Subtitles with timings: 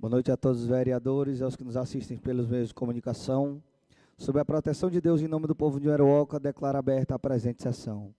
[0.00, 3.62] Boa noite a todos os vereadores e aos que nos assistem pelos meios de comunicação.
[4.16, 7.62] Sob a proteção de Deus, em nome do povo de Ueruoca, declaro aberta a presente
[7.62, 8.14] sessão.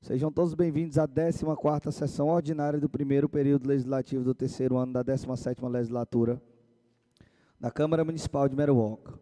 [0.00, 5.04] Sejam todos bem-vindos à 14ª sessão ordinária do primeiro período legislativo do terceiro ano da
[5.04, 6.40] 17ª legislatura
[7.60, 9.12] da Câmara Municipal de Meruoca.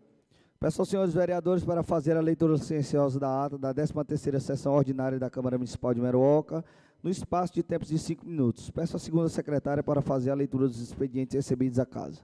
[0.60, 5.18] Peço aos senhores vereadores para fazer a leitura cienciosa da ata da 13ª sessão ordinária
[5.18, 6.64] da Câmara Municipal de Meruoca,
[7.06, 8.68] no espaço de tempos de cinco minutos.
[8.68, 12.20] Peço à segunda secretária para fazer a leitura dos expedientes recebidos à casa.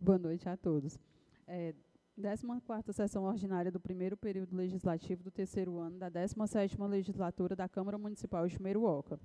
[0.00, 0.98] Boa noite a todos.
[1.46, 1.74] É,
[2.18, 7.98] 14ª sessão ordinária do primeiro período legislativo do terceiro ano da 17ª legislatura da Câmara
[7.98, 9.20] Municipal de Meruoca.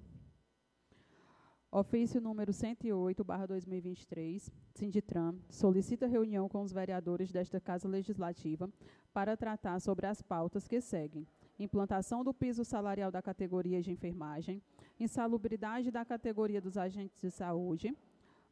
[1.78, 8.70] Ofício número 108, barra 2023, Sinditram, solicita reunião com os vereadores desta Casa Legislativa
[9.14, 11.28] para tratar sobre as pautas que seguem.
[11.60, 14.64] Implantação do piso salarial da categoria de enfermagem,
[14.98, 17.94] insalubridade da categoria dos agentes de saúde,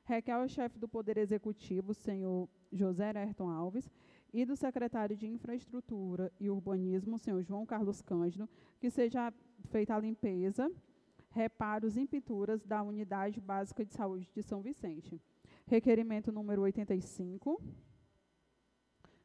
[0.04, 3.88] requer ao chefe do Poder Executivo, senhor José Ayrton Alves,
[4.34, 8.50] e do secretário de Infraestrutura e Urbanismo, senhor João Carlos Cândido,
[8.80, 9.34] que seja
[9.70, 10.72] feita a limpeza,
[11.30, 15.22] reparos e pinturas da Unidade Básica de Saúde de São Vicente.
[15.68, 17.62] Requerimento número 85,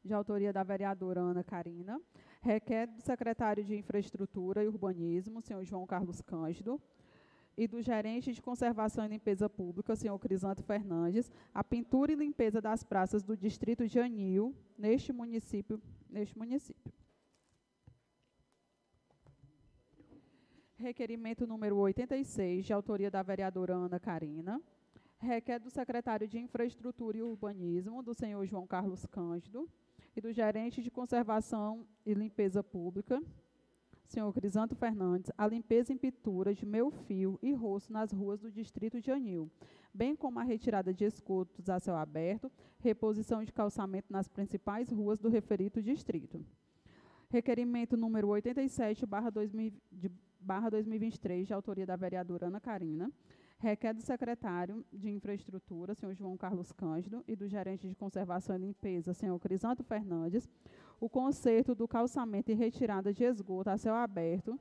[0.05, 2.01] de autoria da vereadora Ana Carina,
[2.41, 6.81] requer do secretário de Infraestrutura e Urbanismo, senhor João Carlos Cândido,
[7.57, 12.61] e do gerente de conservação e limpeza pública, senhor Crisanto Fernandes, a pintura e limpeza
[12.61, 16.93] das praças do distrito de Anil, neste município, neste município.
[20.77, 24.61] Requerimento número 86, de autoria da vereadora Ana Carina,
[25.19, 29.67] requer do secretário de Infraestrutura e Urbanismo, do senhor João Carlos Cândido,
[30.15, 33.23] e do gerente de conservação e limpeza pública,
[34.07, 38.51] senhor Crisanto Fernandes, a limpeza em pintura de meu fio e rosto nas ruas do
[38.51, 39.51] distrito de Anil,
[39.93, 45.19] bem como a retirada de escudos a céu aberto, reposição de calçamento nas principais ruas
[45.19, 46.45] do referido distrito.
[47.29, 53.11] Requerimento número 87, barra, 2000, de, barra 2023, de autoria da vereadora Ana Carina,
[53.59, 58.61] requer do secretário de Infraestrutura, senhor João Carlos Cândido, e do gerente de Conservação e
[58.61, 60.49] Limpeza, senhor Crisanto Fernandes,
[61.01, 64.59] o conserto do calçamento e retirada de esgoto a céu aberto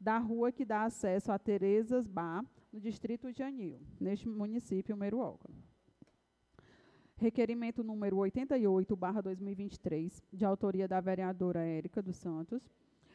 [0.00, 5.48] da rua que dá acesso a Terezas Bar, no distrito de Anil, neste município Meruoca.
[7.16, 12.68] Requerimento número 88, barra 2023, de autoria da vereadora Érica dos Santos,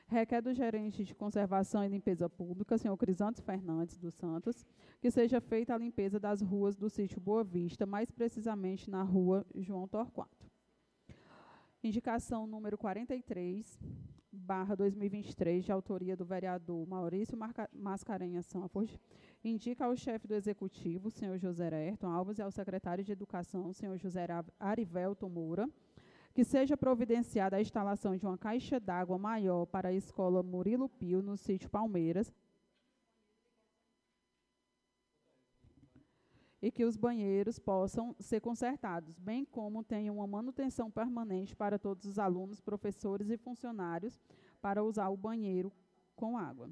[0.08, 4.66] requer do gerente de conservação e limpeza pública, senhor Crisantos Fernandes dos Santos,
[5.02, 9.46] que seja feita a limpeza das ruas do sítio Boa Vista, mais precisamente na rua
[9.56, 10.47] João Torquato.
[11.88, 13.80] Indicação número 43,
[14.30, 17.38] barra 2023, de autoria do vereador Maurício
[17.72, 19.00] Mascarenhas Sanford,
[19.42, 23.98] indica ao chefe do Executivo, senhor José Ayrton Alves, e ao secretário de Educação, senhor
[23.98, 24.28] José
[24.60, 25.66] Arivelto Moura,
[26.34, 31.22] que seja providenciada a instalação de uma caixa d'água maior para a escola Murilo Pio,
[31.22, 32.34] no sítio Palmeiras,
[36.62, 42.06] e que os banheiros possam ser consertados, bem como tenham uma manutenção permanente para todos
[42.06, 44.20] os alunos, professores e funcionários
[44.62, 45.72] para usar o banheiro
[46.16, 46.70] com água.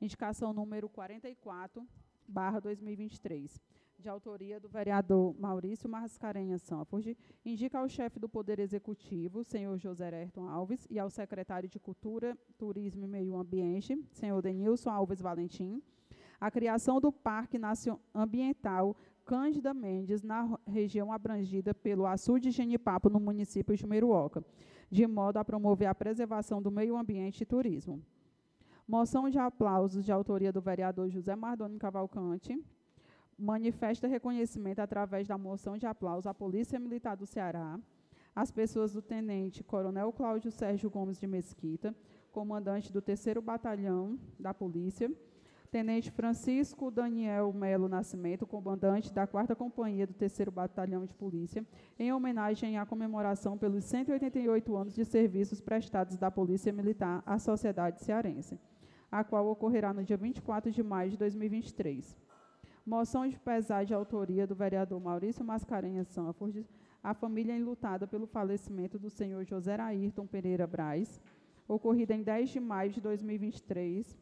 [0.00, 1.86] Indicação número 44,
[2.26, 3.60] barra 2023
[3.98, 10.08] de autoria do vereador Maurício Mascarenhas Sanford, indica ao chefe do Poder Executivo, senhor José
[10.14, 15.82] Ayrton Alves, e ao secretário de Cultura, Turismo e Meio Ambiente, senhor Denilson Alves Valentim,
[16.40, 17.58] a criação do Parque
[18.14, 18.96] Ambiental
[19.28, 24.42] Cândida Mendes, na região abrangida pelo açude de Genipapo, no município de Meruoca,
[24.90, 28.02] de modo a promover a preservação do meio ambiente e turismo.
[28.86, 32.58] Moção de aplausos de autoria do vereador José Mardoni Cavalcante,
[33.38, 37.78] manifesta reconhecimento através da moção de aplauso à Polícia Militar do Ceará,
[38.34, 41.94] às pessoas do Tenente Coronel Cláudio Sérgio Gomes de Mesquita,
[42.32, 45.12] comandante do 3 Batalhão da Polícia,
[45.70, 51.64] Tenente Francisco Daniel Melo Nascimento, comandante da 4 Companhia do 3 Batalhão de Polícia,
[51.98, 58.00] em homenagem à comemoração pelos 188 anos de serviços prestados da Polícia Militar à sociedade
[58.00, 58.58] cearense,
[59.12, 62.16] a qual ocorrerá no dia 24 de maio de 2023.
[62.86, 66.64] Moção de pesar de autoria do vereador Maurício Mascarenhas Sanford,
[67.02, 71.20] a família enlutada pelo falecimento do senhor José Ayrton Pereira Braz,
[71.68, 74.16] ocorrida em 10 de maio de 2023,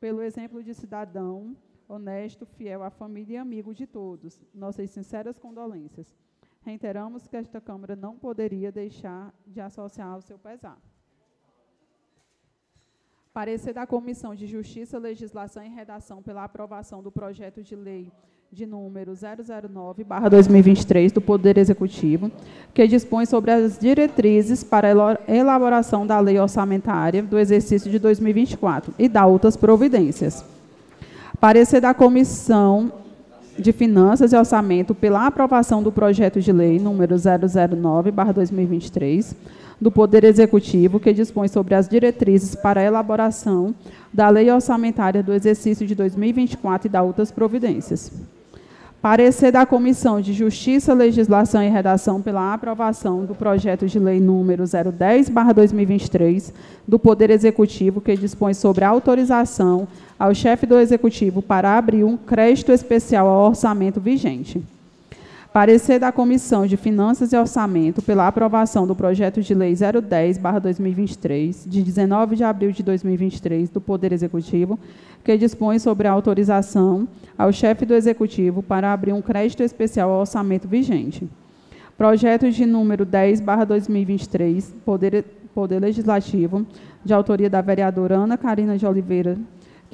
[0.00, 1.56] pelo exemplo de cidadão
[1.88, 4.40] honesto, fiel à família e amigo de todos.
[4.52, 6.14] Nossas sinceras condolências.
[6.62, 10.78] Reiteramos que esta Câmara não poderia deixar de associar o seu pesar.
[13.32, 18.10] Parecer da Comissão de Justiça, Legislação e Redação pela aprovação do projeto de lei
[18.52, 22.30] de número 009/2023 do Poder Executivo,
[22.72, 24.88] que dispõe sobre as diretrizes para
[25.28, 30.44] elaboração da lei orçamentária do exercício de 2024 e da outras providências.
[31.40, 32.92] Parecer da Comissão
[33.58, 39.34] de Finanças e Orçamento pela aprovação do projeto de lei número 009/2023
[39.80, 43.74] do Poder Executivo, que dispõe sobre as diretrizes para a elaboração
[44.12, 48.10] da Lei Orçamentária do Exercício de 2024 e da outras providências.
[49.08, 54.64] Parecer da Comissão de Justiça, Legislação e Redação pela aprovação do projeto de lei número
[54.64, 56.52] 010/2023
[56.88, 59.86] do Poder Executivo, que dispõe sobre a autorização
[60.18, 64.60] ao chefe do Executivo para abrir um crédito especial ao orçamento vigente.
[65.56, 71.82] Parecer da Comissão de Finanças e Orçamento pela aprovação do projeto de lei 010/2023 de
[71.82, 74.78] 19 de abril de 2023 do Poder Executivo,
[75.24, 77.08] que dispõe sobre a autorização
[77.38, 81.26] ao chefe do Executivo para abrir um crédito especial ao orçamento vigente.
[81.96, 86.66] Projeto de número 10/2023, Poder Poder Legislativo,
[87.02, 89.38] de autoria da vereadora Ana Carina de Oliveira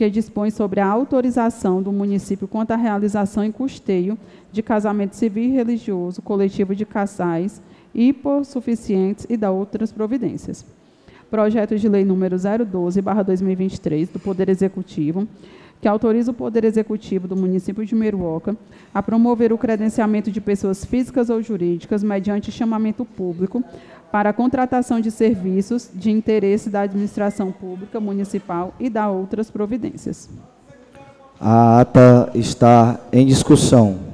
[0.02, 4.18] que dispõe sobre a autorização do município quanto à realização e custeio
[4.50, 7.62] de casamento civil e religioso, coletivo de casais
[7.94, 10.66] hipossuficientes e da outras providências.
[11.30, 15.28] Projeto de lei número 012/2023 do Poder Executivo,
[15.80, 18.56] que autoriza o Poder Executivo do município de Meruoca
[18.92, 23.62] a promover o credenciamento de pessoas físicas ou jurídicas mediante chamamento público
[24.12, 30.28] para a contratação de serviços de interesse da administração pública municipal e da outras providências.
[31.40, 34.11] A ata está em discussão.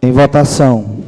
[0.00, 1.07] Em votação.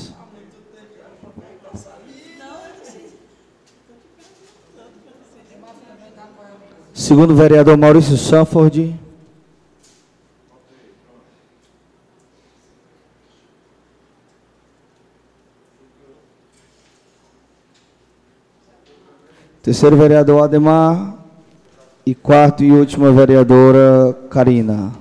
[7.11, 8.95] Segundo vereador Maurício Sanford.
[19.61, 21.17] Terceiro vereador Ademar.
[22.05, 24.93] E quarto e última vereadora Karina.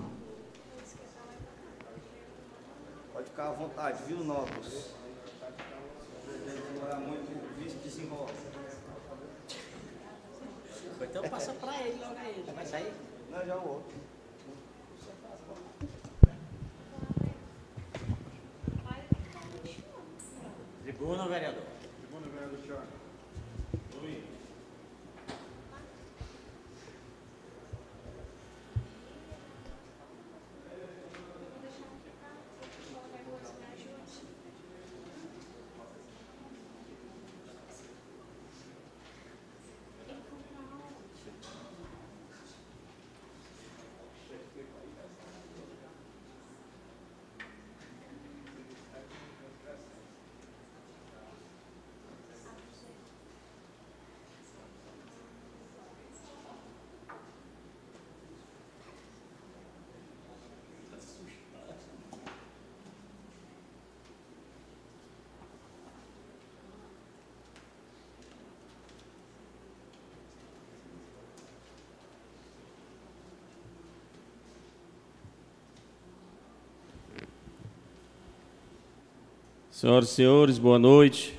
[79.80, 81.32] Senhoras e senhores, boa noite.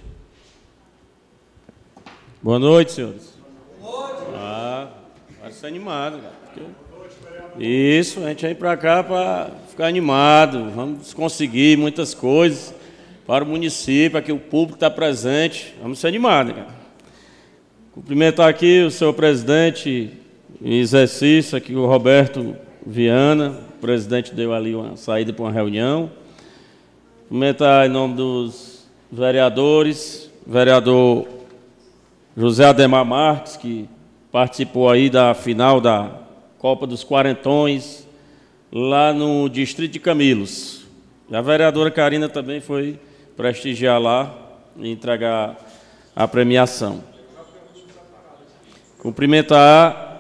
[2.41, 3.36] Boa noite, senhores.
[3.79, 4.31] Boa noite.
[4.36, 4.88] Ah,
[5.51, 6.65] ser animado, cara.
[7.60, 10.71] Isso, a gente vem para cá para ficar animado.
[10.71, 12.74] Vamos conseguir muitas coisas
[13.27, 15.75] para o município, aqui o público está presente.
[15.79, 16.75] Vamos ser animados, cara.
[17.91, 20.10] Cumprimentar aqui o seu presidente
[20.60, 23.51] em exercício, aqui o Roberto Viana.
[23.77, 26.10] O presidente deu ali uma saída para uma reunião.
[27.31, 31.25] Cumprimentar em nome dos vereadores, vereador
[32.35, 33.88] José Ademar Marques, que
[34.29, 36.11] participou aí da final da
[36.59, 38.05] Copa dos Quarentões,
[38.69, 40.85] lá no Distrito de Camilos.
[41.29, 43.00] E a vereadora Karina também foi
[43.38, 44.35] prestigiar lá
[44.75, 45.55] e entregar
[46.13, 47.01] a premiação.
[48.99, 50.12] Cumprimentar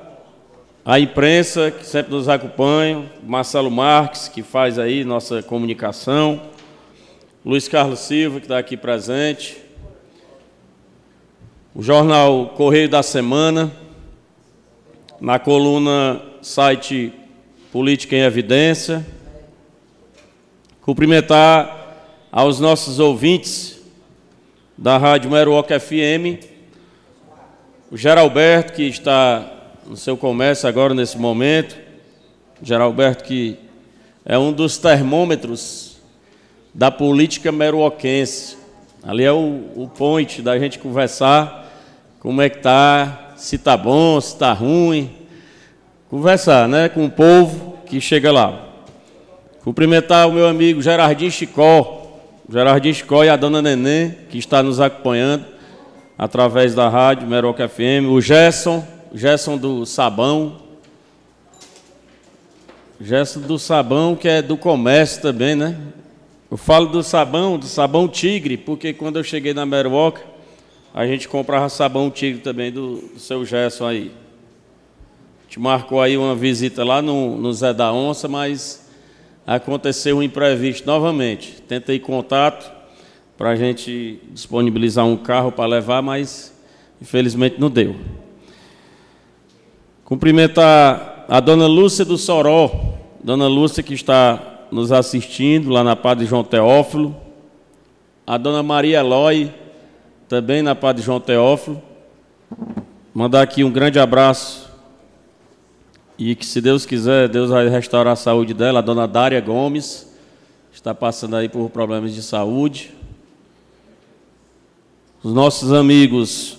[0.85, 6.49] a imprensa que sempre nos acompanha, Marcelo Marques, que faz aí nossa comunicação,
[7.43, 9.57] Luiz Carlos Silva, que está aqui presente,
[11.73, 13.71] o jornal Correio da Semana,
[15.19, 17.11] na coluna site
[17.71, 19.03] Política em Evidência.
[20.83, 23.81] Cumprimentar aos nossos ouvintes
[24.77, 26.45] da Rádio Meruoca FM,
[27.89, 29.51] o Geralberto, que está
[29.87, 31.75] no seu comércio agora nesse momento,
[32.61, 33.57] Geralberto, que
[34.23, 35.90] é um dos termômetros
[36.73, 38.57] da política meruoquense.
[39.03, 41.69] Ali é o, o point da gente conversar
[42.19, 45.09] como é que tá, se tá bom, se tá ruim.
[46.09, 48.67] Conversar, né, com o povo que chega lá.
[49.63, 54.79] Cumprimentar o meu amigo Gerardinho Chicó, Gerardinho Chicó e a dona Nenê, que está nos
[54.79, 55.45] acompanhando
[56.17, 60.57] através da rádio Meroca FM, o Gerson, Gerson do Sabão,
[62.99, 65.75] Gerson do Sabão, que é do comércio também, né?
[66.51, 70.21] Eu falo do sabão, do sabão tigre, porque quando eu cheguei na Meruoca,
[70.93, 74.11] a gente comprava sabão tigre também do, do seu Gerson aí.
[75.43, 78.91] Gente marcou aí uma visita lá no, no Zé da Onça, mas
[79.47, 81.61] aconteceu um imprevisto novamente.
[81.69, 82.69] Tentei contato
[83.37, 86.53] para a gente disponibilizar um carro para levar, mas
[87.01, 87.95] infelizmente não deu.
[90.03, 96.25] Cumprimentar a dona Lúcia do Soró, dona Lúcia que está nos assistindo lá na Padre
[96.25, 97.15] João Teófilo,
[98.25, 99.51] a dona Maria Eloy,
[100.29, 101.81] também na Padre João Teófilo.
[103.13, 104.71] Mandar aqui um grande abraço
[106.17, 108.79] e que, se Deus quiser, Deus vai restaurar a saúde dela.
[108.79, 110.09] A dona Dária Gomes
[110.71, 112.93] está passando aí por problemas de saúde.
[115.21, 116.57] Os nossos amigos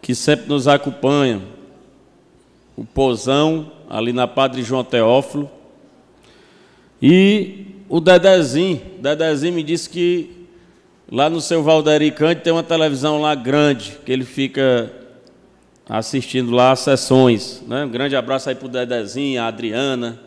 [0.00, 1.42] que sempre nos acompanham,
[2.76, 5.50] o Pozão, ali na Padre João Teófilo,
[7.00, 10.46] e o Dedezinho, Dedezinho me disse que
[11.10, 14.92] lá no seu Valdericante tem uma televisão lá grande, que ele fica
[15.88, 17.62] assistindo lá as sessões.
[17.66, 17.84] Né?
[17.84, 20.20] Um grande abraço aí para o Dedezinho, a Adriana,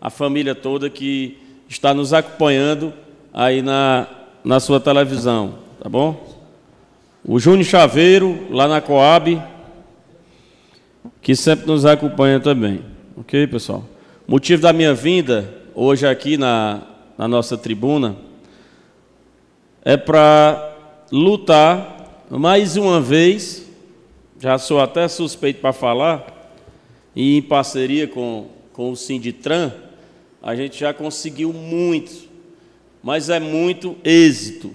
[0.00, 1.36] a família toda que
[1.68, 2.94] está nos acompanhando
[3.34, 4.06] aí na,
[4.42, 6.34] na sua televisão, tá bom?
[7.22, 9.42] O Júnior Chaveiro, lá na Coab.
[11.20, 12.82] que sempre nos acompanha também.
[13.16, 13.84] Ok, pessoal?
[14.28, 16.84] Motivo da minha vinda hoje aqui na,
[17.18, 18.16] na nossa tribuna
[19.84, 20.74] é para
[21.12, 23.68] lutar mais uma vez,
[24.40, 26.54] já sou até suspeito para falar,
[27.14, 29.70] e em parceria com, com o Sinditran,
[30.42, 32.26] a gente já conseguiu muito,
[33.02, 34.74] mas é muito êxito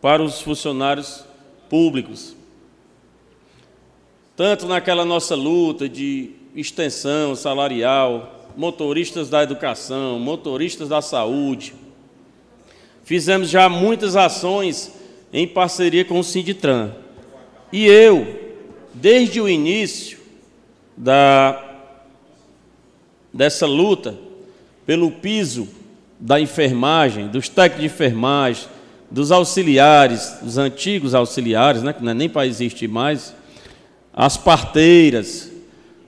[0.00, 1.22] para os funcionários
[1.68, 2.34] públicos.
[4.34, 11.74] Tanto naquela nossa luta de extensão salarial, motoristas da educação, motoristas da saúde.
[13.04, 14.92] Fizemos já muitas ações
[15.32, 16.92] em parceria com o Sinditran.
[17.72, 18.26] E eu,
[18.94, 20.18] desde o início
[20.96, 21.62] da,
[23.32, 24.16] dessa luta
[24.84, 25.68] pelo piso
[26.18, 28.68] da enfermagem, dos técnicos de enfermagem,
[29.10, 33.34] dos auxiliares, dos antigos auxiliares, né, que não é nem para existir mais,
[34.12, 35.50] as parteiras.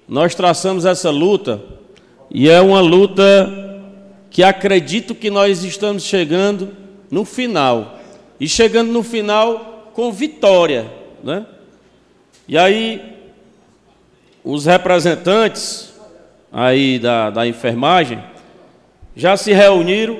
[0.07, 1.62] Nós traçamos essa luta
[2.35, 3.51] e é uma luta
[4.31, 6.71] que acredito que nós estamos chegando
[7.11, 7.99] no final.
[8.40, 10.87] E chegando no final com vitória.
[11.23, 11.45] Né?
[12.49, 13.03] E aí,
[14.42, 15.92] os representantes
[16.51, 18.23] aí da, da enfermagem
[19.14, 20.18] já se reuniram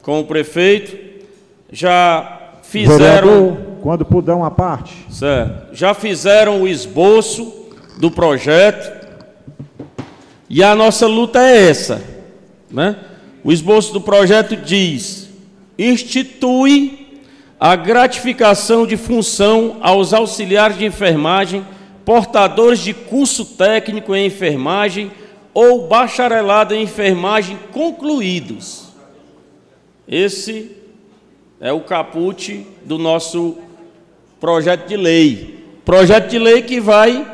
[0.00, 0.96] com o prefeito,
[1.70, 3.28] já fizeram.
[3.28, 4.94] Vereador, quando puder uma parte.
[5.10, 5.74] Certo.
[5.74, 8.93] Já fizeram o esboço do projeto.
[10.54, 12.00] E a nossa luta é essa.
[12.70, 12.94] Né?
[13.42, 15.28] O esboço do projeto diz:
[15.76, 17.18] institui
[17.58, 21.66] a gratificação de função aos auxiliares de enfermagem,
[22.04, 25.10] portadores de curso técnico em enfermagem
[25.52, 28.90] ou bacharelado em enfermagem concluídos.
[30.06, 30.70] Esse
[31.60, 33.58] é o caput do nosso
[34.38, 35.64] projeto de lei.
[35.84, 37.26] Projeto de lei que vai,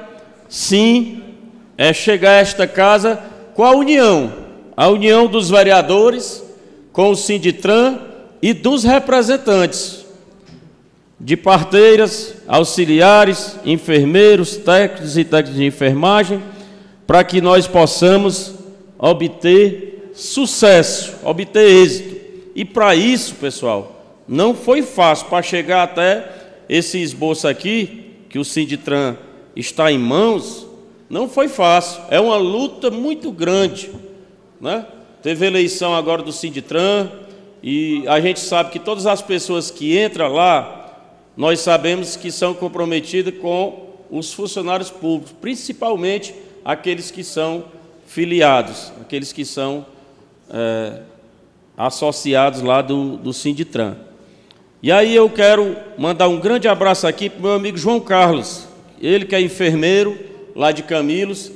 [0.48, 1.19] sim,
[1.80, 3.18] é chegar a esta casa
[3.54, 4.30] com a união,
[4.76, 6.44] a união dos vereadores,
[6.92, 7.98] com o Sinditran
[8.42, 10.04] e dos representantes
[11.18, 16.42] de parteiras, auxiliares, enfermeiros, técnicos e técnicos de enfermagem,
[17.06, 18.52] para que nós possamos
[18.98, 22.16] obter sucesso, obter êxito.
[22.54, 26.28] E para isso, pessoal, não foi fácil para chegar até
[26.68, 29.16] esse esboço aqui, que o Sinditran
[29.56, 30.68] está em mãos,
[31.10, 32.00] não foi fácil.
[32.08, 33.90] É uma luta muito grande.
[34.60, 34.86] Né?
[35.20, 37.10] Teve eleição agora do Sinditran,
[37.62, 41.02] e a gente sabe que todas as pessoas que entram lá,
[41.36, 47.64] nós sabemos que são comprometidas com os funcionários públicos, principalmente aqueles que são
[48.06, 49.84] filiados, aqueles que são
[50.48, 51.02] é,
[51.76, 53.96] associados lá do, do Sinditran.
[54.82, 58.66] E aí eu quero mandar um grande abraço aqui para o meu amigo João Carlos,
[59.00, 60.18] ele que é enfermeiro
[60.54, 61.50] lá de Camilos.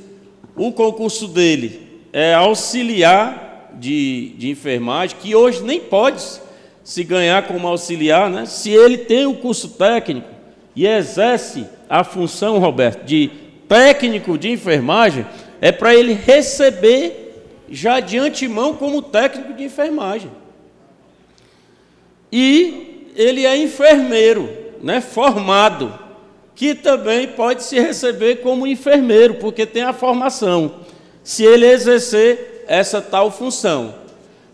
[0.56, 6.22] O concurso dele é auxiliar de, de enfermagem, que hoje nem pode
[6.82, 8.46] se ganhar como auxiliar, né?
[8.46, 10.28] se ele tem o curso técnico
[10.76, 13.30] e exerce a função, Roberto, de
[13.68, 15.26] técnico de enfermagem,
[15.60, 17.24] é para ele receber
[17.70, 20.30] já de antemão como técnico de enfermagem.
[22.30, 24.48] E ele é enfermeiro,
[24.82, 25.98] né, formado,
[26.54, 30.76] que também pode se receber como enfermeiro, porque tem a formação,
[31.22, 33.94] se ele exercer essa tal função.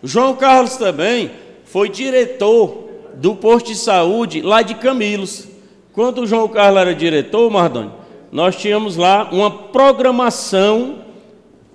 [0.03, 1.31] João Carlos também
[1.65, 5.47] foi diretor do posto de saúde lá de Camilos.
[5.93, 7.91] Quando o João Carlos era diretor, Mardoni,
[8.33, 11.01] nós tínhamos lá uma programação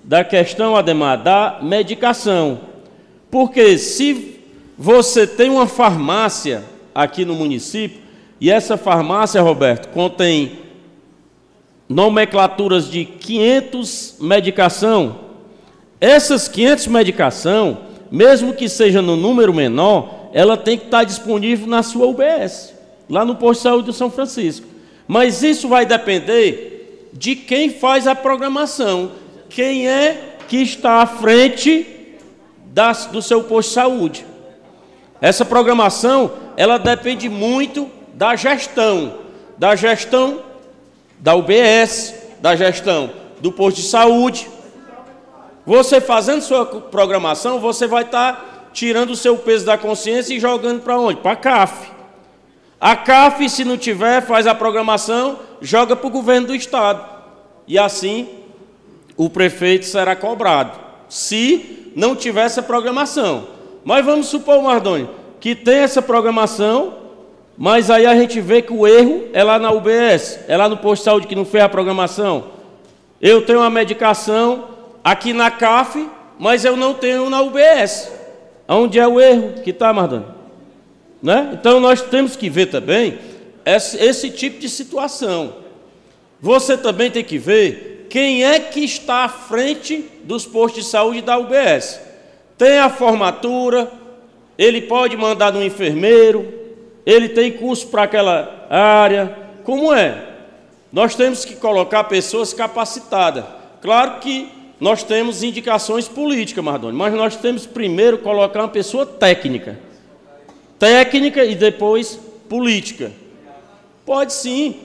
[0.02, 2.60] da questão, Ademar, da medicação.
[3.30, 4.40] Porque se
[4.76, 6.64] você tem uma farmácia
[6.96, 8.00] aqui no município.
[8.40, 10.58] E essa farmácia, Roberto, contém
[11.88, 15.20] nomenclaturas de 500 medicação.
[16.00, 17.78] Essas 500 medicação,
[18.10, 22.74] mesmo que seja no número menor, ela tem que estar disponível na sua UBS,
[23.08, 24.66] lá no posto de saúde de São Francisco.
[25.08, 29.12] Mas isso vai depender de quem faz a programação,
[29.48, 31.86] quem é que está à frente
[32.66, 34.26] das, do seu posto de saúde.
[35.20, 39.18] Essa programação, ela depende muito da gestão,
[39.58, 40.40] da gestão
[41.18, 44.48] da UBS, da gestão do posto de saúde.
[45.66, 50.80] Você fazendo sua programação, você vai estar tirando o seu peso da consciência e jogando
[50.80, 51.20] para onde?
[51.20, 51.90] Para a CAF.
[52.80, 57.04] A CAF, se não tiver, faz a programação, joga para o governo do estado.
[57.68, 58.28] E assim
[59.14, 63.46] o prefeito será cobrado, se não tiver essa programação.
[63.84, 67.05] Mas vamos supor, Mardoni, que tem essa programação,
[67.56, 70.76] mas aí a gente vê que o erro é lá na UBS, é lá no
[70.76, 72.44] posto de saúde que não fez a programação.
[73.20, 74.68] Eu tenho uma medicação
[75.02, 76.06] aqui na CAF,
[76.38, 78.12] mas eu não tenho na UBS.
[78.68, 80.26] Onde é o erro que está, Mardani?
[81.22, 81.50] Né?
[81.54, 83.18] Então nós temos que ver também
[83.64, 85.54] esse, esse tipo de situação.
[86.40, 91.22] Você também tem que ver quem é que está à frente dos postos de saúde
[91.22, 92.00] da UBS.
[92.58, 93.90] Tem a formatura,
[94.58, 96.65] ele pode mandar no enfermeiro,
[97.06, 99.38] ele tem curso para aquela área.
[99.62, 100.24] Como é?
[100.92, 103.44] Nós temos que colocar pessoas capacitadas.
[103.80, 109.78] Claro que nós temos indicações políticas, Mardoni, mas nós temos primeiro colocar uma pessoa técnica.
[110.78, 113.12] Técnica e depois política.
[114.04, 114.80] Pode sim.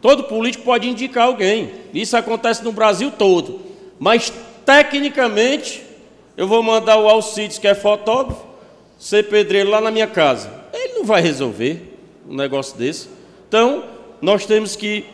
[0.00, 1.70] Todo político pode indicar alguém.
[1.94, 3.60] Isso acontece no Brasil todo.
[4.00, 4.32] Mas
[4.66, 5.82] tecnicamente,
[6.36, 8.44] eu vou mandar o Alcides, que é fotógrafo,
[8.98, 10.61] ser pedreiro lá na minha casa.
[11.02, 13.08] Não vai resolver um negócio desse.
[13.48, 13.82] Então,
[14.20, 15.04] nós temos que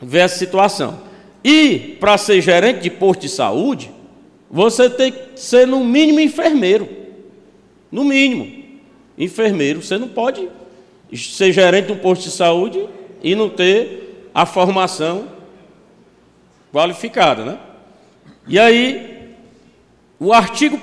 [0.00, 0.98] ver essa situação.
[1.44, 3.90] E, para ser gerente de posto de saúde,
[4.50, 6.88] você tem que ser, no mínimo, enfermeiro.
[7.92, 8.64] No mínimo,
[9.18, 9.82] enfermeiro.
[9.82, 10.48] Você não pode
[11.14, 12.88] ser gerente de um posto de saúde
[13.22, 15.28] e não ter a formação
[16.72, 17.58] qualificada, né?
[18.48, 19.34] E aí,
[20.18, 20.80] o artigo 1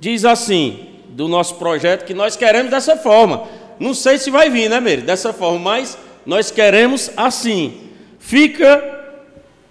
[0.00, 0.85] diz assim,
[1.16, 3.44] do nosso projeto, que nós queremos dessa forma.
[3.80, 5.00] Não sei se vai vir, né, Meire?
[5.00, 7.88] Dessa forma, mas nós queremos assim.
[8.18, 8.84] Fica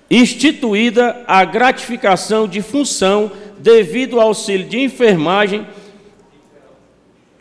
[0.09, 5.67] instituída a gratificação de função devido ao auxílio de enfermagem,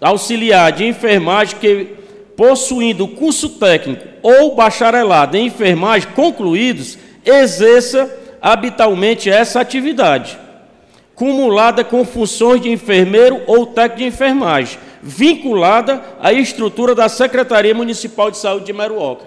[0.02, 1.88] auxiliar de enfermagem que
[2.36, 10.43] possuindo curso técnico ou bacharelado em enfermagem concluídos, exerça habitualmente essa atividade
[11.14, 18.30] cumulada com funções de enfermeiro ou técnico de enfermagem, vinculada à estrutura da Secretaria Municipal
[18.30, 19.26] de Saúde de Meruoca.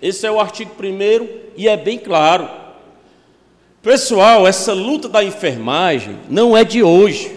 [0.00, 2.48] Esse é o artigo 1 e é bem claro.
[3.82, 7.36] Pessoal, essa luta da enfermagem não é de hoje.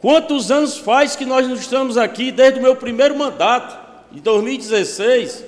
[0.00, 3.76] Quantos anos faz que nós estamos aqui, desde o meu primeiro mandato,
[4.14, 5.44] em 2016,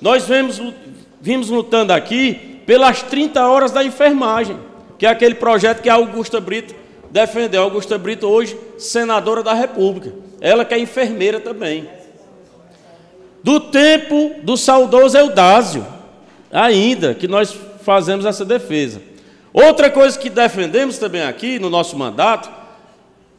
[0.00, 0.26] nós
[1.20, 4.56] vimos lutando aqui pelas 30 horas da enfermagem
[4.98, 6.74] que é aquele projeto que a Augusta Brito
[7.10, 7.62] defendeu.
[7.62, 10.12] A Augusta Brito, hoje, senadora da República.
[10.40, 11.88] Ela que é enfermeira também.
[13.42, 15.86] Do tempo do saudoso Eudásio,
[16.50, 19.00] ainda que nós fazemos essa defesa.
[19.52, 22.50] Outra coisa que defendemos também aqui no nosso mandato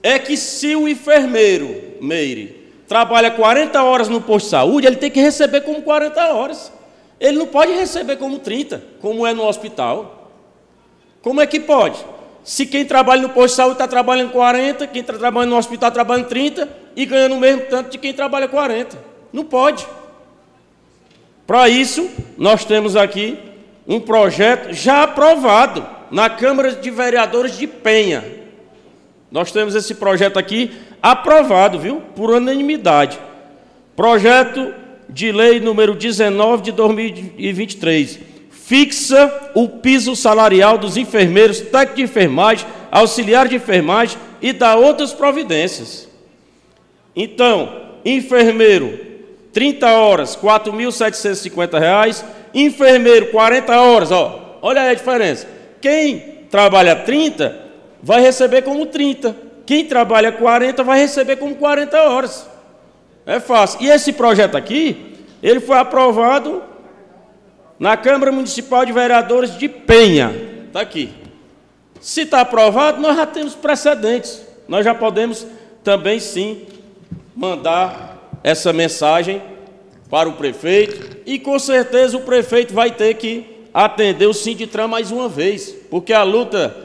[0.02, 5.12] é que se o enfermeiro, Meire, trabalha 40 horas no posto de saúde, ele tem
[5.12, 6.72] que receber como 40 horas.
[7.20, 10.17] Ele não pode receber como 30, como é no hospital.
[11.22, 11.98] Como é que pode?
[12.44, 15.90] Se quem trabalha no posto de saúde está trabalhando 40, quem está trabalhando no hospital
[15.90, 18.98] está trabalhando 30 e ganhando o mesmo tanto de quem trabalha 40.
[19.34, 19.86] Não pode.
[21.46, 23.38] Para isso, nós temos aqui
[23.88, 28.24] um projeto já aprovado na Câmara de Vereadores de Penha.
[29.30, 32.02] Nós temos esse projeto aqui aprovado, viu?
[32.16, 33.20] Por unanimidade.
[33.96, 34.74] Projeto
[35.10, 38.37] de lei número 19 de 2023
[38.68, 45.14] fixa o piso salarial dos enfermeiros, técnico de enfermagem, auxiliar de enfermagem e dá outras
[45.14, 46.06] providências.
[47.16, 49.00] Então, enfermeiro,
[49.54, 52.26] 30 horas, R$ 4.750.
[52.54, 55.48] Enfermeiro, 40 horas, ó, olha aí a diferença.
[55.80, 56.20] Quem
[56.52, 57.58] trabalha 30
[58.04, 59.34] vai receber como 30.
[59.66, 62.46] Quem trabalha 40 vai receber como 40 horas.
[63.26, 63.82] É fácil.
[63.82, 66.62] E esse projeto aqui, ele foi aprovado
[67.80, 70.34] na Câmara Municipal de Vereadores de Penha.
[70.68, 71.10] Está aqui.
[72.00, 74.46] Se está aprovado, nós já temos precedentes.
[74.68, 75.46] Nós já podemos
[75.84, 76.64] também, sim,
[77.36, 79.42] mandar essa mensagem
[80.10, 81.18] para o prefeito.
[81.26, 86.14] E com certeza o prefeito vai ter que atender o Sinditran mais uma vez, porque
[86.14, 86.76] a luta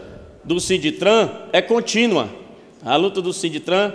[0.44, 2.28] do Sinditran é contínua.
[2.85, 3.92] A luta do Sinditran,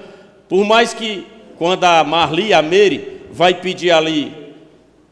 [0.48, 1.26] por mais que
[1.58, 4.32] quando a Marli, a Meire, vai pedir ali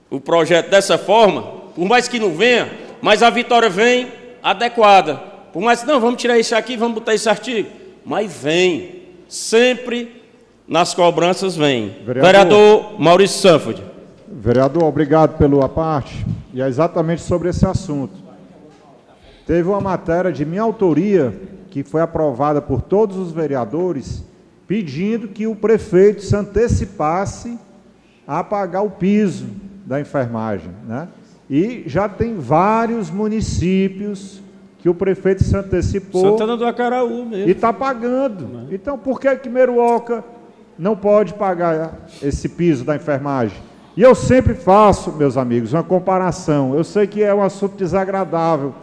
[0.09, 4.07] o projeto dessa forma, por mais que não venha, mas a vitória vem
[4.41, 5.15] adequada.
[5.51, 7.69] Por mais que não, vamos tirar isso aqui, vamos botar esse artigo.
[8.05, 10.23] Mas vem, sempre
[10.67, 11.97] nas cobranças vem.
[12.05, 13.83] Vereador, Vereador Maurício Sanford.
[14.27, 16.25] Vereador, obrigado pela parte.
[16.53, 18.13] E é exatamente sobre esse assunto.
[19.45, 21.33] Teve uma matéria de minha autoria
[21.69, 24.23] que foi aprovada por todos os vereadores,
[24.65, 27.59] pedindo que o prefeito se antecipasse
[28.25, 29.45] a pagar o piso
[29.85, 31.07] da enfermagem, né?
[31.49, 34.41] E já tem vários municípios
[34.79, 36.21] que o prefeito se antecipou.
[36.21, 37.47] Santana do Acaraú mesmo.
[37.47, 38.67] E está pagando.
[38.71, 40.23] Então, por que que Meruoca
[40.77, 43.57] não pode pagar esse piso da enfermagem?
[43.97, 46.75] E eu sempre faço, meus amigos, uma comparação.
[46.75, 48.73] Eu sei que é um assunto desagradável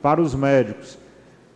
[0.00, 0.96] para os médicos,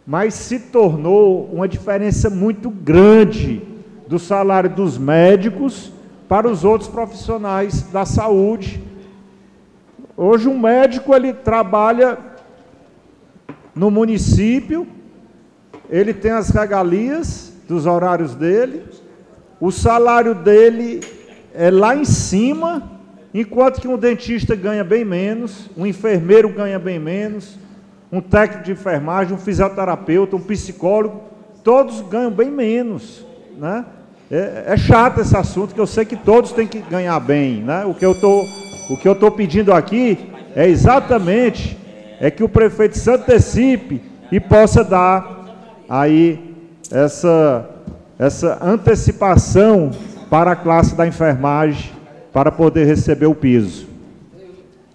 [0.07, 3.63] mas se tornou uma diferença muito grande
[4.09, 5.93] do salário dos médicos
[6.29, 8.83] para os outros profissionais da saúde.
[10.17, 12.19] Hoje um médico ele trabalha
[13.75, 14.87] no município,
[15.91, 18.85] ele tem as regalias dos horários dele,
[19.61, 21.01] o salário dele
[21.53, 22.91] é lá em cima,
[23.33, 27.59] enquanto que um dentista ganha bem menos, um enfermeiro ganha bem menos,
[28.13, 31.23] um técnico de enfermagem, um fisioterapeuta, um psicólogo,
[31.65, 33.27] todos ganham bem menos,
[33.59, 33.85] né?
[34.31, 37.85] É, é chato esse assunto, que eu sei que todos têm que ganhar bem, né?
[37.85, 38.45] O que eu tô,
[38.89, 40.19] o que eu estou pedindo aqui
[40.55, 41.77] é exatamente
[42.21, 46.39] é que o prefeito se antecipe e possa dar aí
[46.91, 47.71] essa
[48.19, 49.91] essa antecipação
[50.31, 51.91] para a classe da enfermagem
[52.33, 53.87] para poder receber o piso.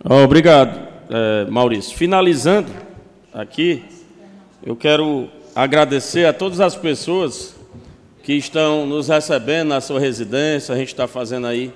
[0.04, 1.96] Obrigado, é, Maurício.
[1.98, 2.70] Finalizando
[3.34, 3.84] aqui,
[4.66, 7.56] eu quero agradecer a todas as pessoas
[8.24, 10.74] que estão nos recebendo na sua residência.
[10.74, 11.74] A gente está fazendo aí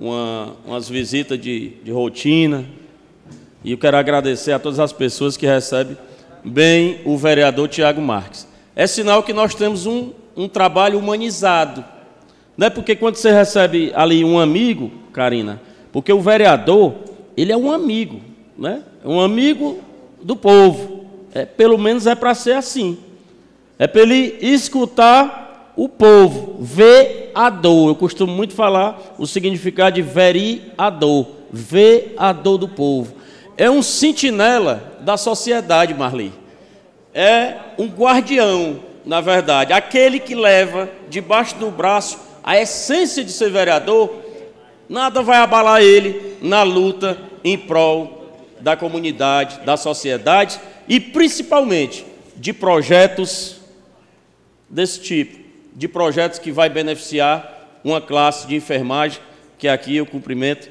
[0.00, 2.64] uma, umas visitas de, de rotina.
[3.62, 5.96] E eu quero agradecer a todas as pessoas que recebem
[6.42, 8.48] bem o vereador Tiago Marques.
[8.74, 11.84] É sinal que nós temos um, um trabalho humanizado.
[12.56, 15.60] Não é porque quando você recebe ali um amigo, Karina,
[15.92, 16.94] porque o vereador,
[17.36, 18.22] ele é um amigo,
[18.56, 18.82] né?
[19.04, 19.80] É um amigo
[20.22, 21.04] do povo.
[21.34, 22.98] É, pelo menos é para ser assim.
[23.78, 25.49] É para ele escutar
[25.80, 27.88] o povo, ver a dor.
[27.88, 33.14] Eu costumo muito falar o significado de vereador, ver a dor do povo.
[33.56, 36.34] É um sentinela da sociedade, Marli.
[37.14, 43.48] É um guardião, na verdade, aquele que leva debaixo do braço a essência de ser
[43.48, 44.14] vereador.
[44.86, 52.04] Nada vai abalar ele na luta em prol da comunidade, da sociedade e principalmente
[52.36, 53.56] de projetos
[54.68, 55.39] desse tipo
[55.80, 59.18] de projetos que vai beneficiar uma classe de enfermagem,
[59.58, 60.68] que aqui eu cumprimento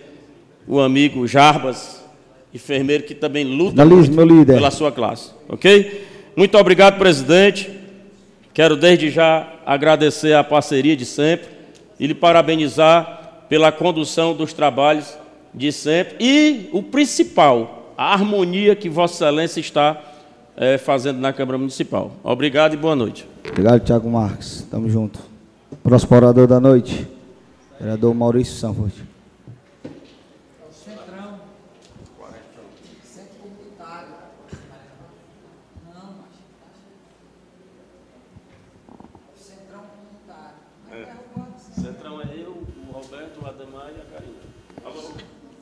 [0.68, 2.06] o amigo Jarbas,
[2.54, 3.76] enfermeiro que também luta
[4.54, 5.32] pela sua classe.
[5.50, 6.06] Ok?
[6.36, 7.72] Muito obrigado, presidente.
[8.54, 11.48] Quero desde já agradecer a parceria de sempre
[12.00, 15.18] e lhe parabenizar pela condução dos trabalhos
[15.52, 20.00] de sempre e o principal, a harmonia que Vossa Excelência está
[20.56, 22.12] é, fazendo na Câmara Municipal.
[22.24, 23.26] Obrigado e boa noite.
[23.50, 24.66] Obrigado, Tiago Marques.
[24.70, 25.20] Tamo junto.
[25.84, 27.08] Próximo orador da noite,
[27.80, 28.94] vereador Maurício Sanford.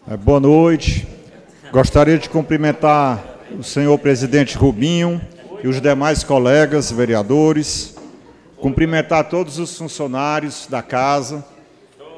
[0.09, 1.05] É, boa noite.
[1.69, 3.21] Gostaria de cumprimentar
[3.57, 5.21] o senhor presidente Rubinho
[5.63, 7.95] e os demais colegas vereadores,
[8.57, 11.43] cumprimentar todos os funcionários da casa,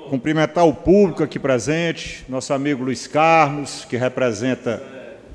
[0.10, 4.82] cumprimentar o público aqui presente, nosso amigo Luiz Carlos, que representa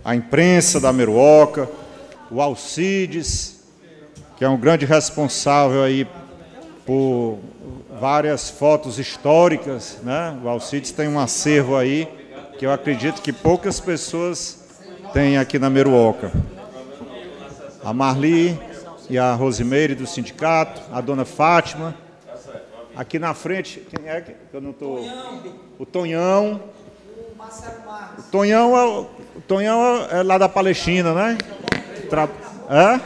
[0.05, 1.69] a imprensa da Meruoca,
[2.31, 3.61] o Alcides,
[4.37, 6.07] que é um grande responsável aí
[6.85, 7.39] por
[8.01, 10.39] várias fotos históricas, né?
[10.43, 12.09] O Alcides tem um acervo aí
[12.59, 14.59] que eu acredito que poucas pessoas
[15.13, 16.33] tem aqui na Meruoca.
[17.85, 18.59] A Marli
[19.11, 21.95] e a Rosimeire do sindicato, a dona Fátima.
[22.97, 25.05] Aqui na frente, quem é que eu não estou?
[25.79, 26.61] O Tonhão.
[28.19, 28.85] O Tonhão é,
[29.37, 31.39] o Tonhão é lá da Palestina, né?
[32.09, 32.29] Tra...
[32.71, 33.01] É?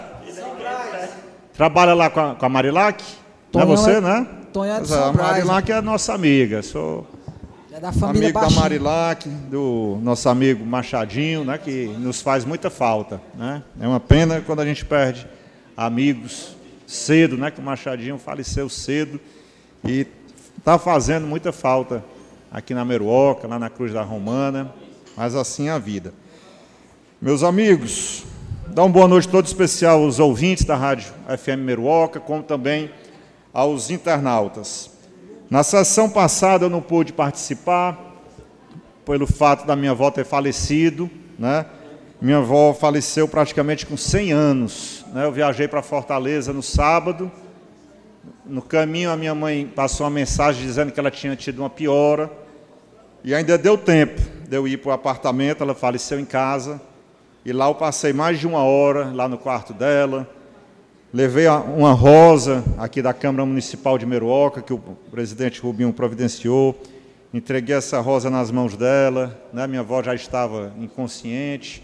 [1.55, 3.03] Trabalha lá com a, com a Marilac?
[3.53, 4.01] Não é você, é...
[4.01, 4.27] né?
[4.53, 6.63] Tonhão é de A Marilac é nossa amiga.
[6.63, 7.05] Sou
[7.79, 8.57] é da família Amigo Baixinho.
[8.57, 13.21] da Marilac, do nosso amigo Machadinho, né, que nos faz muita falta.
[13.37, 13.63] Né?
[13.81, 15.25] É uma pena quando a gente perde
[15.77, 16.57] amigos
[16.89, 19.21] cedo, né, que o Machadinho faleceu cedo
[19.85, 20.09] e
[20.59, 22.05] está fazendo muita falta
[22.51, 24.75] aqui na Meruoca, lá na Cruz da Romana,
[25.17, 26.13] mas assim é a vida.
[27.23, 28.25] Meus amigos,
[28.67, 32.91] dá uma boa noite todo especial aos ouvintes da Rádio FM Meruoca, como também
[33.53, 34.98] aos internautas.
[35.51, 37.99] Na sessão passada eu não pude participar,
[39.05, 41.65] pelo fato da minha avó ter falecido, né?
[42.21, 45.07] Minha avó faleceu praticamente com 100 anos.
[45.15, 45.25] Né?
[45.25, 47.31] Eu viajei para Fortaleza no sábado.
[48.45, 52.29] No caminho, a minha mãe passou uma mensagem dizendo que ela tinha tido uma piora.
[53.23, 55.63] E ainda deu tempo de eu ir para o apartamento.
[55.63, 56.81] Ela faleceu em casa.
[57.45, 60.29] E lá eu passei mais de uma hora, lá no quarto dela.
[61.13, 64.79] Levei uma rosa aqui da Câmara Municipal de Meruoca, que o
[65.11, 66.79] presidente Rubinho providenciou,
[67.33, 69.67] entreguei essa rosa nas mãos dela, né?
[69.67, 71.83] minha avó já estava inconsciente.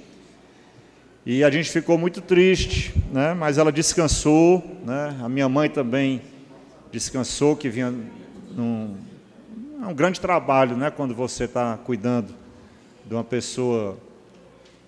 [1.24, 3.32] E a gente ficou muito triste, né?
[3.32, 5.16] mas ela descansou, né?
[5.22, 6.20] a minha mãe também
[6.92, 7.94] descansou, que vinha
[8.50, 8.94] num
[9.82, 10.90] é um grande trabalho né?
[10.90, 12.34] quando você está cuidando
[13.06, 13.96] de uma pessoa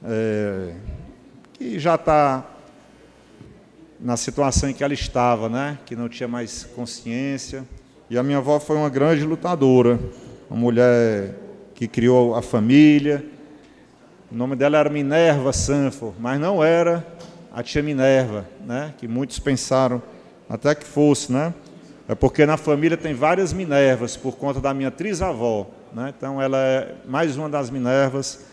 [0.04, 0.74] é,
[1.54, 2.44] que já está
[4.00, 5.78] na situação em que ela estava, né?
[5.86, 7.64] que não tinha mais consciência.
[8.08, 9.98] E a minha avó foi uma grande lutadora,
[10.50, 11.34] uma mulher
[11.74, 13.24] que criou a família.
[14.30, 17.06] O nome dela era Minerva Sanford, mas não era
[17.52, 18.94] a tia Minerva, né?
[18.98, 20.02] que muitos pensaram
[20.48, 21.32] até que fosse.
[21.32, 21.52] Né?
[22.08, 25.66] É porque na família tem várias Minervas, por conta da minha trisavó.
[25.92, 26.12] Né?
[26.16, 28.44] Então ela é mais uma das Minervas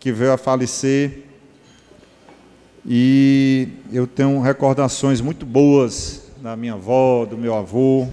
[0.00, 1.27] que veio a falecer.
[2.86, 8.06] E eu tenho recordações muito boas da minha avó, do meu avô,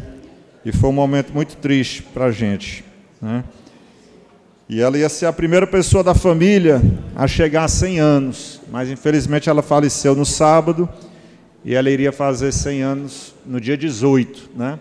[0.63, 2.84] e foi um momento muito triste para a gente.
[3.22, 3.43] Né?
[4.68, 6.82] E ela ia ser a primeira pessoa da família
[7.16, 10.89] a chegar a 100 anos, mas infelizmente ela faleceu no sábado
[11.63, 14.49] e ela iria fazer 100 anos no dia 18.
[14.55, 14.80] Né?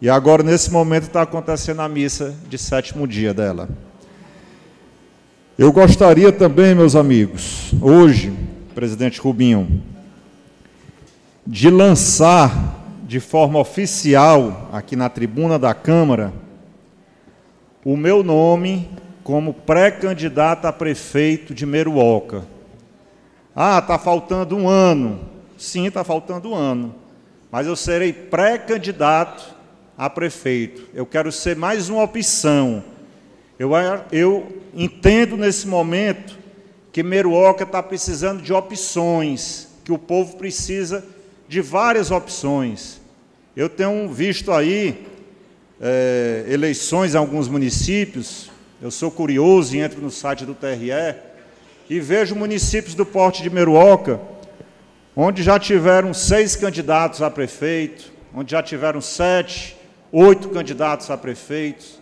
[0.00, 3.68] E agora, nesse momento, está acontecendo a missa de sétimo dia dela.
[5.56, 8.32] Eu gostaria também, meus amigos, hoje,
[8.74, 9.82] presidente Rubinho,
[11.46, 16.32] de lançar de forma oficial, aqui na tribuna da Câmara,
[17.84, 18.88] o meu nome
[19.22, 22.44] como pré-candidato a prefeito de Meruoca.
[23.54, 25.20] Ah, está faltando um ano.
[25.56, 26.94] Sim, está faltando um ano.
[27.50, 29.54] Mas eu serei pré-candidato
[29.96, 30.88] a prefeito.
[30.92, 32.82] Eu quero ser mais uma opção.
[33.58, 33.70] Eu,
[34.10, 36.43] eu entendo nesse momento
[36.94, 41.04] que Meruoca está precisando de opções, que o povo precisa
[41.48, 43.00] de várias opções.
[43.56, 45.04] Eu tenho visto aí
[45.80, 48.48] é, eleições em alguns municípios,
[48.80, 51.16] eu sou curioso e entro no site do TRE
[51.90, 54.20] e vejo municípios do porte de Meruoca,
[55.16, 59.76] onde já tiveram seis candidatos a prefeito, onde já tiveram sete,
[60.12, 61.98] oito candidatos a prefeitos.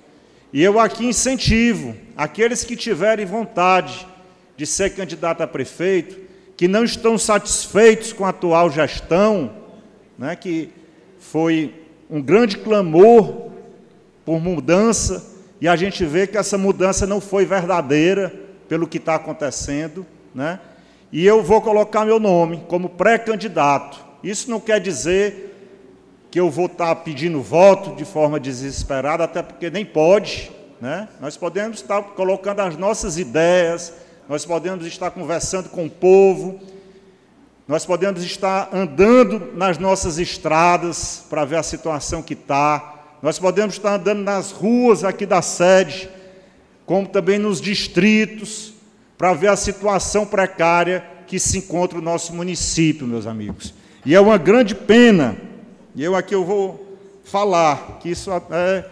[0.53, 4.12] E eu aqui incentivo aqueles que tiverem vontade
[4.57, 6.19] de ser candidato a prefeito,
[6.57, 9.51] que não estão satisfeitos com a atual gestão,
[10.19, 10.71] né, que
[11.19, 11.75] foi
[12.11, 13.51] um grande clamor
[14.25, 18.33] por mudança, e a gente vê que essa mudança não foi verdadeira
[18.69, 20.59] pelo que está acontecendo, né?
[21.13, 24.05] E eu vou colocar meu nome como pré-candidato.
[24.25, 25.51] Isso não quer dizer
[26.31, 30.51] que eu vou estar pedindo voto de forma desesperada, até porque nem pode,
[30.81, 31.09] né?
[31.21, 33.93] Nós podemos estar colocando as nossas ideias,
[34.29, 36.61] nós podemos estar conversando com o povo,
[37.67, 43.75] nós podemos estar andando nas nossas estradas para ver a situação que está, nós podemos
[43.75, 46.09] estar andando nas ruas aqui da sede,
[46.85, 48.75] como também nos distritos,
[49.17, 53.73] para ver a situação precária que se encontra o nosso município, meus amigos.
[54.05, 55.37] E é uma grande pena
[55.95, 58.85] e eu aqui eu vou falar que isso é,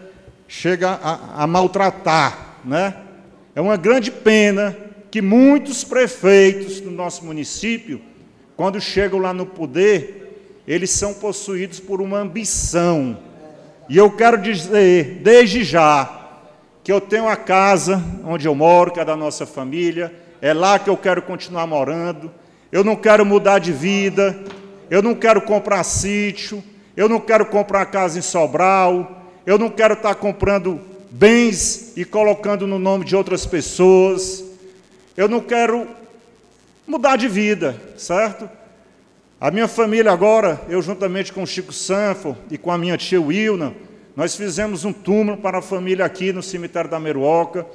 [0.47, 2.95] chega a, a maltratar, né?
[3.55, 4.75] É uma grande pena
[5.11, 8.01] que muitos prefeitos do nosso município,
[8.55, 13.17] quando chegam lá no poder, eles são possuídos por uma ambição.
[13.89, 16.39] E eu quero dizer, desde já,
[16.81, 20.79] que eu tenho a casa onde eu moro, que é da nossa família, é lá
[20.79, 22.31] que eu quero continuar morando.
[22.71, 24.41] Eu não quero mudar de vida,
[24.89, 26.63] eu não quero comprar sítio,
[26.95, 32.65] eu não quero comprar casa em Sobral, eu não quero estar comprando bens e colocando
[32.65, 34.50] no nome de outras pessoas,
[35.15, 35.87] eu não quero
[36.87, 38.49] mudar de vida, certo?
[39.39, 43.19] A minha família agora, eu juntamente com o Chico Sanfo e com a minha tia
[43.19, 43.73] Wilna,
[44.15, 47.65] nós fizemos um túmulo para a família aqui no cemitério da Meruoca,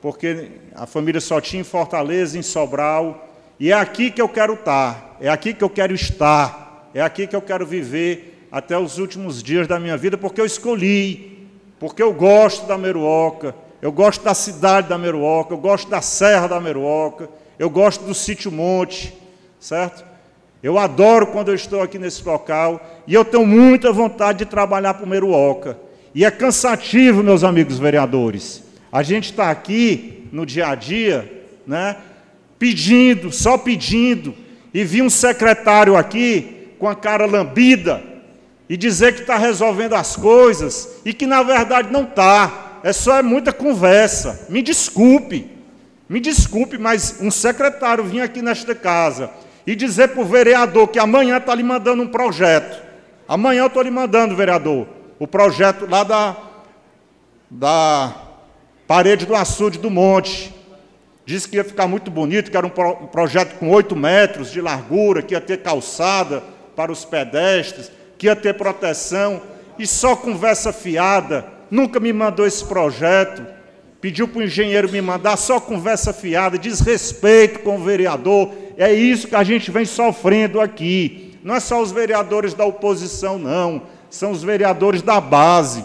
[0.00, 3.28] porque a família só tinha em Fortaleza, em Sobral,
[3.60, 7.26] e é aqui que eu quero estar, é aqui que eu quero estar, é aqui
[7.26, 11.46] que eu quero viver até os últimos dias da minha vida, porque eu escolhi,
[11.78, 16.46] porque eu gosto da Meruoca, eu gosto da cidade da Meruoca, eu gosto da Serra
[16.46, 17.28] da Meruoca,
[17.58, 19.12] eu gosto do sítio Monte,
[19.58, 20.04] certo?
[20.62, 24.94] Eu adoro quando eu estou aqui nesse local e eu tenho muita vontade de trabalhar
[24.94, 25.76] para o Meruoca.
[26.14, 28.62] E é cansativo, meus amigos vereadores.
[28.92, 31.96] A gente está aqui no dia a dia, né,
[32.60, 34.32] pedindo, só pedindo,
[34.72, 38.00] e vi um secretário aqui com a cara lambida,
[38.68, 42.71] e dizer que está resolvendo as coisas e que na verdade não está.
[42.82, 44.46] É só é muita conversa.
[44.48, 45.50] Me desculpe,
[46.08, 49.30] me desculpe, mas um secretário vir aqui nesta casa
[49.66, 52.82] e dizer para o vereador que amanhã está lhe mandando um projeto.
[53.28, 54.86] Amanhã eu estou lhe mandando, vereador,
[55.18, 56.36] o projeto lá da,
[57.50, 58.14] da
[58.86, 60.52] Parede do açude do monte.
[61.24, 64.50] Disse que ia ficar muito bonito, que era um, pro, um projeto com 8 metros
[64.50, 66.42] de largura, que ia ter calçada
[66.74, 69.40] para os pedestres, que ia ter proteção,
[69.78, 71.46] e só conversa fiada.
[71.72, 73.46] Nunca me mandou esse projeto.
[73.98, 78.52] Pediu para o engenheiro me mandar só conversa fiada, desrespeito com o vereador.
[78.76, 81.38] É isso que a gente vem sofrendo aqui.
[81.42, 83.84] Não é só os vereadores da oposição, não.
[84.10, 85.82] São os vereadores da base,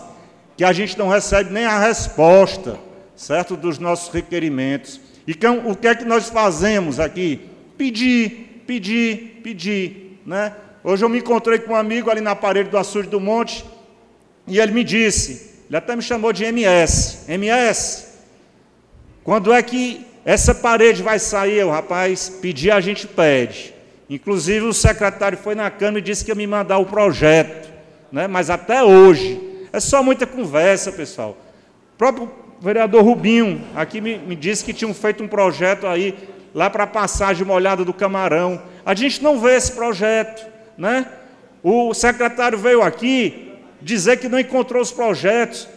[0.57, 2.77] que a gente não recebe nem a resposta,
[3.15, 4.99] certo, dos nossos requerimentos.
[5.25, 5.31] E
[5.65, 7.39] o que é que nós fazemos aqui?
[7.77, 10.19] Pedir, pedir, pedir.
[10.25, 10.53] Né?
[10.83, 13.63] Hoje eu me encontrei com um amigo ali na parede do Açude do Monte
[14.45, 17.30] e ele me disse, ele até me chamou de MS.
[17.30, 18.05] MS,
[19.24, 21.59] quando é que essa parede vai sair?
[21.59, 23.74] Eu, rapaz, pedir a gente pede.
[24.09, 27.70] Inclusive o secretário foi na Câmara e disse que ia me mandar o projeto.
[28.11, 28.28] Né?
[28.28, 31.38] Mas até hoje, é só muita conversa, pessoal.
[31.93, 36.15] O próprio o vereador Rubinho aqui me, me disse que tinham feito um projeto aí
[36.53, 38.61] lá para a passagem molhada do Camarão.
[38.84, 40.43] A gente não vê esse projeto,
[40.78, 41.07] né?
[41.61, 43.47] O secretário veio aqui
[43.82, 45.67] dizer que não encontrou os projetos.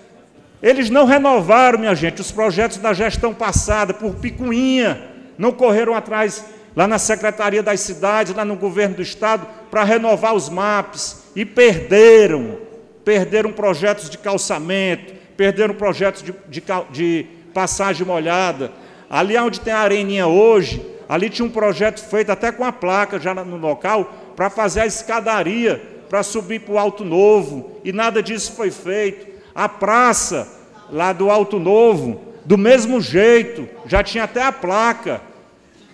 [0.63, 6.45] Eles não renovaram, minha gente, os projetos da gestão passada por picuinha, não correram atrás
[6.77, 11.45] lá na Secretaria das Cidades, lá no governo do Estado, para renovar os maps e
[11.45, 12.59] perderam,
[13.05, 18.71] perderam projetos de calçamento, perderam projetos de, de, de passagem molhada.
[19.09, 23.19] Ali onde tem a areninha hoje, ali tinha um projeto feito até com a placa
[23.19, 28.21] já no local, para fazer a escadaria, para subir para o Alto Novo, e nada
[28.21, 29.29] disso foi feito.
[29.55, 30.47] A praça
[30.91, 35.21] lá do Alto Novo, do mesmo jeito, já tinha até a placa,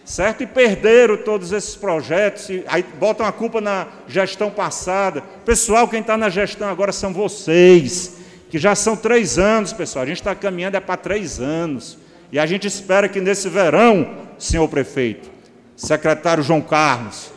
[0.06, 0.42] certo?
[0.42, 5.22] E perderam todos esses projetos, e aí botam a culpa na gestão passada.
[5.44, 8.16] Pessoal, quem está na gestão agora são vocês
[8.48, 10.02] que já são três anos, pessoal.
[10.04, 11.98] A gente está caminhando é para três anos.
[12.32, 15.28] E a gente espera que nesse verão, senhor prefeito,
[15.76, 17.35] secretário João Carlos,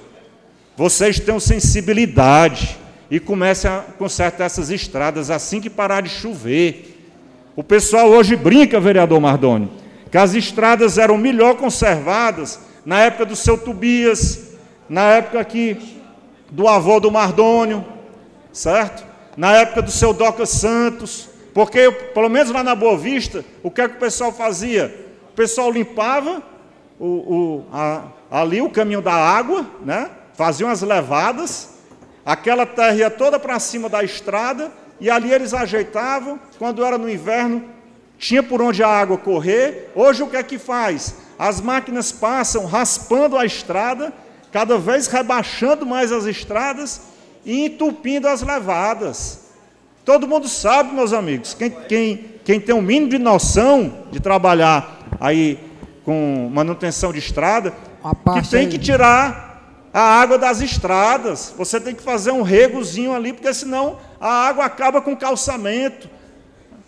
[0.79, 2.77] vocês tenham sensibilidade
[3.11, 6.97] e comecem a consertar essas estradas assim que parar de chover.
[7.53, 9.69] O pessoal hoje brinca, vereador Mardoni,
[10.09, 14.53] que as estradas eram melhor conservadas na época do seu Tobias,
[14.87, 15.97] na época aqui
[16.49, 17.85] do avô do Mardônio,
[18.53, 19.05] certo?
[19.35, 23.81] na época do seu Doca Santos, porque, pelo menos lá na Boa Vista, o que
[23.81, 24.95] é que o pessoal fazia?
[25.33, 26.41] O pessoal limpava
[26.97, 30.09] o, o, a, ali o caminho da água, né?
[30.39, 31.67] Faziam as levadas,
[32.25, 37.09] aquela terra ia toda para cima da estrada, e ali eles ajeitavam, quando era no
[37.09, 37.65] inverno,
[38.17, 39.91] tinha por onde a água correr.
[39.93, 41.15] Hoje o que é que faz?
[41.37, 44.13] As máquinas passam raspando a estrada,
[44.49, 47.01] cada vez rebaixando mais as estradas,
[47.45, 49.41] e entupindo as levadas.
[50.05, 54.99] Todo mundo sabe, meus amigos, quem, quem, quem tem um mínimo de noção de trabalhar
[55.19, 55.59] aí
[56.05, 57.73] com manutenção de estrada,
[58.41, 58.67] que tem aí.
[58.67, 59.48] que tirar
[59.93, 61.53] a água das estradas.
[61.57, 66.09] Você tem que fazer um regozinho ali, porque senão a água acaba com o calçamento.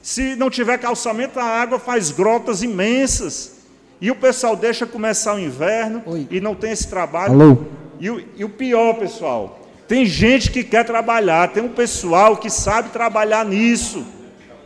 [0.02, 3.60] Se não tiver calçamento, a água faz grotas imensas.
[4.00, 6.28] E o pessoal deixa começar o inverno Oi.
[6.32, 7.34] e não tem esse trabalho.
[7.34, 7.58] Alô?
[8.00, 8.06] E,
[8.38, 13.46] e o pior, pessoal, tem gente que quer trabalhar, tem um pessoal que sabe trabalhar
[13.46, 14.04] nisso,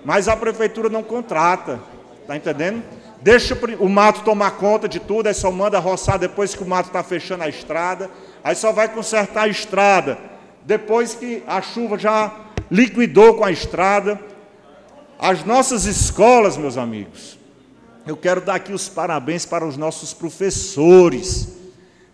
[0.05, 1.81] mas a prefeitura não contrata.
[2.21, 2.81] Está entendendo?
[3.21, 6.87] Deixa o mato tomar conta de tudo, aí só manda roçar depois que o mato
[6.87, 8.09] está fechando a estrada,
[8.45, 10.17] aí só vai consertar a estrada
[10.63, 12.33] depois que a chuva já
[12.71, 14.17] liquidou com a estrada.
[15.19, 17.37] As nossas escolas, meus amigos,
[18.07, 21.55] eu quero dar aqui os parabéns para os nossos professores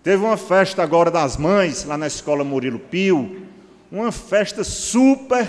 [0.04, 3.46] Teve uma festa agora das mães, lá na escola Murilo Pio,
[3.92, 5.48] uma festa super,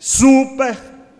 [0.00, 0.76] super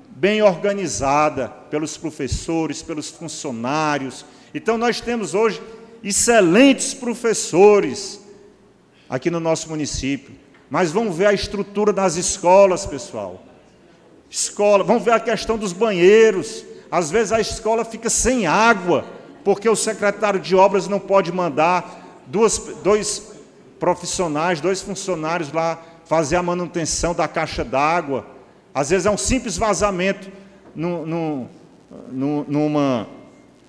[0.09, 4.25] bem organizada pelos professores, pelos funcionários.
[4.53, 5.63] Então, nós temos hoje
[6.03, 8.21] excelentes professores
[9.09, 10.35] aqui no nosso município.
[10.69, 13.43] Mas vamos ver a estrutura das escolas, pessoal.
[14.29, 16.65] Escola, vamos ver a questão dos banheiros.
[16.91, 19.05] Às vezes a escola fica sem água,
[19.45, 23.33] porque o secretário de obras não pode mandar duas, dois
[23.79, 28.27] profissionais, dois funcionários lá fazer a manutenção da caixa d'água.
[28.75, 30.31] Às vezes é um simples vazamento
[30.75, 31.49] no, no,
[32.11, 33.09] no, numa,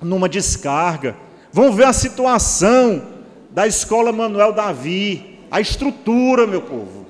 [0.02, 1.16] numa descarga.
[1.52, 3.17] Vamos ver a situação
[3.58, 7.08] da escola Manuel Davi, a estrutura, meu povo.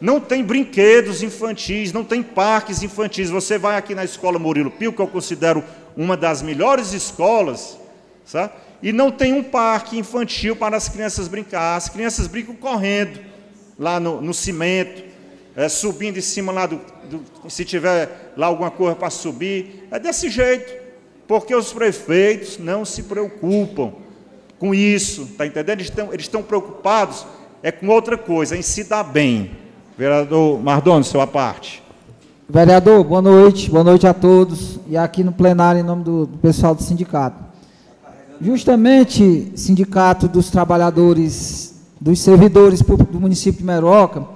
[0.00, 3.30] Não tem brinquedos infantis, não tem parques infantis.
[3.30, 5.62] Você vai aqui na escola Murilo Pio, que eu considero
[5.96, 7.78] uma das melhores escolas,
[8.24, 8.52] sabe?
[8.82, 11.76] e não tem um parque infantil para as crianças brincar.
[11.76, 13.20] As crianças brincam correndo
[13.78, 15.00] lá no, no cimento,
[15.54, 19.86] é, subindo em cima lá do, do, Se tiver lá alguma coisa para subir.
[19.92, 20.74] É desse jeito.
[21.28, 24.02] Porque os prefeitos não se preocupam
[24.58, 25.80] com isso, está entendendo?
[25.80, 27.26] Eles estão, eles estão preocupados
[27.62, 29.52] é com outra coisa, em se dar bem.
[29.96, 31.82] Vereador Mardoni, sua parte.
[32.46, 34.78] Vereador, boa noite, boa noite a todos.
[34.86, 37.42] E aqui no plenário, em nome do, do pessoal do sindicato.
[38.38, 44.26] Justamente, Sindicato dos Trabalhadores, dos Servidores do município de Meroca,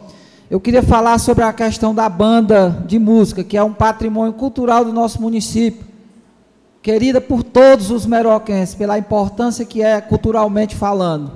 [0.50, 4.86] eu queria falar sobre a questão da banda de música, que é um patrimônio cultural
[4.86, 5.84] do nosso município,
[6.83, 11.33] querida por todos os meroquenses, pela importância que é culturalmente falando.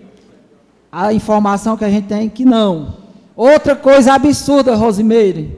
[0.92, 2.98] A informação que a gente tem é que não.
[3.36, 5.58] Outra coisa absurda, Rosimeire,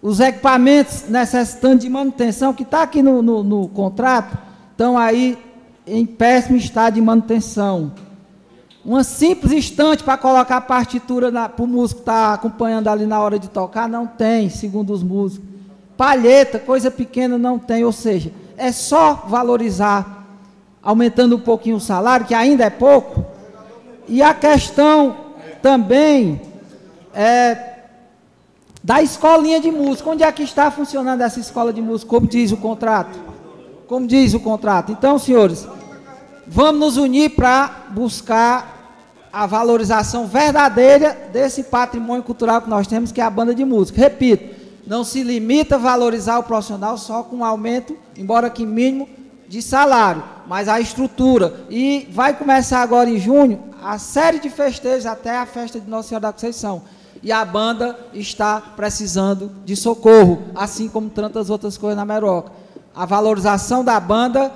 [0.00, 4.36] os equipamentos necessitando de manutenção, que está aqui no, no, no contrato,
[4.72, 5.38] estão aí
[5.86, 7.92] em péssimo estado de manutenção.
[8.84, 13.20] Uma simples estante para colocar a partitura para o músico estar tá acompanhando ali na
[13.20, 15.48] hora de tocar, não tem, segundo os músicos.
[15.96, 17.84] Palheta, coisa pequena, não tem.
[17.84, 20.26] Ou seja, é só valorizar,
[20.82, 23.24] aumentando um pouquinho o salário, que ainda é pouco.
[24.08, 25.16] E a questão
[25.62, 26.40] também
[27.14, 27.74] é
[28.82, 30.10] da escolinha de música.
[30.10, 33.32] Onde é que está funcionando essa escola de música, como diz o contrato?
[33.92, 34.90] como diz o contrato.
[34.90, 35.68] Então, senhores,
[36.46, 38.72] vamos nos unir para buscar
[39.32, 44.00] a valorização verdadeira desse patrimônio cultural que nós temos, que é a banda de música.
[44.00, 44.54] Repito,
[44.86, 49.08] não se limita a valorizar o profissional só com um aumento, embora que mínimo,
[49.48, 51.64] de salário, mas a estrutura.
[51.70, 56.08] E vai começar agora em junho a série de festejos até a festa de Nossa
[56.08, 56.82] Senhora da Conceição.
[57.22, 62.62] E a banda está precisando de socorro, assim como tantas outras coisas na Meroca
[62.94, 64.52] a valorização da banda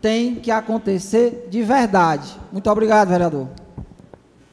[0.00, 2.36] tem que acontecer de verdade.
[2.50, 3.48] Muito obrigado, vereador.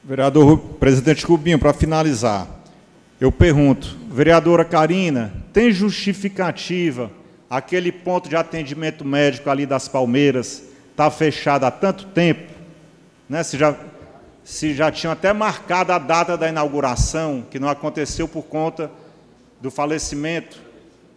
[0.04, 2.48] Vereador presidente Cubinho, para finalizar,
[3.20, 7.12] eu pergunto, vereadora Karina, tem justificativa
[7.50, 12.52] aquele ponto de atendimento médico ali das Palmeiras está fechado há tanto tempo,
[13.28, 13.42] né?
[13.42, 13.76] Se já,
[14.44, 18.92] se já tinham até marcado a data da inauguração, que não aconteceu por conta
[19.62, 20.60] do falecimento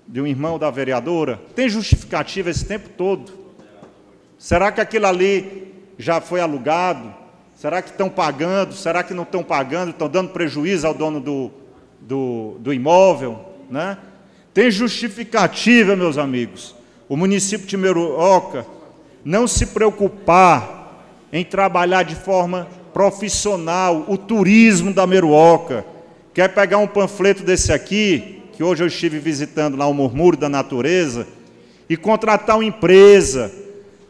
[0.07, 3.42] de um irmão da vereadora, tem justificativa esse tempo todo?
[4.43, 7.15] Será que aquilo ali já foi alugado?
[7.55, 8.75] Será que estão pagando?
[8.75, 9.91] Será que não estão pagando?
[9.91, 11.53] Estão dando prejuízo ao dono do,
[12.01, 13.39] do, do imóvel?
[13.71, 13.97] Né?
[14.53, 16.75] Tem justificativa, meus amigos.
[17.09, 18.67] O município de Meruoca
[19.25, 25.87] não se preocupar em trabalhar de forma profissional o turismo da Meruoca.
[26.35, 30.49] Quer pegar um panfleto desse aqui, que hoje eu estive visitando lá o Murmúrio da
[30.49, 31.29] Natureza,
[31.89, 33.63] e contratar uma empresa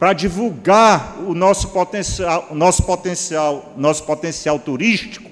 [0.03, 5.31] para divulgar o nosso potencial, nosso potencial, nosso potencial turístico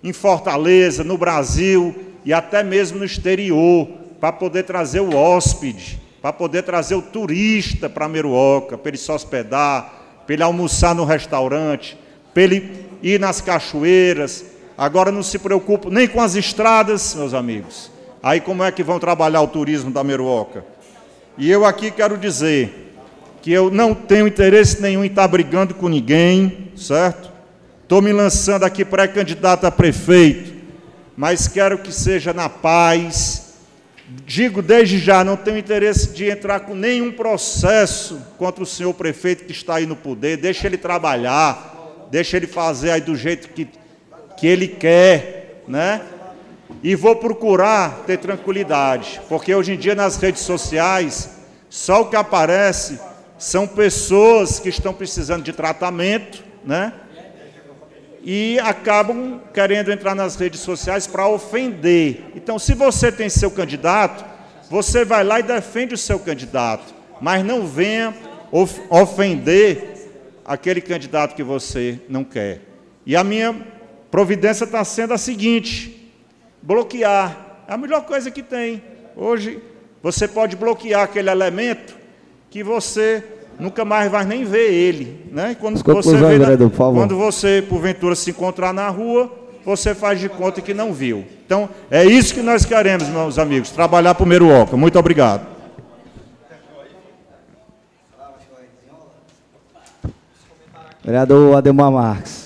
[0.00, 1.92] em Fortaleza, no Brasil
[2.24, 3.88] e até mesmo no exterior,
[4.20, 9.10] para poder trazer o hóspede, para poder trazer o turista para Meruoca, para ele se
[9.10, 11.98] hospedar, para ele almoçar no restaurante,
[12.32, 14.44] para ele ir nas cachoeiras.
[14.78, 17.90] Agora não se preocupe nem com as estradas, meus amigos.
[18.22, 20.64] Aí como é que vão trabalhar o turismo da Meruoca?
[21.36, 22.83] E eu aqui quero dizer
[23.44, 27.30] que eu não tenho interesse nenhum em estar brigando com ninguém, certo?
[27.82, 30.54] Estou me lançando aqui pré-candidato a prefeito,
[31.14, 33.52] mas quero que seja na paz,
[34.24, 39.44] digo desde já, não tenho interesse de entrar com nenhum processo contra o senhor prefeito
[39.44, 40.38] que está aí no poder.
[40.38, 43.68] Deixa ele trabalhar, deixa ele fazer aí do jeito que,
[44.38, 46.00] que ele quer, né?
[46.82, 51.28] E vou procurar ter tranquilidade, porque hoje em dia nas redes sociais,
[51.68, 52.98] só o que aparece
[53.38, 56.92] são pessoas que estão precisando de tratamento, né?
[58.22, 62.24] E acabam querendo entrar nas redes sociais para ofender.
[62.34, 64.24] Então, se você tem seu candidato,
[64.70, 68.14] você vai lá e defende o seu candidato, mas não venha
[68.50, 70.08] of ofender
[70.44, 72.62] aquele candidato que você não quer.
[73.04, 73.54] E a minha
[74.10, 76.10] providência está sendo a seguinte:
[76.62, 77.64] bloquear.
[77.68, 78.82] É a melhor coisa que tem.
[79.16, 79.60] Hoje,
[80.02, 82.03] você pode bloquear aquele elemento
[82.54, 83.20] que você
[83.58, 85.28] nunca mais vai nem ver ele.
[85.32, 85.56] Né?
[85.58, 87.00] Quando, você vê, favor.
[87.00, 89.28] quando você, porventura, se encontrar na rua,
[89.64, 91.24] você faz de conta que não viu.
[91.44, 94.76] Então, é isso que nós queremos, meus amigos, trabalhar para o Meruoca.
[94.76, 95.44] Muito obrigado.
[101.02, 102.43] Vereador Ademar Marques.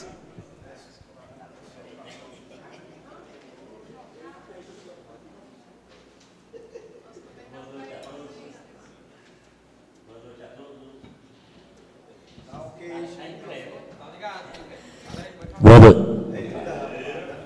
[15.60, 16.00] Boa noite.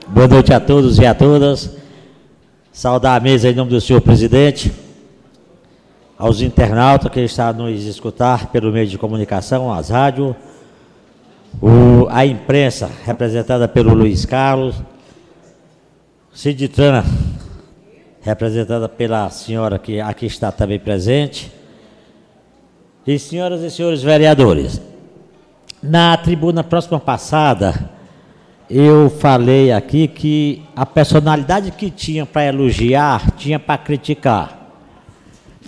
[0.06, 1.74] Boa noite a todos e a todas.
[2.70, 4.70] Saudar a mesa em nome do senhor presidente,
[6.18, 10.36] aos internautas que estão nos escutar pelo meio de comunicação, as rádios,
[11.58, 14.76] o, a imprensa representada pelo Luiz Carlos,
[16.34, 17.06] Ciditrana,
[18.20, 21.50] representada pela senhora que aqui está também presente,
[23.06, 24.82] e senhoras e senhores vereadores.
[25.82, 27.90] Na tribuna próxima passada,
[28.74, 34.72] eu falei aqui que a personalidade que tinha para elogiar tinha para criticar.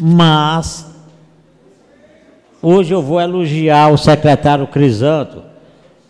[0.01, 0.91] Mas
[2.63, 5.43] hoje eu vou elogiar o secretário Crisanto,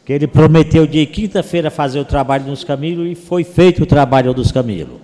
[0.05, 4.33] que ele prometeu de quinta-feira fazer o trabalho nos Camilos e foi feito o trabalho
[4.33, 5.01] dos Camilos,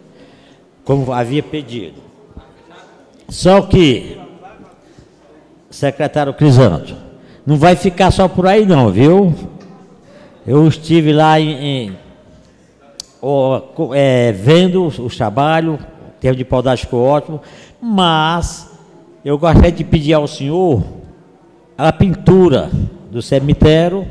[0.84, 2.00] como havia pedido.
[3.28, 4.16] Só que,
[5.68, 6.94] secretário Crisanto,
[7.44, 9.34] não vai ficar só por aí não, viu?
[10.52, 11.96] Eu estive lá em, em
[13.94, 15.78] é, vendo o trabalho, o
[16.18, 17.40] termo de paudagem ficou ótimo,
[17.80, 18.68] mas
[19.24, 20.82] eu gostaria de pedir ao senhor
[21.78, 22.68] a pintura
[23.12, 24.08] do cemitério,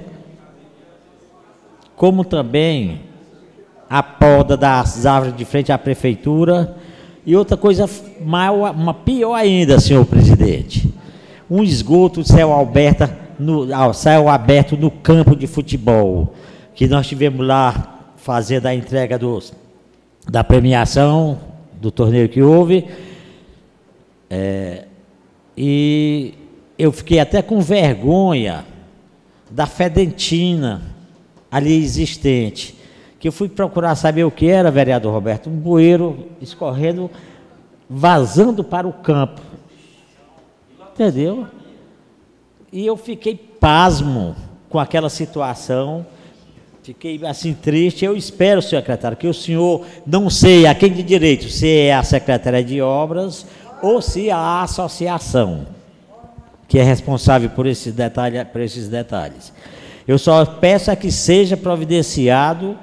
[1.98, 3.02] como também
[3.90, 6.74] a poda das árvores de frente à prefeitura,
[7.26, 7.86] e outra coisa
[8.22, 10.90] mal, uma pior ainda, senhor presidente,
[11.52, 16.36] um esgoto de céu aberto no, ao céu aberto no campo de futebol,
[16.76, 19.54] que nós tivemos lá fazendo a entrega dos,
[20.30, 21.40] da premiação
[21.74, 22.88] do torneio que houve.
[24.30, 24.86] É,
[25.58, 26.34] e
[26.78, 28.66] eu fiquei até com vergonha
[29.50, 30.82] da fedentina
[31.52, 32.76] ali existente,
[33.20, 37.10] que eu fui procurar saber o que era, vereador Roberto, um bueiro escorrendo,
[37.90, 39.42] vazando para o campo.
[40.94, 41.48] Entendeu?
[42.72, 44.36] E eu fiquei pasmo
[44.70, 46.06] com aquela situação.
[46.84, 48.06] Fiquei assim triste.
[48.06, 52.04] Eu espero, secretário, que o senhor não sei a quem de direito, se é a
[52.04, 53.46] Secretaria de Obras
[53.82, 55.66] ou se é a associação
[56.70, 59.52] que é responsável por esses detalhes, por esses detalhes.
[60.08, 62.78] Eu só peço a que seja providenciado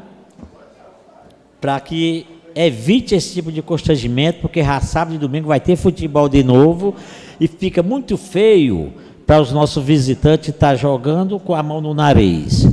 [1.61, 6.43] para que evite esse tipo de constrangimento, porque sábado e domingo vai ter futebol de
[6.43, 6.97] novo
[7.41, 8.93] e fica muito feio
[9.27, 12.68] para os nossos visitantes estar tá jogando com a mão no nariz.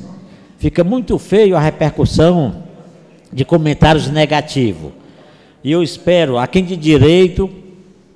[0.58, 2.64] Fica muito feio a repercussão
[3.32, 4.92] de comentários negativos.
[5.64, 7.50] E eu espero, a quem de direito,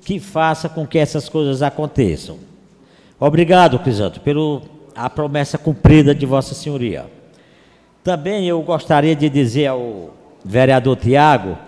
[0.02, 2.38] que faça com que essas coisas aconteçam.
[3.18, 4.62] Obrigado, Crisanto, pela
[5.14, 7.06] promessa cumprida de Vossa Senhoria.
[8.04, 10.14] Também eu gostaria de dizer ao
[10.44, 11.58] vereador Tiago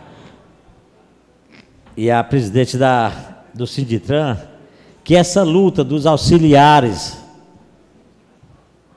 [1.96, 3.12] e à presidente da,
[3.52, 4.38] do Sinditran
[5.02, 7.18] que essa luta dos auxiliares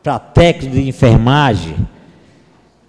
[0.02, 1.76] para técnico de enfermagem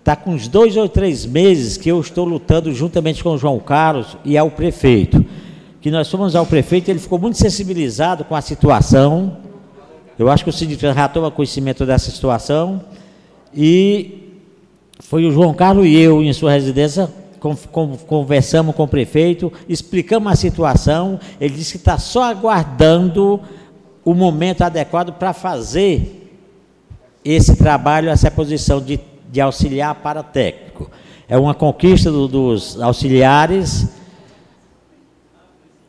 [0.00, 3.58] está com uns dois ou três meses que eu estou lutando juntamente com o João
[3.58, 5.24] Carlos e ao prefeito.
[5.80, 9.38] Que nós fomos ao prefeito, ele ficou muito sensibilizado com a situação.
[10.18, 12.82] Eu acho que o sindicato já toma conhecimento dessa situação.
[13.54, 14.42] E
[15.00, 17.08] foi o João Carlos e eu, em sua residência,
[18.06, 23.40] conversamos com o prefeito, explicamos a situação, ele disse que está só aguardando
[24.04, 26.22] o momento adequado para fazer
[27.24, 30.90] esse trabalho, essa posição de, de auxiliar para técnico.
[31.28, 33.88] É uma conquista do, dos auxiliares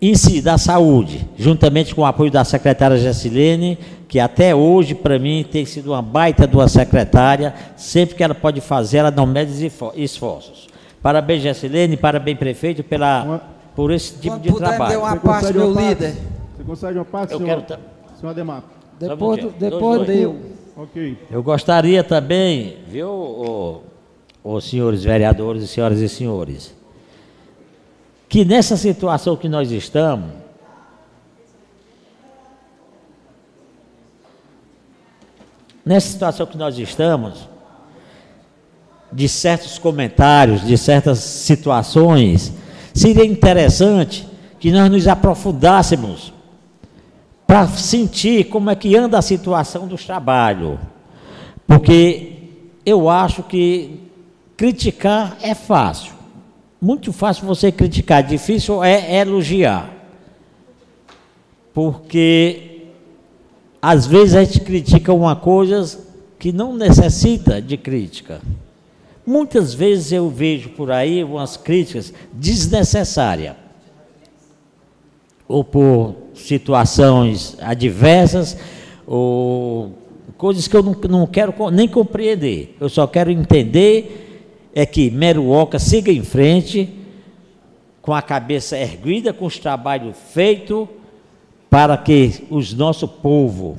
[0.01, 3.77] em si, da saúde, juntamente com o apoio da secretária Gessilene,
[4.07, 8.35] que até hoje, para mim, tem sido uma baita de uma secretária, sempre que ela
[8.35, 10.67] pode fazer, ela não mede esforços.
[11.05, 13.41] Parabéns, Gessilene, parabéns, prefeito, pela, uma,
[13.75, 15.01] por esse tipo de trabalho.
[15.01, 16.15] Uma Você parte, meu líder.
[16.57, 17.79] Você consegue uma parte, Eu senhor, quero
[18.19, 18.63] senhor Ademar?
[18.99, 20.35] Depois, um depois deu.
[20.75, 21.19] Ok.
[21.29, 23.83] Eu gostaria também, viu,
[24.43, 26.75] os senhores vereadores e senhoras e senhores,
[28.27, 30.31] que nessa situação que nós estamos,
[35.85, 37.47] nessa situação que nós estamos,
[39.15, 42.51] de certos comentários, de certas situações,
[42.93, 44.27] seria interessante
[44.59, 46.33] que nós nos aprofundássemos
[47.47, 50.77] para sentir como é que anda a situação dos trabalhos.
[51.65, 52.33] Porque
[52.85, 54.01] eu acho que
[54.57, 56.13] criticar é fácil.
[56.81, 59.89] Muito fácil você criticar, difícil é elogiar.
[61.73, 62.89] Porque
[63.81, 66.03] às vezes a gente critica uma coisa
[66.37, 68.41] que não necessita de crítica.
[69.25, 73.55] Muitas vezes eu vejo por aí umas críticas desnecessárias,
[75.47, 78.57] ou por situações adversas,
[79.07, 79.93] ou
[80.37, 82.75] coisas que eu não, quero nem compreender.
[82.79, 84.25] Eu só quero entender
[84.75, 86.93] é que Meruoca siga em frente,
[88.01, 90.87] com a cabeça erguida, com os trabalhos feitos,
[91.69, 93.77] para que os nosso povo,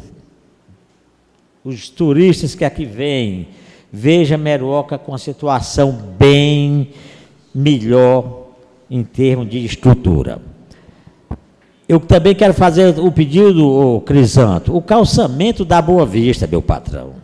[1.62, 3.48] os turistas que aqui vêm,
[3.96, 6.90] veja Meruoca com a situação bem
[7.54, 8.48] melhor
[8.90, 10.38] em termos de estrutura.
[11.88, 17.14] Eu também quero fazer o pedido, oh, Crisanto, o calçamento da Boa Vista, meu patrão.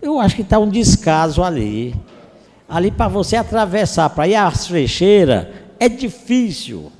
[0.00, 1.94] Eu acho que está um descaso ali.
[2.66, 6.90] Ali para você atravessar para ir às frecheiras é difícil.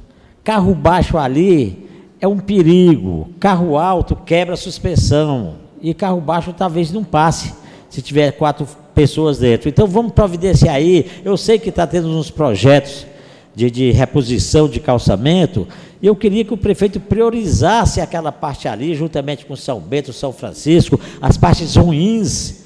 [0.43, 1.89] Carro baixo ali
[2.21, 3.31] é um perigo.
[3.41, 5.55] Carro alto quebra a suspensão.
[5.81, 7.64] E carro baixo talvez não passe
[7.95, 9.69] se tiver quatro pessoas dentro.
[9.69, 11.07] Então vamos providenciar aí.
[11.25, 13.07] Eu sei que está tendo uns projetos
[13.55, 15.69] de, de reposição de calçamento.
[16.03, 20.33] E eu queria que o prefeito priorizasse aquela parte ali, juntamente com São Bento, São
[20.33, 22.65] Francisco, as partes ruins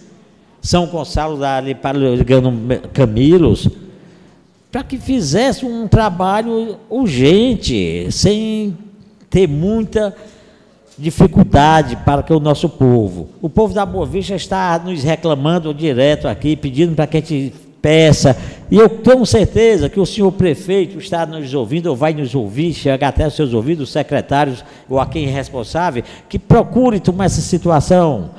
[0.62, 2.50] são Gonçalo ali para ligando
[2.94, 3.68] Camilos,
[4.72, 8.78] para que fizesse um trabalho urgente, sem
[9.28, 10.16] ter muita
[10.98, 13.28] dificuldade para que o nosso povo.
[13.40, 17.54] O povo da Boa Vista está nos reclamando direto aqui, pedindo para que a gente
[17.80, 18.36] peça.
[18.70, 22.74] E eu tenho certeza que o senhor prefeito está nos ouvindo, ou vai nos ouvir,
[22.74, 27.26] chegar até os seus ouvidos, os secretários ou a quem é responsável, que procure tomar
[27.26, 28.30] essa situação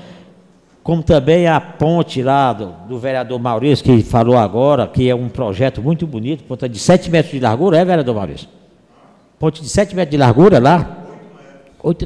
[0.83, 5.29] como também a ponte lá do, do, vereador Maurício, que falou agora, que é um
[5.29, 8.47] projeto muito bonito, ponta de 7 metros de largura, é, vereador Maurício?
[9.37, 10.98] Ponte de 7 metros de largura lá?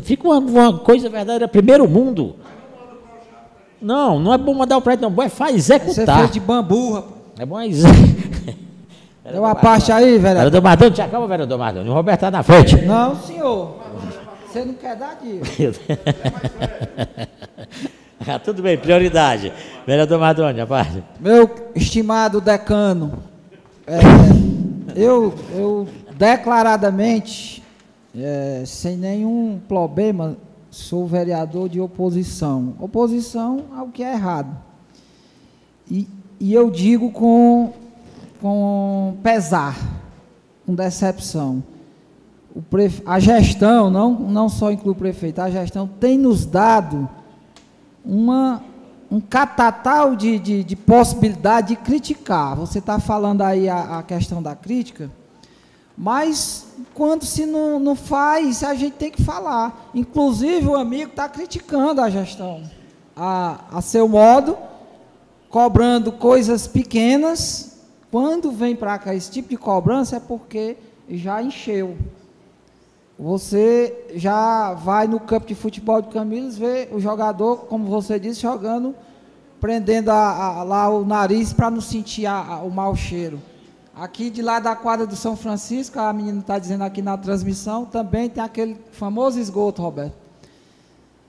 [0.03, 2.35] Fica uma, uma coisa verdadeira, primeiro mundo.
[3.81, 5.93] Não, não é bom mandar o prédio, não, é bom é fazer executar.
[5.93, 7.13] Você é feito de bambu, rapaz.
[7.39, 8.55] É bom executar.
[9.31, 10.35] Deu uma parte aí, vereador.
[10.35, 11.89] Vereador Mardoni, já calma, vereador Mardoni.
[11.89, 12.75] O Roberto está na frente.
[12.85, 13.77] Não, senhor.
[14.47, 15.79] Você não quer dar disso.
[18.27, 19.51] Ah, tudo bem, prioridade.
[19.85, 21.03] Vereador Madrone, a parte.
[21.19, 23.19] Meu estimado decano,
[23.85, 23.99] é,
[24.95, 27.62] eu, eu declaradamente,
[28.15, 30.37] é, sem nenhum problema,
[30.69, 32.75] sou vereador de oposição.
[32.79, 34.55] Oposição ao que é errado.
[35.89, 36.07] E,
[36.39, 37.73] e eu digo com,
[38.41, 39.77] com pesar,
[40.65, 41.63] com decepção.
[42.69, 43.01] Prefe...
[43.05, 47.09] A gestão, não, não só inclui o prefeito, a gestão tem nos dado
[48.05, 48.63] uma,
[49.09, 52.55] um catatal de, de, de possibilidade de criticar.
[52.55, 55.09] Você está falando aí a, a, questão da crítica,
[55.97, 59.89] mas quando se não, não faz, a gente tem que falar.
[59.93, 62.63] Inclusive, o amigo está criticando a gestão
[63.15, 64.57] a, a seu modo,
[65.49, 67.77] cobrando coisas pequenas.
[68.11, 70.77] Quando vem para cá esse tipo de cobrança, é porque
[71.09, 71.97] já encheu.
[73.17, 78.41] Você já vai no campo de futebol de Camilos, vê o jogador, como você disse,
[78.41, 78.95] jogando,
[79.61, 83.39] prendendo a, a, lá o nariz para não sentir a, o mau cheiro.
[83.95, 87.85] Aqui de lá da quadra do São Francisco, a menina está dizendo aqui na transmissão,
[87.85, 90.15] também tem aquele famoso esgoto, Roberto.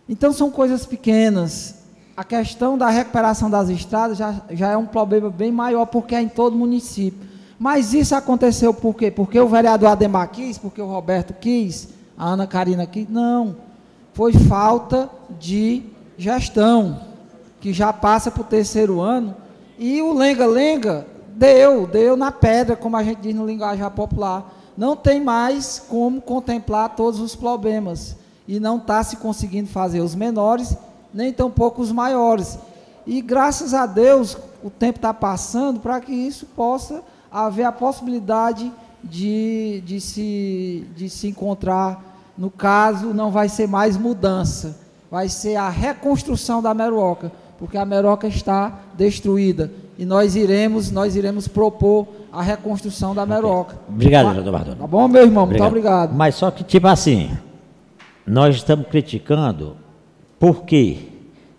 [0.08, 1.74] Então são coisas pequenas.
[2.16, 6.22] A questão da recuperação das estradas já, já é um problema bem maior, porque é
[6.22, 7.28] em todo município.
[7.58, 9.10] Mas isso aconteceu por quê?
[9.10, 13.06] Porque o vereador Ademar quis, porque o Roberto quis, a Ana Karina quis?
[13.10, 13.56] Não.
[14.14, 15.82] Foi falta de
[16.16, 17.00] gestão,
[17.60, 19.36] que já passa para o terceiro ano.
[19.78, 21.06] E o lenga-lenga
[21.36, 24.52] deu, deu na pedra, como a gente diz no linguajar popular.
[24.76, 28.16] não tem mais como contemplar todos os problemas
[28.46, 30.76] e não está se conseguindo fazer os menores,
[31.12, 32.58] nem tampouco os maiores.
[33.06, 38.72] E graças a Deus, o tempo está passando para que isso possa haver a possibilidade
[39.02, 42.02] de, de, se, de se encontrar.
[42.36, 44.76] No caso, não vai ser mais mudança,
[45.10, 49.70] vai ser a reconstrução da Meroca, porque a Meroca está destruída.
[49.96, 53.78] E nós iremos, nós iremos propor a reconstrução da Meroca.
[53.88, 54.76] Obrigado, doutor Bardoni.
[54.76, 55.44] Tá bom, meu irmão?
[55.44, 55.70] Obrigado.
[55.70, 56.14] Muito obrigado.
[56.14, 57.30] Mas só que, tipo assim,
[58.26, 59.76] nós estamos criticando,
[60.38, 60.98] por quê?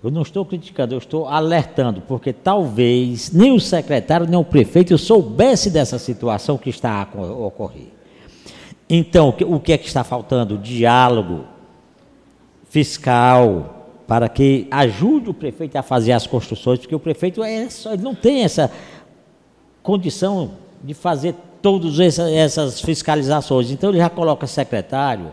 [0.03, 4.97] Eu não estou criticando, eu estou alertando, porque talvez nem o secretário, nem o prefeito
[4.97, 7.87] soubesse dessa situação que está a ocorrer.
[8.87, 10.59] Então, o que é que está faltando?
[10.59, 11.45] Diálogo
[12.69, 13.74] fiscal,
[14.07, 18.03] para que ajude o prefeito a fazer as construções, porque o prefeito é só, ele
[18.03, 18.71] não tem essa
[19.81, 20.51] condição
[20.83, 23.71] de fazer todas essas fiscalizações.
[23.71, 25.31] Então, ele já coloca secretário,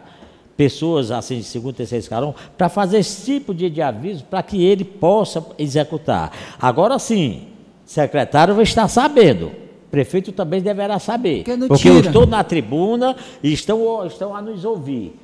[0.56, 4.64] pessoas assim de segundo, terceiro escalão, para fazer esse tipo de, de aviso para que
[4.64, 6.32] ele possa executar.
[6.60, 7.48] Agora sim,
[7.84, 9.52] secretário vai estar sabendo.
[9.90, 11.44] Prefeito também deverá saber.
[11.44, 15.14] Porque, porque eu estou na tribuna e estão, estão a nos ouvir.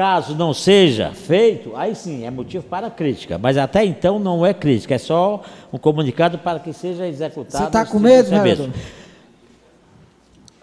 [0.00, 3.36] Caso não seja feito, aí sim é motivo para crítica.
[3.36, 7.64] Mas até então não é crítica, é só um comunicado para que seja executado.
[7.64, 8.72] Você está com medo, né?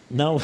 [0.10, 0.38] Não.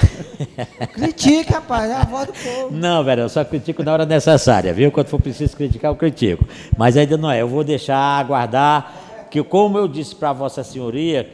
[0.94, 2.74] Critique, rapaz, é a voz do povo.
[2.74, 4.90] Não, velho, eu só critico na hora necessária, viu?
[4.90, 6.42] Quando for preciso criticar, eu critico.
[6.74, 7.42] Mas ainda não é.
[7.42, 11.30] Eu vou deixar aguardar que, como eu disse para Vossa Senhoria,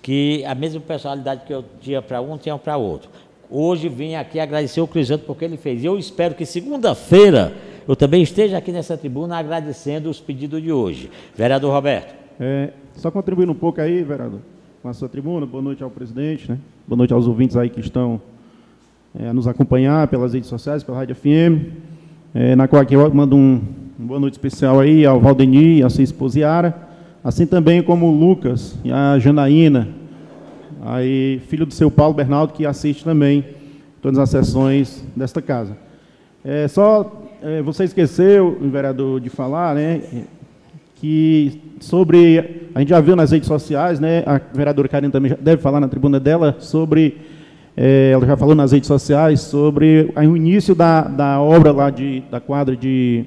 [0.00, 3.10] que a mesma personalidade que eu tinha para um, tinha para outro.
[3.56, 5.84] Hoje vim aqui agradecer o Crisanto porque ele fez.
[5.84, 7.52] E eu espero que segunda-feira
[7.86, 11.08] eu também esteja aqui nessa tribuna agradecendo os pedidos de hoje.
[11.36, 12.12] Vereador Roberto.
[12.40, 14.40] É, só contribuindo um pouco aí, vereador
[14.82, 15.46] com a sua tribuna.
[15.46, 16.58] Boa noite ao presidente, né?
[16.84, 18.20] boa noite aos ouvintes aí que estão
[19.16, 21.78] é, a nos acompanhar pelas redes sociais, pela Rádio FM,
[22.34, 23.62] é, na qual aqui eu mando um,
[23.96, 26.76] uma boa noite especial aí ao Valdeni, a sua esposa Yara,
[27.22, 30.02] assim também como o Lucas e a Janaína,
[30.84, 33.44] aí, filho do seu Paulo Bernardo, que assiste também
[34.02, 35.76] todas as sessões desta casa.
[36.44, 40.02] É, só é, você esqueceu, vereador, de falar, né,
[40.96, 45.62] que sobre, a gente já viu nas redes sociais, né, a vereadora Karine também deve
[45.62, 47.16] falar na tribuna dela, sobre,
[47.74, 52.22] é, ela já falou nas redes sociais, sobre o início da, da obra lá de,
[52.30, 53.24] da quadra de,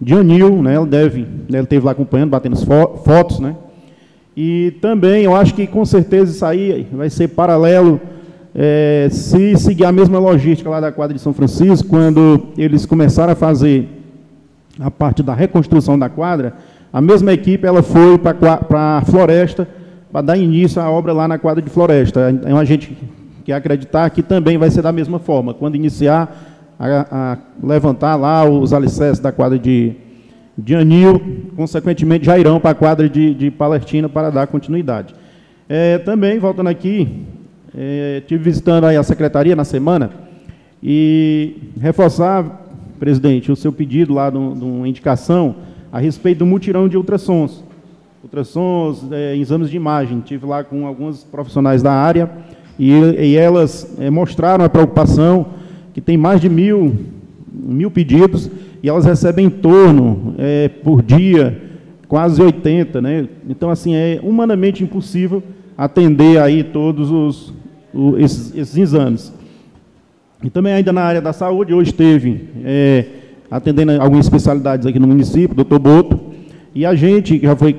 [0.00, 3.54] de Anil, né, ela deve, né, ela esteve lá acompanhando, batendo fo fotos, né,
[4.36, 8.00] e também eu acho que com certeza isso aí vai ser paralelo
[8.54, 13.32] é, se seguir a mesma logística lá da quadra de São Francisco, quando eles começaram
[13.32, 13.88] a fazer
[14.78, 16.54] a parte da reconstrução da quadra,
[16.92, 19.66] a mesma equipe ela foi para a floresta
[20.12, 22.30] para dar início à obra lá na quadra de floresta.
[22.30, 22.96] Então a gente
[23.44, 25.52] quer acreditar que também vai ser da mesma forma.
[25.52, 26.32] Quando iniciar
[26.78, 29.96] a, a levantar lá os alicerces da quadra de, de
[30.78, 31.20] Anil,
[31.56, 35.14] consequentemente já irão para a quadra de, de Palestina para dar continuidade.
[35.68, 37.24] É, também, voltando aqui,
[37.76, 40.10] é, estive visitando a secretaria na semana
[40.82, 42.62] e reforçar,
[43.00, 45.56] presidente, o seu pedido lá de uma indicação
[45.90, 47.64] a respeito do mutirão de ultrassons.
[48.22, 50.20] Ultrassons, é, exames de imagem.
[50.20, 52.30] Tive lá com alguns profissionais da área
[52.78, 55.46] e, e elas é, mostraram a preocupação
[55.92, 56.94] que tem mais de mil,
[57.52, 58.50] mil pedidos
[58.84, 61.58] e elas recebem em torno, é, por dia,
[62.06, 63.00] quase 80.
[63.00, 63.26] Né?
[63.48, 65.42] Então, assim, é humanamente impossível
[65.74, 67.54] atender aí todos os,
[68.18, 69.32] esses, esses, exames.
[70.42, 72.48] E também ainda na área da saúde, hoje teve...
[72.62, 73.06] É,
[73.50, 76.20] atendendo algumas especialidades aqui no município, doutor Boto,
[76.74, 77.76] e a gente, que já foi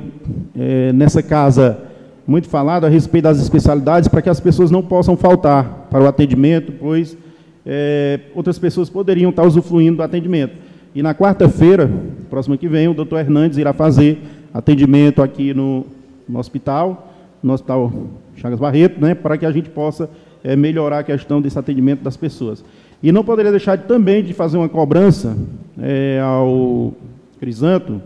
[0.57, 1.77] é, nessa casa
[2.25, 6.07] muito falado a respeito das especialidades, para que as pessoas não possam faltar para o
[6.07, 7.17] atendimento, pois
[7.65, 10.64] é, outras pessoas poderiam estar usufruindo do atendimento.
[10.95, 11.91] E na quarta-feira,
[12.29, 14.17] próxima que vem, o doutor Hernandes irá fazer
[14.53, 15.85] atendimento aqui no,
[16.27, 17.11] no hospital,
[17.43, 17.91] no Hospital
[18.37, 20.09] Chagas Barreto, né, para que a gente possa
[20.41, 22.63] é, melhorar a questão desse atendimento das pessoas.
[23.03, 25.35] E não poderia deixar de, também de fazer uma cobrança
[25.77, 26.93] é, ao
[27.41, 28.01] Crisanto,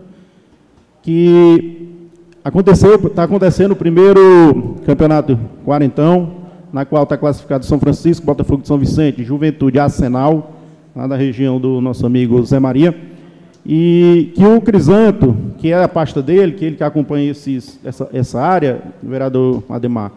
[1.00, 1.88] que
[2.42, 6.40] aconteceu, está acontecendo o primeiro campeonato quarentão,
[6.72, 10.56] na qual está classificado São Francisco, Botafogo de São Vicente, Juventude Arsenal,
[10.94, 12.94] lá da região do nosso amigo Zé Maria,
[13.64, 18.08] e que o Crisanto, que é a pasta dele, que ele que acompanha esses, essa,
[18.12, 20.12] essa área, o vereador Ademar,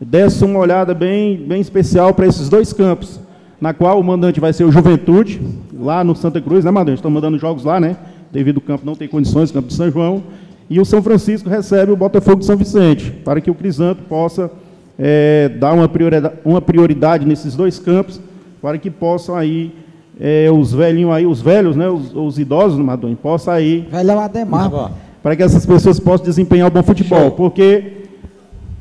[0.00, 3.20] desse uma olhada bem, bem especial para esses dois campos,
[3.60, 5.40] na qual o mandante vai ser o Juventude,
[5.72, 6.96] lá no Santa Cruz, né, mandante?
[6.96, 7.96] Estão mandando jogos lá, né?
[8.32, 10.22] Devido ao campo não ter condições, campo de São João.
[10.68, 14.50] E o São Francisco recebe o Botafogo de São Vicente, para que o Crisanto possa
[14.98, 18.20] é, dar uma prioridade, uma prioridade nesses dois campos
[18.60, 19.72] para que possam aí
[20.20, 24.10] é, os velhinhos aí, os velhos, né, os, os idosos no Madonho, possam aí Velho
[24.10, 24.92] é o Ademar.
[25.22, 28.00] para que essas pessoas possam desempenhar o bom futebol, porque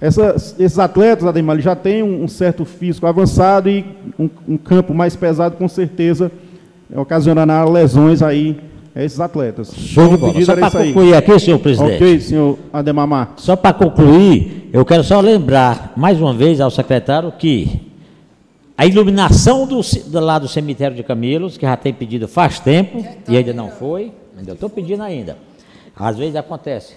[0.02, 3.86] essas, esses atletas, Ademar, eles já têm um, um certo físico avançado e
[4.20, 6.30] um, um campo mais pesado, com certeza,
[6.94, 8.58] ocasionará lesões aí
[8.94, 9.74] a esses atletas.
[9.74, 10.34] Show de bola.
[10.34, 11.96] pedido Só para concluir aqui, senhor presidente.
[11.96, 13.34] Ok, senhor Ademar Mar.
[13.38, 17.89] Só para concluir, eu quero só lembrar mais uma vez ao secretário que
[18.80, 19.82] a iluminação do,
[20.22, 24.14] lá do cemitério de Camilos, que já tem pedido faz tempo e ainda não foi,
[24.38, 25.38] ainda estou pedindo ainda.
[25.94, 26.94] Às vezes acontece.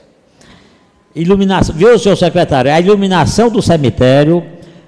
[1.12, 2.70] Iluminação, viu, senhor secretário?
[2.70, 4.44] A iluminação do cemitério,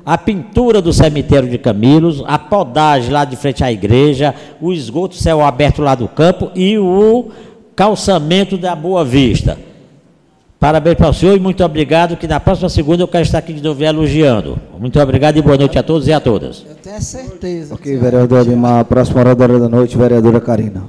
[0.06, 5.16] a pintura do cemitério de Camilos, a podagem lá de frente à igreja, o esgoto
[5.16, 7.28] céu aberto lá do campo e o
[7.74, 9.58] calçamento da Boa Vista.
[10.58, 13.52] Parabéns para o senhor e muito obrigado, que na próxima segunda eu quero estar aqui
[13.52, 14.58] de novo elogiando.
[14.78, 16.64] Muito obrigado e boa noite a todos e a todas.
[16.66, 17.74] Eu tenho certeza.
[17.74, 18.84] Ok, vereador Ademar.
[18.86, 20.84] Próxima oradora da noite, vereadora Karina.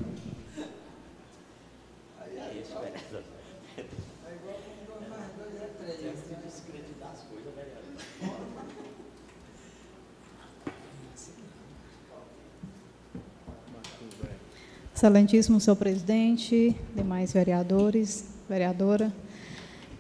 [14.96, 19.12] Excelentíssimo senhor presidente, demais vereadores, vereadora,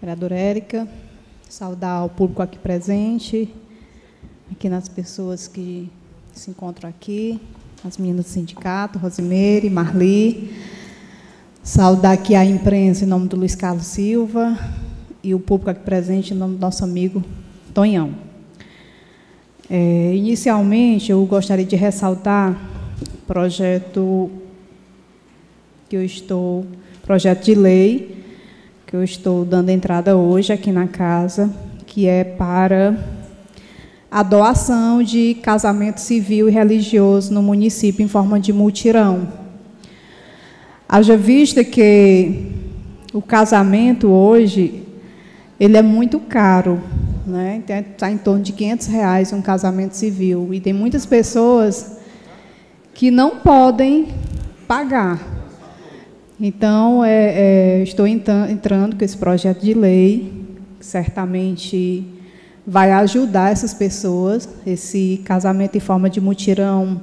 [0.05, 0.87] vereadora Érica,
[1.49, 3.51] saudar o público aqui presente,
[4.51, 5.89] aqui nas pessoas que
[6.31, 7.41] se encontram aqui,
[7.83, 10.53] as meninas do sindicato, Rosimeire, Marli,
[11.63, 14.55] saudar aqui a imprensa em nome do Luiz Carlos Silva
[15.23, 17.23] e o público aqui presente em nome do nosso amigo
[17.73, 18.13] Tonhão.
[19.67, 22.55] É, inicialmente, eu gostaria de ressaltar
[23.01, 24.29] o projeto
[25.89, 26.63] que eu estou,
[27.03, 28.14] projeto de lei,
[28.95, 31.53] eu estou dando entrada hoje aqui na casa,
[31.85, 32.97] que é para
[34.09, 39.27] a doação de casamento civil e religioso no município em forma de multirão.
[40.87, 42.53] Haja vista que
[43.13, 44.83] o casamento hoje,
[45.59, 46.81] ele é muito caro,
[47.27, 47.61] né?
[47.91, 51.97] Está em torno de 500 reais um casamento civil, e tem muitas pessoas
[52.93, 54.07] que não podem
[54.65, 55.34] pagar.
[56.39, 60.33] Então, é, é, estou entra- entrando com esse projeto de lei,
[60.79, 62.05] que certamente
[62.67, 67.01] vai ajudar essas pessoas, esse casamento em forma de mutirão.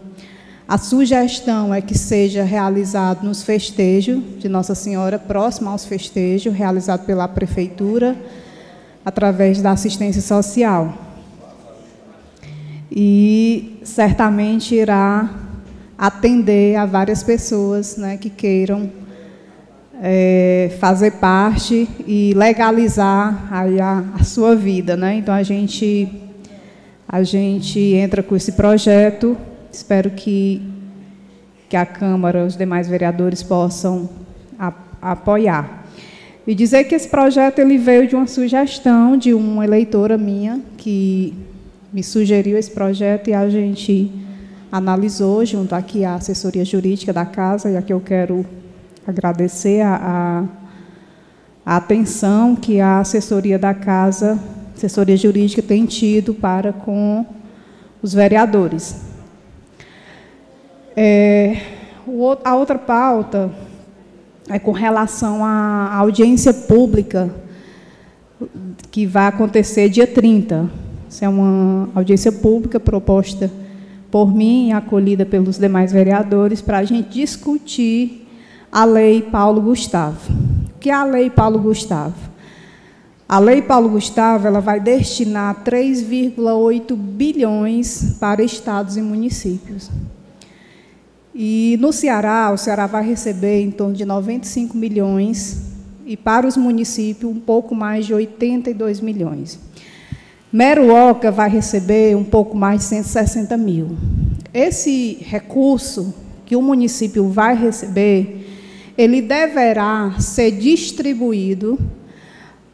[0.68, 7.06] A sugestão é que seja realizado nos festejos de Nossa Senhora, próximo aos festejos, realizado
[7.06, 8.16] pela Prefeitura,
[9.04, 10.96] através da assistência social.
[12.90, 15.30] E certamente irá
[15.96, 18.90] atender a várias pessoas né, que queiram
[20.04, 25.14] é, fazer parte e legalizar a, a sua vida, né?
[25.14, 26.08] Então a gente
[27.08, 29.36] a gente entra com esse projeto.
[29.72, 30.60] Espero que
[31.68, 34.10] que a Câmara, os demais vereadores possam
[34.58, 35.86] a- apoiar.
[36.46, 41.32] E dizer que esse projeto ele veio de uma sugestão de uma eleitora minha que
[41.92, 44.10] me sugeriu esse projeto e a gente
[44.70, 48.44] analisou junto aqui à assessoria jurídica da casa e aqui eu quero
[49.06, 50.44] agradecer a,
[51.64, 54.38] a, atenção que a assessoria da casa,
[54.76, 57.26] assessoria jurídica, tem tido para com
[58.02, 59.00] os vereadores.
[60.96, 61.56] É,
[62.44, 63.50] a outra pauta
[64.48, 67.30] é com relação à audiência pública
[68.90, 70.68] que vai acontecer dia 30.
[71.08, 73.50] Isso é uma audiência pública proposta
[74.10, 78.21] por mim e acolhida pelos demais vereadores para a gente discutir
[78.72, 80.32] a Lei Paulo Gustavo.
[80.74, 82.16] O que é a Lei Paulo Gustavo?
[83.28, 89.90] A Lei Paulo Gustavo ela vai destinar 3,8 bilhões para estados e municípios.
[91.34, 95.64] E no Ceará, o Ceará vai receber em torno de 95 milhões
[96.06, 99.58] e para os municípios um pouco mais de 82 milhões.
[100.50, 103.96] Meruoca vai receber um pouco mais de 160 mil.
[104.52, 106.14] Esse recurso
[106.44, 108.41] que o município vai receber,
[109.02, 111.76] ele deverá ser distribuído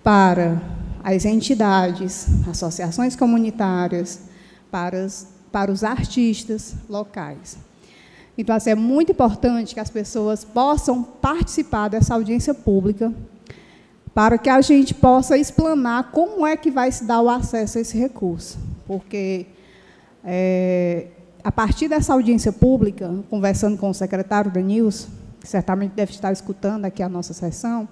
[0.02, 0.60] para
[1.02, 4.20] as entidades, associações comunitárias,
[4.70, 7.56] para os, para os artistas locais.
[8.36, 13.10] Então, assim, é muito importante que as pessoas possam participar dessa audiência pública,
[14.14, 17.80] para que a gente possa explanar como é que vai se dar o acesso a
[17.80, 18.58] esse recurso.
[18.86, 19.46] Porque,
[20.22, 21.06] é,
[21.42, 26.84] a partir dessa audiência pública, conversando com o secretário Danilson, que certamente deve estar escutando
[26.84, 27.88] aqui a nossa sessão,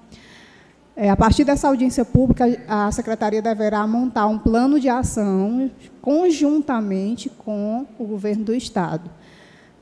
[0.99, 5.71] É, a partir dessa audiência pública, a Secretaria deverá montar um plano de ação
[6.01, 9.11] conjuntamente com o governo do Estado,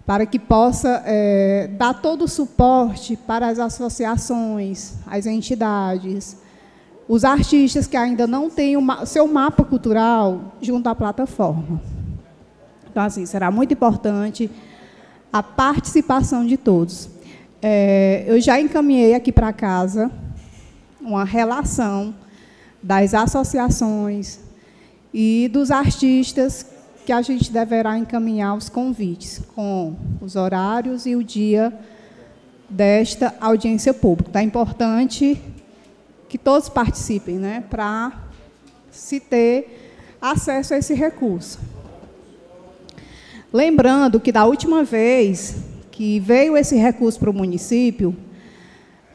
[0.04, 6.36] para que possa é, dar todo o suporte para as associações, as entidades,
[7.08, 11.80] os artistas que ainda não têm o seu mapa cultural junto à plataforma.
[12.90, 14.50] Então, assim, será muito importante
[15.32, 17.08] a participação de todos.
[17.66, 20.10] É, eu já encaminhei aqui para casa
[21.00, 22.14] uma relação
[22.82, 24.38] das associações
[25.14, 26.66] e dos artistas
[27.06, 31.72] que a gente deverá encaminhar os convites, com os horários e o dia
[32.68, 34.40] desta audiência pública.
[34.40, 35.40] É importante
[36.28, 38.12] que todos participem, né, para
[38.90, 41.58] se ter acesso a esse recurso.
[43.50, 48.16] Lembrando que da última vez que veio esse recurso para o município,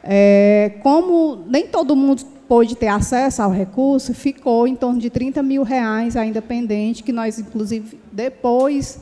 [0.02, 5.42] é, como nem todo mundo pôde ter acesso ao recurso, ficou em torno de 30
[5.42, 8.98] mil reais ainda pendente, que nós, inclusive, depois,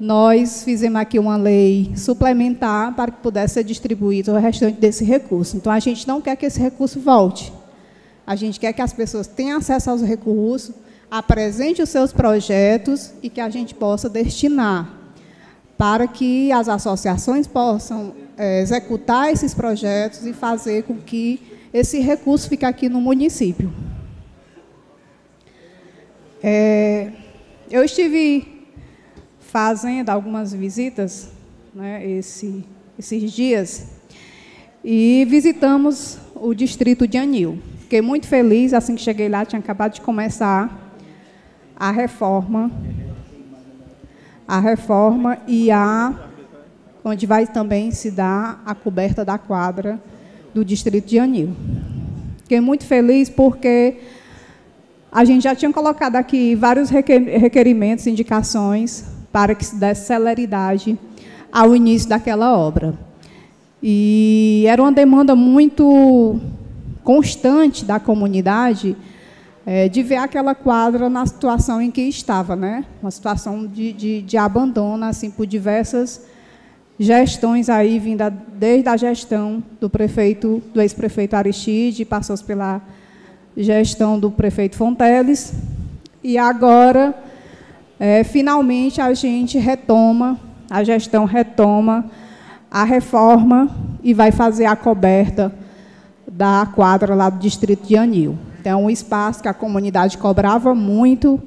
[0.00, 5.56] nós fizemos aqui uma lei suplementar para que pudesse ser distribuído o restante desse recurso.
[5.56, 7.52] Então, a gente não quer que esse recurso volte.
[8.26, 10.74] A gente quer que as pessoas tenham acesso aos recursos,
[11.08, 14.99] apresente os seus projetos e que a gente possa destinar
[15.80, 21.40] para que as associações possam é, executar esses projetos e fazer com que
[21.72, 23.72] esse recurso fique aqui no município.
[26.42, 27.10] É,
[27.70, 28.66] eu estive
[29.38, 31.30] fazendo algumas visitas
[31.74, 32.62] né, esse,
[32.98, 33.86] esses dias
[34.84, 37.58] e visitamos o distrito de Anil.
[37.78, 40.92] Fiquei muito feliz, assim que cheguei lá, tinha acabado de começar
[41.74, 42.70] a reforma,
[44.50, 46.12] a reforma e a
[47.04, 50.02] onde vai também se dar a coberta da quadra
[50.52, 51.54] do distrito de Anil.
[52.42, 53.98] Fiquei muito feliz porque
[55.12, 60.98] a gente já tinha colocado aqui vários requerimentos, indicações para que se desse celeridade
[61.52, 62.94] ao início daquela obra.
[63.80, 66.40] E era uma demanda muito
[67.04, 68.96] constante da comunidade
[69.72, 72.84] é, de ver aquela quadra na situação em que estava, né?
[73.00, 76.26] Uma situação de, de, de abandono, assim, por diversas
[76.98, 82.82] gestões aí vinda desde a gestão do prefeito, do ex-prefeito Aristide, passou pela
[83.56, 85.54] gestão do prefeito Fonteles,
[86.20, 87.14] e agora,
[88.00, 90.36] é, finalmente, a gente retoma,
[90.68, 92.10] a gestão retoma
[92.68, 93.70] a reforma
[94.02, 95.54] e vai fazer a coberta
[96.28, 98.49] da quadra lá do distrito de Anil.
[98.60, 101.40] Então, um espaço que a comunidade cobrava muito.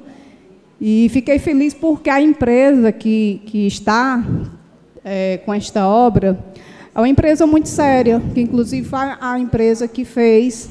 [0.80, 4.22] E fiquei feliz porque a empresa que, que está
[5.04, 6.36] é, com esta obra
[6.92, 10.70] é uma empresa muito séria, que inclusive foi a empresa que fez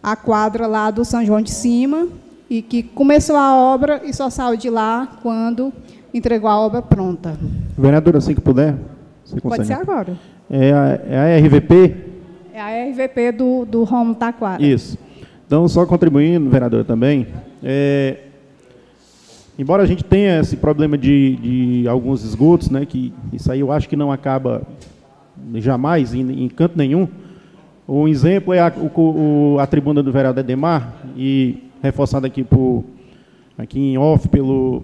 [0.00, 2.06] a quadra lá do São João de Cima
[2.48, 5.72] e que começou a obra e só saiu de lá quando
[6.14, 7.36] entregou a obra pronta.
[7.76, 8.76] Vereadora, assim que puder.
[9.42, 10.16] Pode ser agora.
[10.48, 11.96] É a, é a RVP?
[12.54, 14.62] É a RVP do, do Romo Taquara.
[14.62, 14.98] Isso.
[15.52, 17.26] Então, só contribuindo, vereador, também,
[17.62, 18.20] é,
[19.58, 21.36] embora a gente tenha esse problema de,
[21.82, 24.62] de, alguns esgotos, né, que isso aí eu acho que não acaba
[25.56, 27.06] jamais em, em canto nenhum,
[27.86, 32.82] um exemplo é a, o, a tribuna do vereador Edemar, e reforçado aqui, por,
[33.58, 34.82] aqui em off pelo,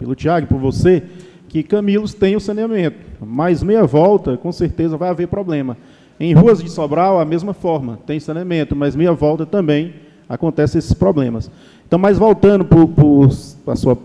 [0.00, 1.04] pelo Tiago, por você,
[1.48, 5.76] que Camilos tem o saneamento, mas meia volta, com certeza vai haver problema.
[6.22, 9.94] Em ruas de Sobral, a mesma forma, tem saneamento, mas meia volta também
[10.28, 11.50] acontecem esses problemas.
[11.86, 13.96] Então, mas voltando para a sua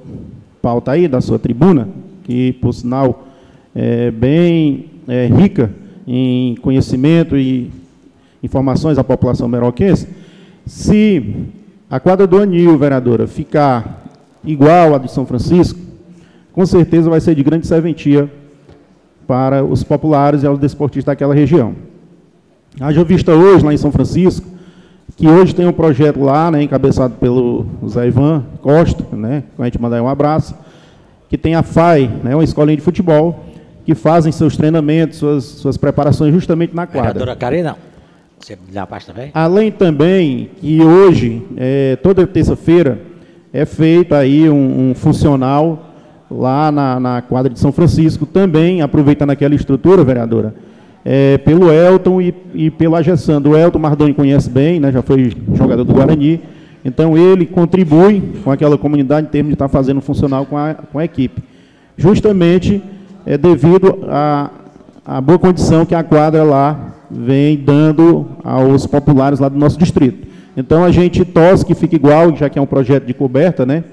[0.61, 1.89] pauta aí, da sua tribuna,
[2.23, 3.27] que, por sinal,
[3.75, 5.69] é bem é, rica
[6.07, 7.69] em conhecimento e
[8.41, 10.07] informações à população meroquense,
[10.65, 11.35] se
[11.89, 14.05] a quadra do Anil, vereadora, ficar
[14.41, 15.77] igual à de São Francisco,
[16.53, 18.31] com certeza vai ser de grande serventia
[19.27, 21.75] para os populares e aos desportistas daquela região.
[22.79, 24.45] Haja vista hoje, lá em São Francisco,
[25.15, 29.65] que hoje tem um projeto lá, né, encabeçado pelo Zé Ivan Costa, né, com a
[29.65, 30.53] gente mandar um abraço,
[31.29, 33.45] que tem a FAI, né, uma escolinha de futebol,
[33.85, 37.13] que fazem seus treinamentos, suas, suas preparações justamente na quadra.
[37.13, 37.77] Vereadora Karina,
[38.39, 39.31] você dá a pasta também?
[39.33, 42.99] Além também que hoje, é, toda terça-feira,
[43.53, 45.93] é feito aí um, um funcional
[46.29, 50.53] lá na, na quadra de São Francisco, também aproveitando aquela estrutura, vereadora,
[51.05, 53.51] é, pelo Elton e, e pelo Agessando.
[53.51, 56.41] O Elton Mardoni conhece bem, né, já foi jogador do Guarani,
[56.83, 60.97] então ele contribui com aquela comunidade em termos de estar fazendo funcional com a, com
[60.97, 61.43] a equipe.
[61.95, 62.81] Justamente
[63.25, 69.57] é, devido à boa condição que a quadra lá vem dando aos populares lá do
[69.57, 70.27] nosso distrito.
[70.57, 73.83] Então a gente torce que fique igual, já que é um projeto de coberta, né?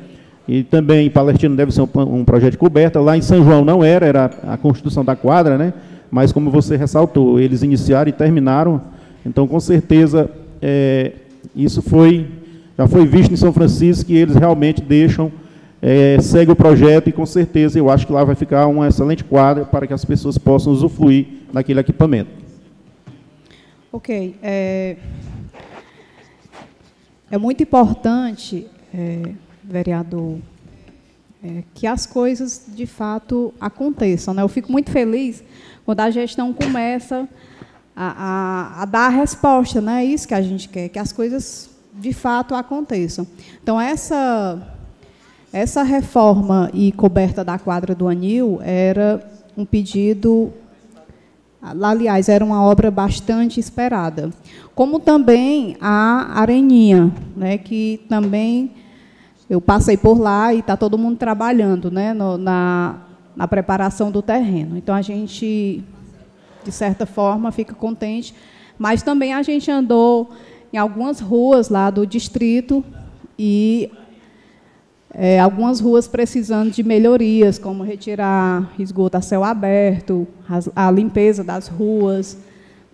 [0.46, 3.00] E também Palestino deve ser um, um, projeto de coberta.
[3.00, 5.72] Lá em São João não era, era a construção da quadra, né?
[6.12, 8.82] Mas como você ressaltou, eles iniciaram e terminaram.
[9.24, 10.30] Então, com certeza,
[10.60, 11.12] é,
[11.56, 12.28] isso foi
[12.76, 15.32] já foi visto em São Francisco que eles realmente deixam,
[15.80, 19.24] é, segue o projeto e com certeza eu acho que lá vai ficar uma excelente
[19.24, 22.30] quadra para que as pessoas possam usufruir daquele equipamento.
[23.90, 24.36] Ok.
[24.42, 24.96] É,
[27.30, 29.32] é muito importante, é,
[29.62, 30.38] vereador,
[31.42, 34.34] é, que as coisas de fato aconteçam.
[34.34, 34.42] Né?
[34.42, 35.42] Eu fico muito feliz
[35.84, 37.28] quando a gestão começa
[37.94, 40.02] a, a, a dar a resposta, né?
[40.02, 43.26] é isso que a gente quer, que as coisas de fato aconteçam.
[43.62, 44.76] Então, essa,
[45.52, 49.22] essa reforma e coberta da quadra do Anil era
[49.56, 50.52] um pedido,
[51.60, 54.30] aliás, era uma obra bastante esperada.
[54.74, 58.72] Como também a Areninha, né, que também
[59.50, 62.96] eu passei por lá e está todo mundo trabalhando né, no, na,
[63.34, 64.76] na preparação do terreno.
[64.76, 65.82] Então, a gente,
[66.64, 68.34] de certa forma, fica contente,
[68.78, 70.30] mas também a gente andou
[70.72, 72.84] em algumas ruas lá do distrito
[73.38, 73.90] e
[75.14, 81.44] é, algumas ruas precisando de melhorias, como retirar esgoto a céu aberto, a, a limpeza
[81.44, 82.38] das ruas,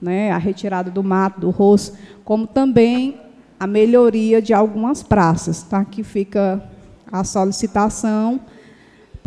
[0.02, 3.20] né, a retirada do mato, do rosto, como também
[3.58, 5.62] a melhoria de algumas praças.
[5.62, 5.78] Tá?
[5.78, 6.62] Aqui fica
[7.10, 8.40] a solicitação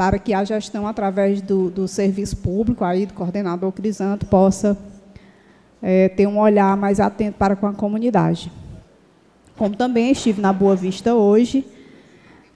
[0.02, 4.76] para que a gestão, através do, do serviço público, aí, do coordenador Crisanto, possa
[5.80, 8.52] é, ter um olhar mais atento para com a comunidade.
[9.56, 11.64] Como também estive na Boa Vista hoje,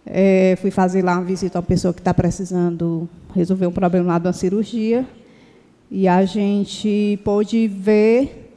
[0.03, 4.13] é, fui fazer lá uma visita a uma pessoa que está precisando resolver um problema
[4.13, 5.05] lá de uma cirurgia,
[5.91, 8.55] e a gente pôde ver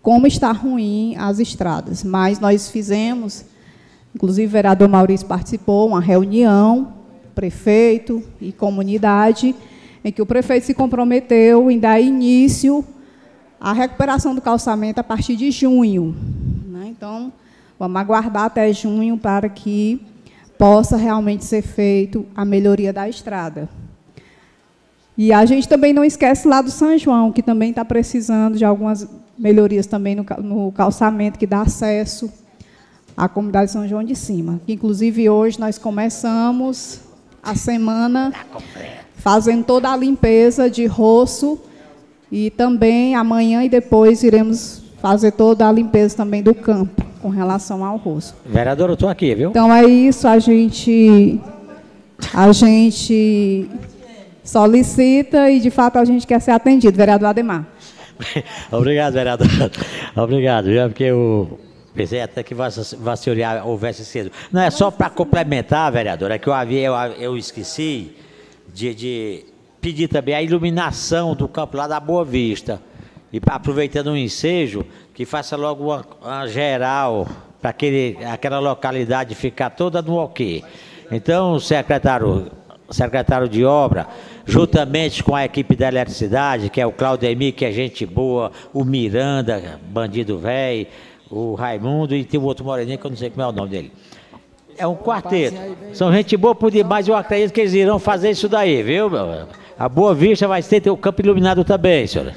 [0.00, 2.02] como está ruim as estradas.
[2.02, 3.44] Mas nós fizemos,
[4.14, 6.99] inclusive o vereador Maurício participou, uma reunião,
[7.30, 9.54] prefeito e comunidade,
[10.04, 12.84] em que o prefeito se comprometeu em dar início
[13.60, 16.16] a recuperação do calçamento a partir de junho.
[16.68, 16.86] Né?
[16.88, 17.32] Então,
[17.78, 20.00] vamos aguardar até junho para que
[20.56, 23.68] possa realmente ser feito a melhoria da estrada.
[25.16, 28.64] E a gente também não esquece lá do São João, que também está precisando de
[28.64, 29.06] algumas
[29.38, 32.30] melhorias também no, no calçamento que dá acesso
[33.16, 34.60] à comunidade de São João de Cima.
[34.66, 37.00] Inclusive, hoje nós começamos
[37.42, 38.60] a semana tá
[39.16, 41.58] fazendo toda a limpeza de roço
[42.30, 47.84] e também amanhã e depois iremos fazer toda a limpeza também do campo com relação
[47.84, 48.34] ao rosto.
[48.46, 49.50] Vereador, eu estou aqui, viu?
[49.50, 51.40] Então é isso, a gente
[52.34, 53.68] a gente
[54.44, 57.66] solicita e de fato a gente quer ser atendido, vereador Ademar.
[58.70, 59.48] Obrigado, vereador.
[60.16, 60.88] Obrigado, viu?
[60.88, 61.58] Porque eu
[61.94, 64.30] pensei até que vacilar houvesse cedo.
[64.52, 68.16] Não, é só para complementar, vereador, é que eu havia, eu, eu esqueci
[68.72, 69.44] de, de
[69.80, 72.80] pedir também a iluminação do campo lá da Boa Vista.
[73.32, 74.84] E aproveitando o um ensejo,
[75.14, 77.28] que faça logo uma, uma geral
[77.60, 77.74] para
[78.32, 80.64] aquela localidade ficar toda no ok.
[81.12, 82.50] Então, secretário,
[82.90, 84.08] secretário de obra,
[84.46, 88.84] juntamente com a equipe da eletricidade, que é o Claudemir, que é gente boa, o
[88.84, 90.86] Miranda, bandido velho,
[91.30, 93.68] o Raimundo e tem o outro moreninho que eu não sei como é o nome
[93.68, 93.92] dele.
[94.76, 95.56] É um quarteto.
[95.92, 99.10] São gente boa por demais, eu acredito que eles irão fazer isso daí, viu?
[99.78, 102.34] A Boa Vista vai ter o campo iluminado também, senhora.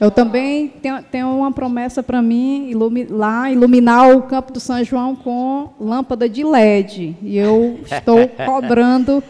[0.00, 4.82] Eu também tenho, tenho uma promessa para mim ilumi, lá iluminar o campo do São
[4.82, 7.16] João com lâmpada de LED.
[7.22, 9.22] E eu estou cobrando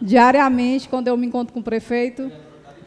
[0.00, 2.30] diariamente quando eu me encontro com o prefeito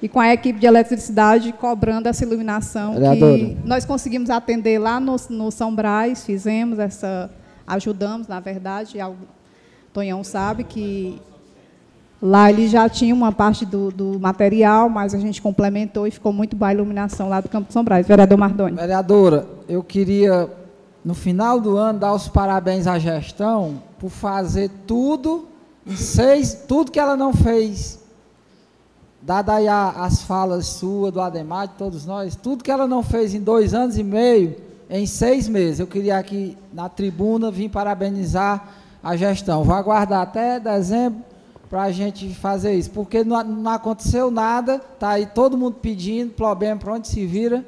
[0.01, 3.37] e com a equipe de eletricidade cobrando essa iluminação Vereadora.
[3.37, 7.29] que nós conseguimos atender lá no, no São Brás, fizemos essa,
[7.67, 9.15] ajudamos, na verdade, o
[9.93, 11.21] Tonhão sabe que
[12.21, 16.31] Lá ele já tinha uma parte do, do, material, mas a gente complementou e ficou
[16.31, 18.07] muito boa a iluminação lá do Campo de São Brás.
[18.07, 18.75] Vereador Mardoni.
[18.75, 20.47] Vereadora, eu queria,
[21.03, 25.47] no final do ano, dar os parabéns à gestão por fazer tudo
[25.83, 27.99] em seis, tudo que ela não fez.
[29.21, 33.03] Dada aí a, as falas suas, do Ademar, de todos nós, tudo que ela não
[33.03, 34.55] fez em dois anos e meio,
[34.89, 35.79] em seis meses.
[35.79, 38.69] Eu queria aqui na tribuna vir parabenizar
[39.03, 39.63] a gestão.
[39.63, 41.21] Vou aguardar até dezembro
[41.69, 46.33] para a gente fazer isso, porque não, não aconteceu nada, está aí todo mundo pedindo,
[46.33, 47.65] problema para onde se vira.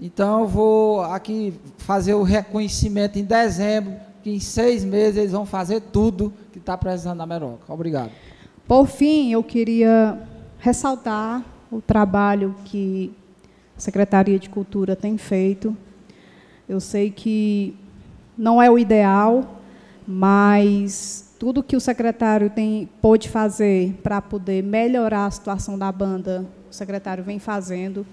[0.00, 5.44] Então eu vou aqui fazer o reconhecimento em dezembro, que em seis meses eles vão
[5.46, 7.72] fazer tudo que está precisando na Meroca.
[7.72, 8.10] Obrigado.
[8.68, 10.18] Por fim, eu queria
[10.62, 13.12] ressaltar o trabalho que
[13.76, 15.76] a Secretaria de Cultura tem feito.
[16.68, 17.74] Eu sei que
[18.38, 19.60] não é o ideal,
[20.06, 26.46] mas tudo que o secretário tem pôde fazer para poder melhorar a situação da banda,
[26.70, 28.06] o secretário vem fazendo.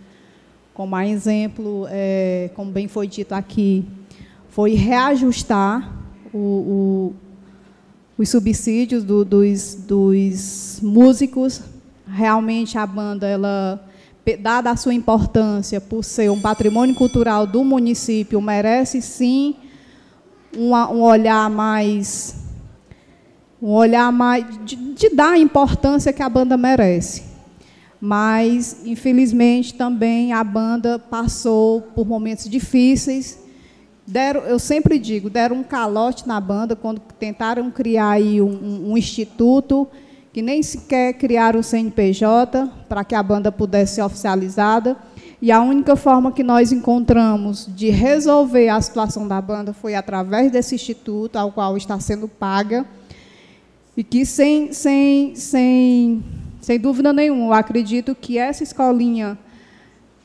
[0.74, 3.86] Como a exemplo, é, como bem foi dito aqui,
[4.48, 5.94] foi reajustar
[6.34, 7.16] o, o,
[8.18, 11.62] os subsídios do, dos, dos músicos.
[12.12, 13.88] Realmente a banda, ela,
[14.40, 19.56] dada a sua importância por ser um patrimônio cultural do município, merece sim
[20.58, 22.36] um, olhar mais
[23.62, 27.24] um olhar mais de, de, dar a importância que a banda merece.
[28.00, 33.38] Mas, infelizmente, também a banda passou por momentos difíceis.
[34.08, 38.92] Deram, eu sempre digo, deram um calote na banda quando tentaram criar aí um, um,
[38.92, 39.86] um instituto,
[40.40, 44.96] que nem sequer criaram o CNPJ para que a banda pudesse ser oficializada.
[45.42, 50.50] E a única forma que nós encontramos de resolver a situação da banda foi através
[50.50, 52.86] desse instituto, ao qual está sendo paga,
[53.98, 56.24] e que, sem, sem, sem,
[56.62, 59.38] sem dúvida nenhuma, acredito que essa escolinha,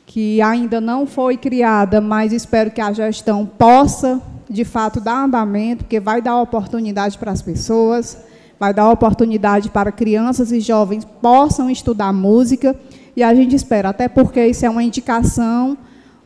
[0.05, 5.83] que ainda não foi criada, mas espero que a gestão possa, de fato, dar andamento,
[5.83, 8.17] porque vai dar oportunidade para as pessoas,
[8.59, 12.75] vai dar oportunidade para crianças e jovens possam estudar música
[13.15, 15.77] e a gente espera, até porque isso é uma indicação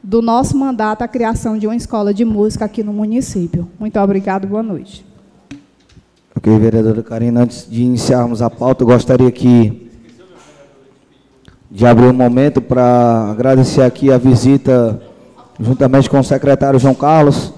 [0.03, 3.68] do nosso mandato, a criação de uma escola de música aqui no município.
[3.80, 5.06] Muito obrigado, boa noite.
[6.35, 9.89] Ok, vereadora Karina, antes de iniciarmos a pauta, eu gostaria que
[11.69, 15.01] de abrir um momento para agradecer aqui a visita,
[15.60, 17.53] juntamente com o secretário João Carlos,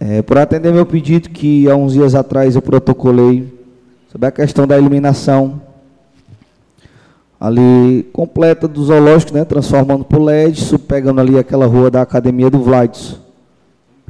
[0.00, 3.61] é, por atender meu pedido que há uns dias atrás eu protocolei
[4.12, 5.62] sobre a questão da iluminação
[7.40, 12.50] ali completa do zoológico, né, transformando para o LED, pegando ali aquela rua da Academia
[12.50, 13.16] do Vlades.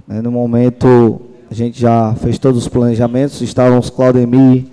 [0.07, 4.65] Né, no momento, a gente já fez todos os planejamentos, estavam os Claudemir,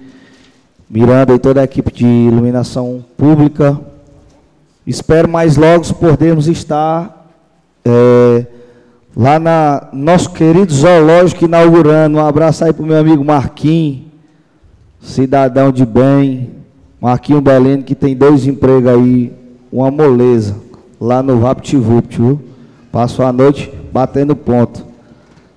[0.90, 3.80] Miranda e toda a equipe de iluminação pública.
[4.86, 7.32] Espero mais logo podermos estar
[7.86, 8.48] é,
[9.16, 12.18] lá na nosso querido zoológico inaugurando.
[12.18, 14.09] Um abraço aí para o meu amigo Marquinhos,
[15.02, 16.50] cidadão de bem,
[17.00, 19.32] Marquinho Belene, que tem dois empregos aí,
[19.72, 20.56] uma moleza,
[21.00, 22.40] lá no VaptVupt, viu?
[22.92, 24.84] Passou a noite batendo ponto.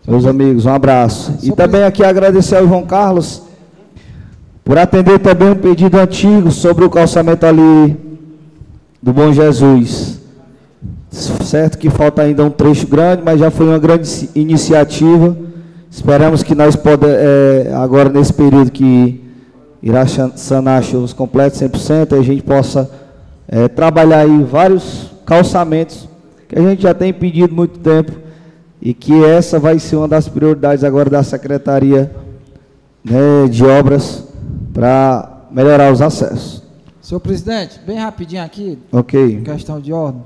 [0.07, 1.39] Meus amigos, um abraço.
[1.43, 3.43] E também aqui agradecer ao João Carlos
[4.65, 7.97] por atender também um pedido antigo sobre o calçamento ali
[9.03, 10.21] do Bom Jesus.
[11.11, 15.37] Certo que falta ainda um trecho grande, mas já foi uma grande iniciativa.
[15.91, 19.21] Esperamos que nós podemos, é, agora nesse período que
[19.83, 22.89] irá sanar chuvas completas 100%, e a gente possa
[23.49, 26.09] é, trabalhar aí vários calçamentos
[26.49, 28.13] que a gente já tem pedido muito tempo
[28.81, 32.11] e que essa vai ser uma das prioridades agora da Secretaria
[33.05, 34.25] né, de Obras
[34.73, 36.63] para melhorar os acessos.
[37.01, 40.23] Senhor presidente, bem rapidinho aqui, ok questão de ordem.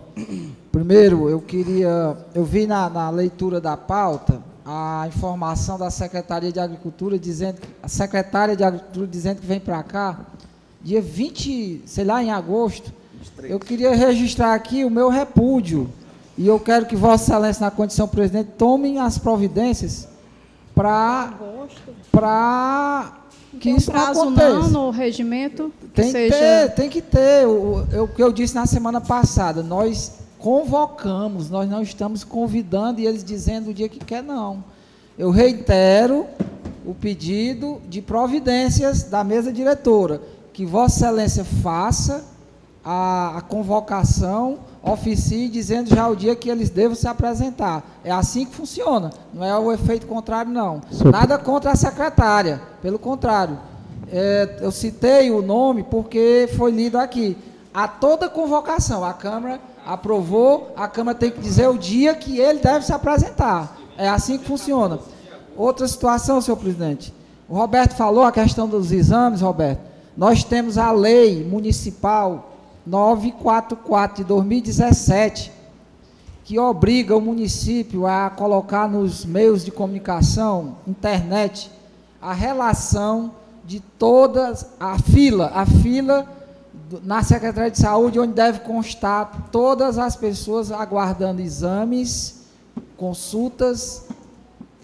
[0.71, 6.59] Primeiro, eu queria, eu vi na, na leitura da pauta a informação da Secretaria de
[6.59, 10.19] Agricultura dizendo, a secretária de Agricultura dizendo que vem para cá,
[10.83, 12.93] dia 20, sei lá, em agosto.
[13.45, 15.89] Eu queria registrar aqui o meu repúdio.
[16.37, 20.09] E eu quero que Vossa Excelência, na condição presidente, tomem as providências
[20.75, 21.33] para
[22.11, 23.13] para
[23.59, 24.51] que isso prazo não aconteça.
[24.51, 26.35] não no regimento tem que seja...
[26.35, 27.47] ter, tem que ter.
[27.47, 33.01] O, o, o que eu disse na semana passada, nós convocamos, nós não estamos convidando
[33.01, 34.63] e eles dizendo o dia que quer, não.
[35.19, 36.25] Eu reitero
[36.87, 42.25] o pedido de providências da mesa diretora, que Vossa Excelência faça
[42.85, 47.99] a, a convocação, oficie, dizendo já o dia que eles devam se apresentar.
[48.05, 50.81] É assim que funciona, não é o efeito contrário, não.
[51.11, 53.59] Nada contra a secretária, pelo contrário.
[54.13, 57.37] É, eu citei o nome porque foi lido aqui.
[57.75, 62.59] A toda convocação, a Câmara aprovou, a Câmara tem que dizer o dia que ele
[62.59, 63.79] deve se apresentar.
[63.97, 64.99] É assim que funciona.
[65.57, 67.15] Outra situação, senhor presidente.
[67.49, 69.81] O Roberto falou a questão dos exames, Roberto.
[70.17, 72.51] Nós temos a lei municipal
[72.85, 75.53] 944 de 2017,
[76.45, 81.71] que obriga o município a colocar nos meios de comunicação, internet,
[82.21, 83.33] a relação
[83.65, 86.36] de todas a fila, a fila
[87.03, 92.45] na Secretaria de Saúde, onde deve constar todas as pessoas aguardando exames,
[92.97, 94.05] consultas,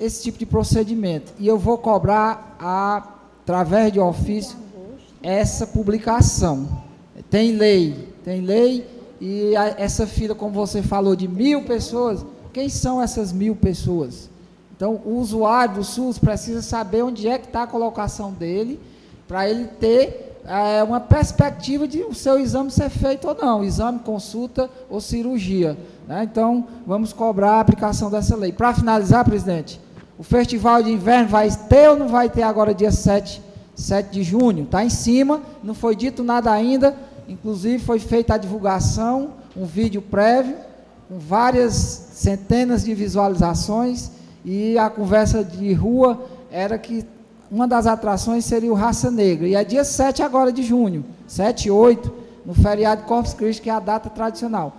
[0.00, 1.32] esse tipo de procedimento.
[1.38, 3.08] E eu vou cobrar, a,
[3.42, 4.56] através de ofício,
[5.22, 6.82] essa publicação.
[7.30, 8.86] Tem lei, tem lei,
[9.20, 14.28] E a, essa fila, como você falou, de mil pessoas, quem são essas mil pessoas?
[14.76, 18.80] Então, o usuário do SUS precisa saber onde é que está a colocação dele,
[19.28, 24.00] para ele ter é, uma perspectiva de o seu exame ser feito ou não, exame,
[24.00, 25.76] consulta ou cirurgia.
[26.06, 26.24] Né?
[26.24, 28.52] Então, vamos cobrar a aplicação dessa lei.
[28.52, 29.80] Para finalizar, presidente,
[30.18, 33.40] o Festival de Inverno vai ter ou não vai ter agora dia 7,
[33.74, 34.64] 7 de junho?
[34.64, 36.96] Está em cima, não foi dito nada ainda,
[37.28, 40.56] inclusive foi feita a divulgação, um vídeo prévio,
[41.08, 44.10] com várias centenas de visualizações,
[44.44, 47.04] e a conversa de rua era que
[47.52, 49.46] uma das atrações seria o Raça Negra.
[49.46, 52.10] E é dia 7 agora de junho, 7 e 8,
[52.46, 54.74] no feriado de Corpus Christi, que é a data tradicional.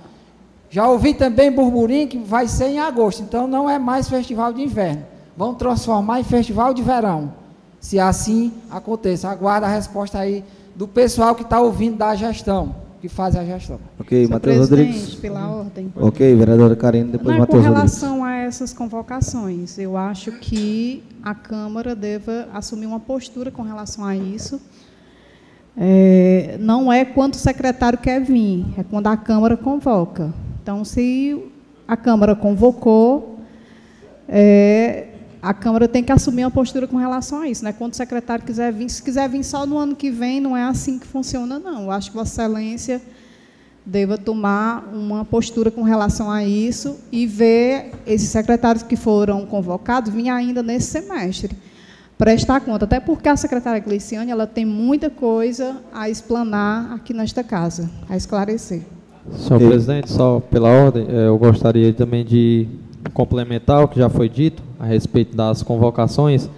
[0.71, 4.63] Já ouvi também burburinho que vai ser em agosto, então não é mais festival de
[4.63, 5.05] inverno.
[5.37, 7.31] Vão transformar em festival de verão.
[7.79, 9.29] Se assim aconteça.
[9.29, 10.43] Aguarda a resposta aí
[10.75, 13.81] do pessoal que está ouvindo da gestão que faz a gestão.
[13.99, 15.15] Ok, Matheus Rodrigues.
[15.15, 15.91] pela ordem.
[15.93, 17.99] Ok, vereadora Karine, depois Matheus Rodrigues.
[17.99, 24.05] Com relação essas convocações, eu acho que a Câmara deva assumir uma postura com relação
[24.05, 24.61] a isso.
[25.75, 30.33] É, não é quando o secretário quer vir, é quando a Câmara convoca.
[30.61, 31.43] Então, se
[31.87, 33.39] a Câmara convocou,
[34.27, 35.07] é,
[35.41, 37.63] a Câmara tem que assumir uma postura com relação a isso.
[37.63, 37.73] Né?
[37.73, 40.63] Quando o secretário quiser vir, se quiser vir só no ano que vem, não é
[40.63, 41.83] assim que funciona, não.
[41.83, 43.01] Eu acho que Vossa Excelência
[43.85, 50.11] deva tomar uma postura com relação a isso e ver esses secretários que foram convocados
[50.11, 51.55] vir ainda nesse semestre.
[52.17, 57.43] Prestar conta, até porque a secretária Gliciane ela tem muita coisa a explanar aqui nesta
[57.43, 58.81] casa, a esclarecer.
[59.31, 62.67] Senhor presidente, só pela ordem, eh, eu gostaria também de
[63.13, 66.49] complementar o que já foi dito a respeito das convocações,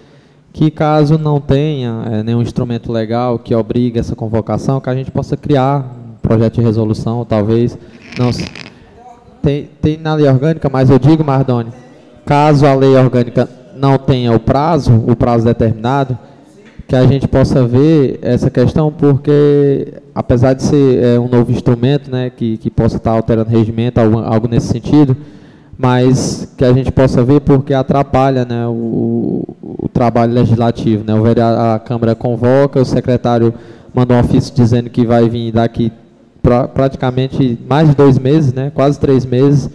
[0.52, 5.11] que caso não tenha é, nenhum instrumento legal que obrigue essa convocação, que a gente
[5.11, 7.77] possa criar projeto de resolução, talvez.
[8.18, 8.31] Não,
[9.41, 11.72] tem, tem na lei orgânica, mas eu digo, Mardoni,
[12.26, 16.18] caso a lei orgânica não tenha o prazo, o prazo determinado,
[16.88, 22.10] que a gente possa ver essa questão, porque apesar de ser é, um novo instrumento,
[22.10, 25.15] né, que, que possa estar alterando regimento, algo, algo nesse sentido,
[25.77, 31.03] mas que a gente possa ver porque atrapalha né, o, o trabalho legislativo.
[31.06, 31.14] Né?
[31.14, 33.53] O vereador, a Câmara convoca, o secretário
[33.93, 35.91] manda um ofício dizendo que vai vir daqui
[36.46, 39.68] pra, praticamente mais de dois meses, né, quase três meses,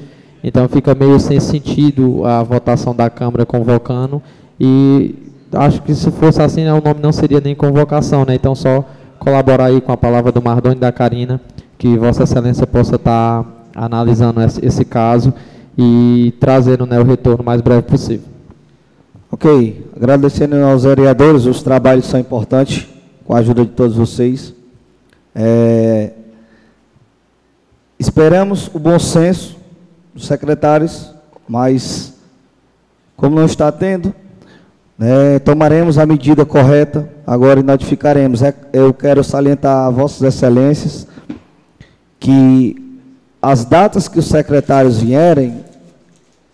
[0.43, 4.23] então fica meio sem sentido a votação da Câmara convocando
[4.59, 5.17] e
[5.53, 8.37] acho que se fosse assim o nome não seria nem convocação, né?
[8.37, 8.85] Então só
[9.19, 11.41] colaborar aí com a palavra do Mardoni e da Karina,
[11.77, 13.45] que Vossa Excelência possa estar
[13.75, 15.35] analisando esse, esse caso
[15.77, 18.27] e trazendo né, o retorno mais breve possível.
[19.31, 22.87] Ok, agradecendo aos vereadores, os trabalhos são importantes,
[23.25, 24.55] com a ajuda de todos vocês.
[25.35, 26.13] É,
[28.01, 29.59] esperamos o bom senso
[30.14, 31.14] dos secretários,
[31.47, 32.14] mas
[33.14, 34.14] como não está tendo,
[34.98, 38.43] né, tomaremos a medida correta agora e notificaremos.
[38.43, 41.06] É, eu quero salientar a Vossas Excelências
[42.18, 42.74] que
[43.43, 45.62] as datas que os secretários vierem,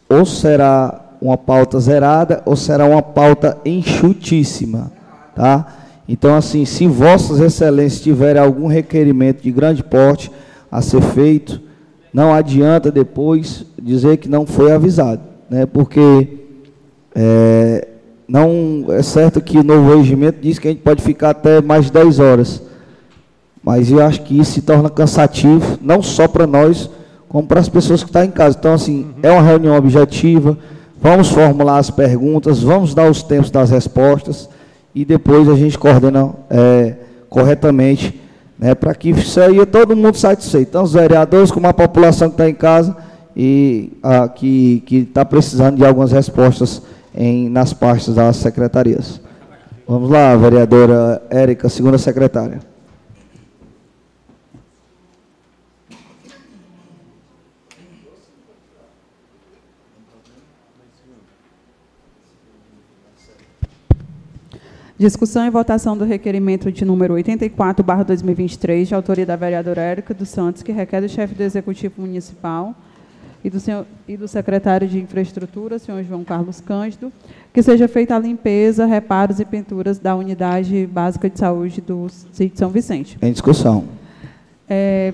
[0.09, 4.91] ou será uma pauta zerada, ou será uma pauta enxutíssima,
[5.35, 5.67] tá?
[6.09, 10.31] Então, assim, se vossas excelências tiverem algum requerimento de grande porte
[10.71, 11.61] a ser feito,
[12.13, 15.67] não adianta depois dizer que não foi avisado, né?
[15.67, 16.29] Porque
[17.15, 17.89] é,
[18.29, 21.87] não é certo que o novo regimento diz que a gente pode ficar até mais
[21.87, 22.63] de 10 horas.
[23.63, 26.89] Mas eu acho que isso se torna cansativo, não só para nós,
[27.29, 28.57] como para as pessoas que estão em casa.
[28.59, 30.57] Então, assim, é uma reunião objetiva,
[31.01, 34.49] vamos formular as perguntas, vamos dar os tempos das respostas
[34.95, 36.95] e depois a gente coordena é,
[37.29, 38.19] corretamente
[38.59, 40.69] né, para que saia todo mundo satisfeito.
[40.69, 42.97] Então, os vereadores, como a população que está em casa
[43.37, 46.83] e a, que está precisando de algumas respostas
[47.15, 49.21] em, nas partes das secretarias.
[49.87, 52.59] Vamos lá, vereadora Érica, segunda secretária.
[64.99, 70.31] Discussão e votação do requerimento de número 84, 2023, de autoria da vereadora Érica dos
[70.31, 72.75] Santos, que requer do chefe do Executivo Municipal
[73.45, 77.13] e do, senhor, e do secretário de Infraestrutura, senhor João Carlos Cândido,
[77.53, 82.57] que seja feita a limpeza, reparos e pinturas da unidade básica de saúde do sítio
[82.57, 83.19] São Vicente.
[83.21, 83.85] Em discussão.
[84.67, 85.13] É,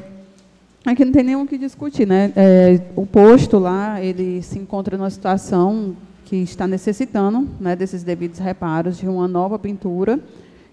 [0.86, 2.32] aqui não tem nenhum que discutir, né?
[2.36, 5.96] É, o posto lá, ele se encontra numa situação
[6.32, 10.18] que está necessitando né, desses devidos reparos de uma nova pintura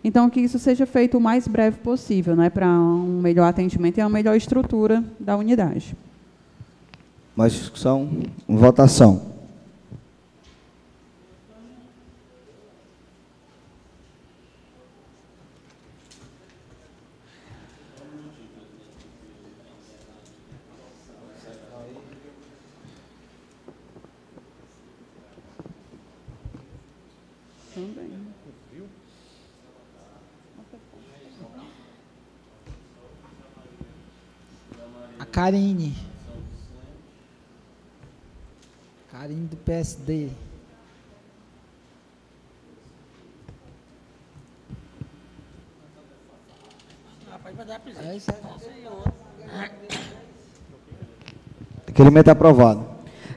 [0.01, 4.01] Então, que isso seja feito o mais breve possível, né, para um melhor atendimento e
[4.01, 5.93] uma melhor estrutura da unidade.
[7.35, 8.09] Mais discussão?
[8.47, 9.29] Votação.
[27.79, 28.09] Também.
[35.19, 35.95] A Karine.
[39.11, 39.47] Karine
[40.09, 40.31] PSD.
[48.03, 48.39] É isso aí.
[51.87, 52.87] Requerimento aprovado.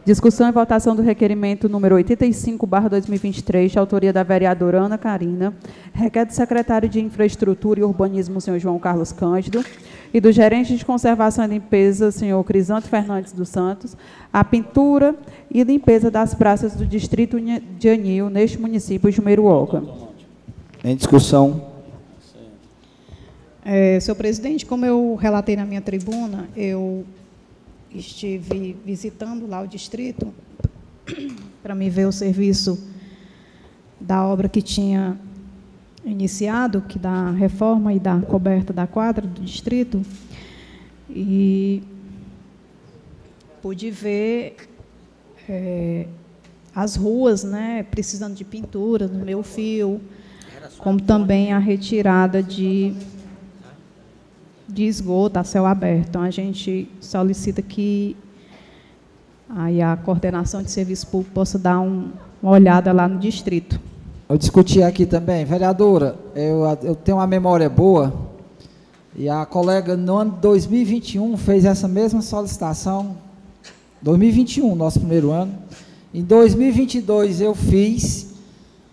[0.04, 5.54] Discussão e votação do requerimento número 85, barra 2023, de autoria da vereadora Ana Carina,
[5.92, 9.64] requer do secretário de Infraestrutura e Urbanismo, senhor João Carlos Cândido,
[10.12, 13.96] e do gerente de Conservação e Limpeza, senhor Crisanto Fernandes dos Santos,
[14.32, 15.14] a pintura
[15.50, 17.38] e limpeza das praças do distrito
[17.78, 19.82] de Anil, neste município de Meruoca.
[20.84, 21.72] Em discussão.
[23.64, 27.04] É, senhor presidente, como eu relatei na minha tribuna, eu
[27.94, 30.32] estive visitando lá o distrito
[31.62, 32.88] para me ver o serviço
[34.00, 35.16] da obra que tinha
[36.04, 40.02] iniciado, que da reforma e da coberta da quadra do distrito,
[41.08, 41.82] e
[43.60, 44.56] pude ver
[45.48, 46.06] é,
[46.74, 50.00] as ruas, né, precisando de pintura no meu fio,
[50.78, 52.94] como também a retirada de
[54.72, 56.08] de esgoto a céu aberto.
[56.08, 58.16] Então, a gente solicita que
[59.48, 62.10] aí a coordenação de serviço público possa dar um,
[62.42, 63.78] uma olhada lá no distrito.
[64.28, 68.12] Eu discuti aqui também, vereadora, eu, eu tenho uma memória boa,
[69.14, 73.16] e a colega no ano de 2021 fez essa mesma solicitação,
[74.00, 75.52] 2021, nosso primeiro ano.
[76.14, 78.34] Em 2022 eu fiz,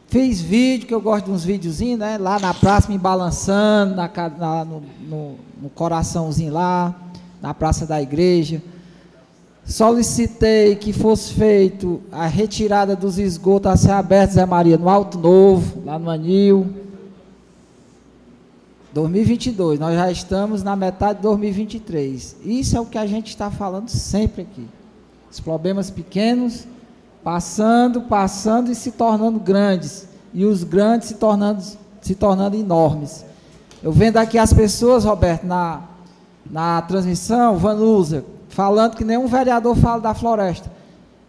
[0.07, 2.18] fiz vídeo, que eu gosto de uns videozinhos, né?
[2.18, 6.93] Lá na praça me balançando, na, na no, no, no coraçãozinho lá,
[7.41, 8.61] na praça da igreja.
[9.70, 15.20] Solicitei que fosse feito a retirada dos esgotos a céu aberto, Zé Maria, no Alto
[15.20, 16.74] Novo, lá no Anil.
[18.91, 22.38] 2022, nós já estamos na metade de 2023.
[22.44, 24.68] Isso é o que a gente está falando sempre aqui.
[25.32, 26.66] Os problemas pequenos
[27.24, 30.08] passando, passando e se tornando grandes.
[30.34, 31.64] E os grandes se tornando,
[32.02, 33.24] se tornando enormes.
[33.84, 35.84] Eu vendo aqui as pessoas, Roberto, na,
[36.50, 38.26] na transmissão, Vanusa,
[38.60, 40.69] falando que nenhum vereador fala da floresta.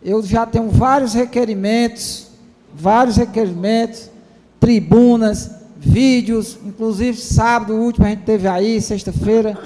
[0.03, 2.27] Eu já tenho vários requerimentos,
[2.75, 4.11] vários requerimentos,
[4.59, 9.57] tribunas, vídeos, inclusive sábado último a gente teve aí, sexta-feira,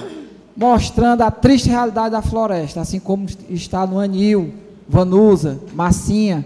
[0.55, 4.53] mostrando a triste realidade da floresta, assim como está no Anil,
[4.86, 6.45] Vanusa, Massinha,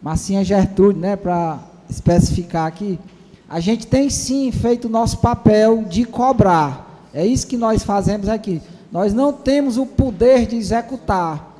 [0.00, 1.58] Massinha Gertrude, né, para
[1.90, 3.00] especificar aqui.
[3.48, 7.02] A gente tem sim feito o nosso papel de cobrar.
[7.12, 8.62] É isso que nós fazemos aqui.
[8.90, 11.54] Nós não temos o poder de executar.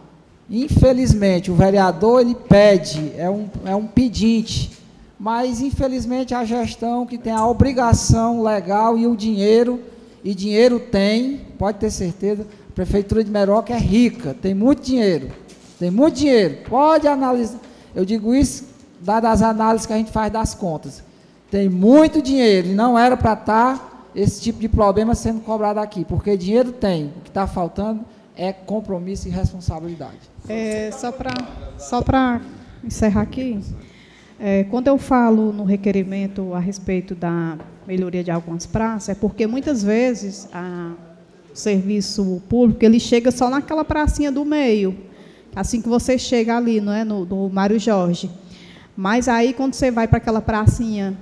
[0.48, 4.72] Infelizmente, o vereador ele pede, é um, é um pedinte.
[5.18, 9.80] Mas, infelizmente, a gestão que tem a obrigação legal e o dinheiro,
[10.22, 15.30] e dinheiro tem, pode ter certeza, a Prefeitura de Meroca é rica, tem muito dinheiro.
[15.78, 16.58] Tem muito dinheiro.
[16.68, 17.58] Pode analisar.
[17.94, 18.64] Eu digo isso,
[19.00, 21.02] dadas as análises que a gente faz das contas.
[21.50, 25.78] Tem muito dinheiro e não era para estar tá esse tipo de problema sendo cobrado
[25.78, 27.12] aqui, porque dinheiro tem.
[27.18, 28.00] O que está faltando
[28.34, 30.18] é compromisso e responsabilidade.
[30.48, 31.34] É, só para
[31.78, 32.02] só
[32.82, 33.60] encerrar aqui,
[34.40, 39.46] é, quando eu falo no requerimento a respeito da melhoria de algumas praças, é porque
[39.46, 40.92] muitas vezes a,
[41.52, 44.96] o serviço público ele chega só naquela pracinha do meio,
[45.54, 48.30] assim que você chega ali, não é, no, no Mário Jorge.
[48.96, 51.14] Mas aí, quando você vai para aquela pracinha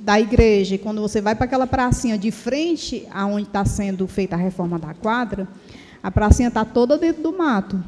[0.00, 4.34] da igreja, e quando você vai para aquela pracinha de frente aonde está sendo feita
[4.34, 5.46] a reforma da quadra,
[6.02, 7.82] a pracinha está toda dentro do mato.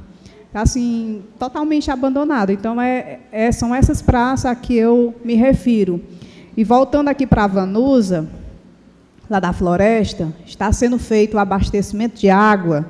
[0.53, 2.53] Tá, assim, totalmente abandonada.
[2.53, 6.03] Então, é, é, são essas praças a que eu me refiro.
[6.55, 8.29] E voltando aqui para a Vanusa,
[9.31, 12.85] lá da floresta, está sendo feito o abastecimento de água,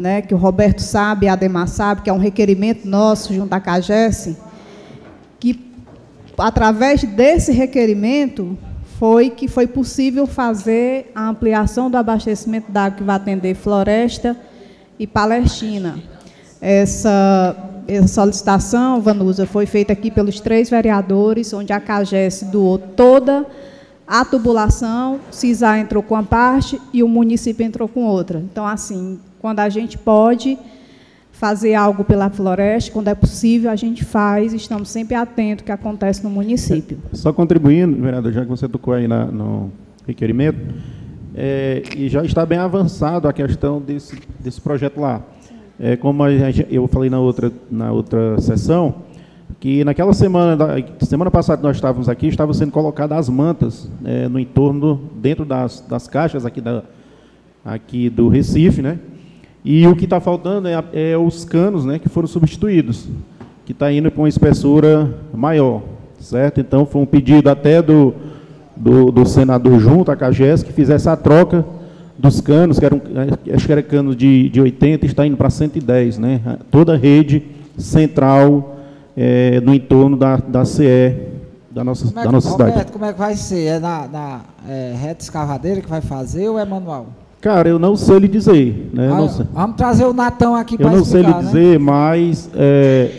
[0.00, 3.60] né, que o Roberto sabe, a Ademar sabe, que é um requerimento nosso junto à
[3.60, 4.38] CAGES,
[6.38, 8.56] através desse requerimento,
[8.98, 14.36] foi que foi possível fazer a ampliação do abastecimento d'água que vai atender Floresta
[14.98, 15.98] e Palestina.
[16.60, 17.56] Essa,
[17.86, 23.46] essa solicitação, Vanusa, foi feita aqui pelos três vereadores, onde a CAGES doou toda
[24.06, 28.38] a tubulação, CISA entrou com uma parte e o município entrou com outra.
[28.38, 30.56] Então, assim, quando a gente pode
[31.38, 35.72] fazer algo pela floresta, quando é possível, a gente faz, estamos sempre atentos ao que
[35.72, 36.98] acontece no município.
[37.12, 39.70] Só contribuindo, vereador, já que você tocou aí na, no
[40.06, 40.58] requerimento,
[41.34, 45.22] é, e já está bem avançado a questão desse, desse projeto lá.
[45.78, 46.30] É, como a
[46.70, 48.94] eu falei na outra, na outra sessão,
[49.60, 54.26] que naquela semana, da, semana passada nós estávamos aqui, estavam sendo colocadas as mantas é,
[54.26, 56.82] no entorno, dentro das, das caixas aqui, da,
[57.62, 58.98] aqui do Recife, né?
[59.68, 63.08] E o que está faltando é, é, os canos, né, que foram substituídos,
[63.64, 65.82] que está indo para uma espessura maior,
[66.20, 66.60] certo?
[66.60, 68.14] Então foi um pedido até do,
[68.76, 71.64] do, do senador junto, a CAGES, que fizesse a troca
[72.16, 73.02] dos canos, que eram,
[73.52, 76.58] acho que era cano de, de 80, está indo para 110, né?
[76.70, 77.42] Toda a rede
[77.76, 78.76] central
[79.16, 81.34] é, no entorno da, da CE
[81.72, 82.92] da nossa, como é da nossa Roberto, cidade.
[82.92, 83.64] como é que vai ser?
[83.64, 87.08] É na, na é, reta escavadeira que vai fazer ou é manual?
[87.46, 88.90] Cara, eu não sei lhe dizer.
[88.92, 89.08] Né?
[89.08, 89.46] Ah, não sei.
[89.54, 91.52] Vamos trazer o Natão aqui para Eu não sei explicar, lhe né?
[91.52, 93.10] dizer, mas é,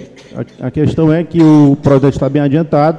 [0.59, 2.97] a, a questão é que o projeto está bem adiantado.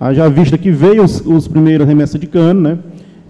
[0.00, 2.78] Haja vista que veio os, os primeiros remessas de cano, né?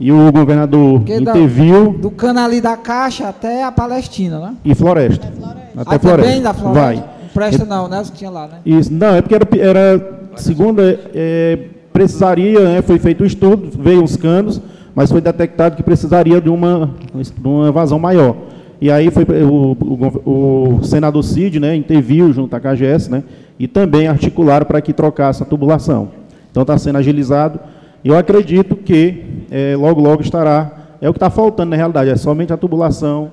[0.00, 4.54] E o governador Porque da- interviu Do cano ali da Caixa até a Palestina, né?
[4.64, 5.30] e floresta.
[5.76, 6.22] Até ah, floresta.
[6.30, 6.80] também da floresta?
[6.80, 6.96] Vai.
[6.96, 8.00] Não presta não, né?
[8.00, 8.54] Os que tinha lá, né?
[8.64, 11.58] Isso, não, é porque era, era segunda, é,
[11.92, 14.62] precisaria, né, foi feito o estudo, veio os canos,
[14.94, 18.36] mas foi detectado que precisaria de uma, de uma vazão maior.
[18.80, 23.22] E aí foi o, o, o senador Cid, né, interviu junto à KGS, né,
[23.58, 26.08] e também articularam para que trocasse a tubulação.
[26.50, 27.60] Então está sendo agilizado.
[28.04, 30.72] E eu acredito que é, logo, logo estará.
[31.00, 33.30] É o que está faltando na realidade, é somente a tubulação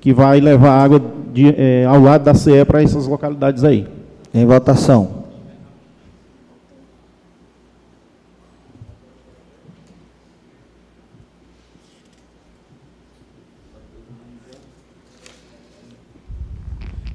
[0.00, 1.02] que vai levar água
[1.32, 3.86] de, é, ao lado da CE para essas localidades aí.
[4.32, 5.25] Em votação.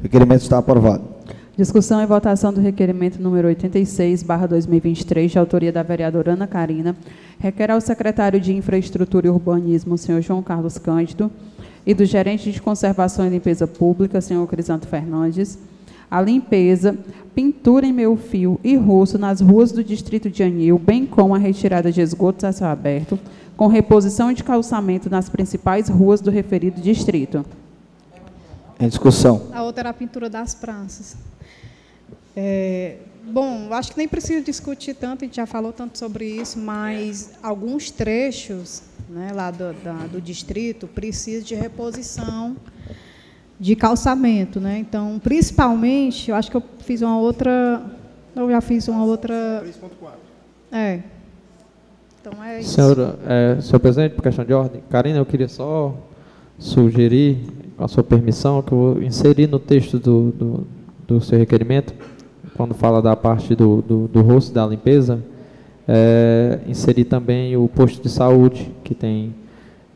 [0.02, 1.04] Requerimento está aprovado.
[1.56, 6.96] Discussão e votação do requerimento número 86, barra 2023, de autoria da vereadora Ana Carina,
[7.38, 11.30] requer ao secretário de Infraestrutura e Urbanismo, senhor João Carlos Cândido,
[11.86, 15.60] e do gerente de Conservação e Limpeza Pública, senhor Crisanto Fernandes,
[16.10, 16.98] a limpeza,
[17.36, 21.38] pintura em meio fio e rosto nas ruas do distrito de Anil, bem como a
[21.38, 23.20] retirada de esgotos a céu aberto,
[23.56, 27.46] com reposição de calçamento nas principais ruas do referido distrito.
[28.82, 29.48] Em discussão.
[29.54, 31.16] A outra era a pintura das praças.
[32.36, 32.98] É,
[33.32, 36.58] bom, eu acho que nem preciso discutir tanto, a gente já falou tanto sobre isso,
[36.58, 42.56] mas alguns trechos né, lá do, da- do distrito precisam de reposição
[43.60, 44.60] de calçamento.
[44.60, 44.80] Né?
[44.80, 47.82] Então, principalmente, eu acho que eu fiz uma outra.
[48.36, 49.62] Eu já fiz uma outra.
[49.66, 50.10] 3.4.
[50.72, 51.02] É.
[52.22, 52.74] Então é isso.
[52.76, 55.96] Senhora, é, senhor presidente, por questão de ordem, Karina, eu queria só
[56.58, 57.38] sugerir,
[57.82, 60.68] com a sua permissão, que eu vou inserir no texto do, do,
[61.08, 61.96] do seu requerimento,
[62.56, 65.20] quando fala da parte do, do, do rosto da limpeza,
[65.88, 69.34] é, inserir também o posto de saúde, que tem,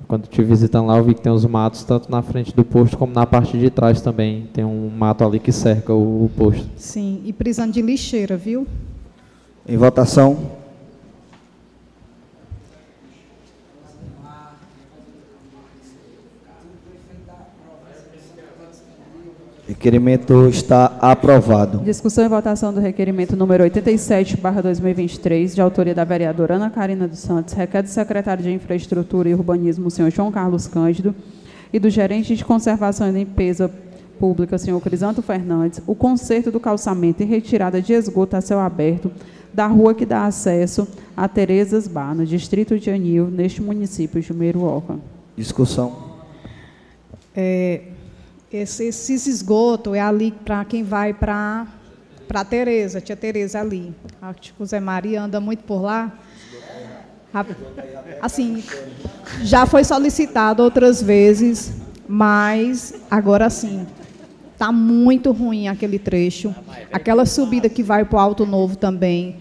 [0.07, 2.98] quando estive visitando lá, eu vi que tem os matos, tanto na frente do posto
[2.98, 4.49] como na parte de trás também.
[4.52, 6.68] Tem um mato ali que cerca o, o posto.
[6.78, 8.66] Sim, e precisando de lixeira, viu?
[9.70, 10.40] Em votação.
[19.68, 21.80] Requerimento está aprovado.
[21.80, 27.08] Discussão e votação do requerimento número 87, barra 2023, de autoria da vereadora Ana Carina
[27.08, 31.16] dos Santos, requer do secretário de Infraestrutura e Urbanismo, senhor João Carlos Cândido,
[31.74, 33.72] e do gerente de Conservação e Limpeza
[34.20, 39.12] Pública, senhor Crisanto Fernandes, o conserto do calçamento e retirada de esgoto a céu aberto
[39.52, 40.88] da rua que dá acesso
[41.18, 45.00] a Terezas Bar, no distrito de Anil, neste município de Meiruoca.
[45.36, 46.14] Discussão.
[47.36, 47.82] É,
[48.56, 51.68] esse, esses esgotos é ali para quem vai para
[52.27, 53.94] para Tereza, tia Tereza ali.
[54.22, 56.11] Acho que o Zé Maria anda muito por lá.
[58.22, 58.64] Assim,
[59.44, 61.73] já foi solicitado outras vezes,
[62.07, 63.86] mas agora sim,
[64.53, 66.56] está muito ruim aquele trecho.
[66.91, 69.38] Aquela subida que vai para o Alto Novo também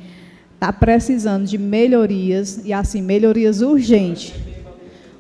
[0.54, 4.34] está precisando de melhorias e assim melhorias urgentes.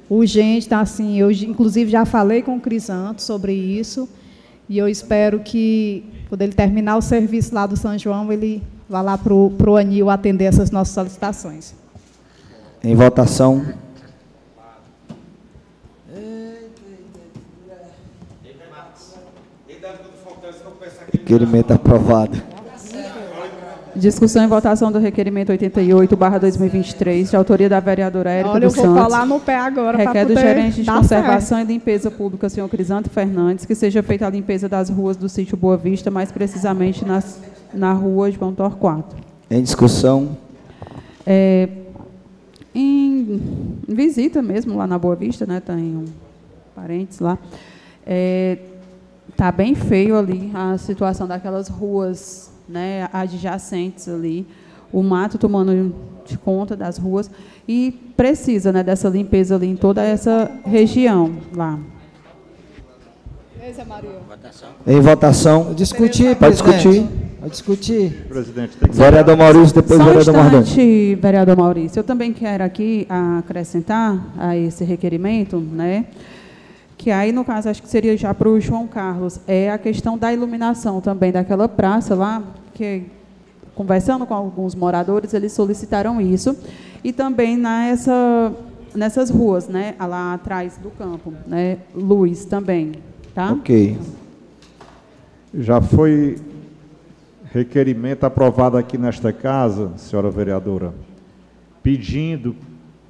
[0.08, 4.08] Urgente, tá assim, eu inclusive já falei com o Crisanto sobre isso,
[4.68, 9.00] e eu espero que, quando ele terminar o serviço lá do São João, ele vá
[9.00, 11.74] lá para o Anil atender essas nossas solicitações.
[12.82, 13.64] Em votação.
[21.10, 22.53] Requerimento aprovado.
[23.96, 28.68] Discussão e votação do requerimento 88, barra 2023, de autoria da vereadora Érica Olha, eu
[28.68, 29.02] dos vou Santos.
[29.02, 31.70] colar no pé agora Requer do gerente de conservação certo.
[31.70, 35.56] e limpeza pública, senhor Crisanto Fernandes, que seja feita a limpeza das ruas do sítio
[35.56, 37.40] Boa Vista, mais precisamente nas,
[37.72, 39.14] na rua João Torquato.
[39.48, 40.36] Em discussão.
[41.24, 41.68] É,
[42.74, 43.40] em,
[43.88, 45.60] em visita mesmo lá na Boa Vista, né?
[45.60, 46.04] Tem um
[46.74, 47.38] parentes lá.
[48.04, 48.58] É,
[49.36, 53.08] tá bem feio ali a situação daquelas ruas, né?
[53.12, 54.46] Adjacentes ali.
[54.92, 55.94] O mato tomando
[56.26, 57.30] de conta das ruas
[57.66, 58.82] e precisa, né?
[58.82, 61.78] Dessa limpeza ali em toda essa região lá.
[64.86, 65.72] Em votação.
[65.74, 67.06] Discutir, Pode discutir.
[67.40, 68.26] Pode discutir.
[68.28, 70.62] Presidente, tem que Vereador Maurício, depois Só um vereador Mardani.
[70.62, 71.98] instante, vereador Maurício.
[72.00, 73.06] Eu também quero aqui
[73.38, 76.06] acrescentar a esse requerimento, né?
[77.04, 80.16] Que aí, no caso, acho que seria já para o João Carlos, é a questão
[80.16, 83.02] da iluminação também daquela praça lá, que
[83.74, 86.56] conversando com alguns moradores, eles solicitaram isso.
[87.04, 88.54] E também nessa,
[88.94, 89.94] nessas ruas, né?
[90.00, 91.76] Lá atrás do campo, né?
[91.94, 92.92] Luz também,
[93.34, 93.52] tá?
[93.52, 93.98] Ok.
[95.52, 96.38] Já foi
[97.52, 100.94] requerimento aprovado aqui nesta casa, senhora vereadora,
[101.82, 102.56] pedindo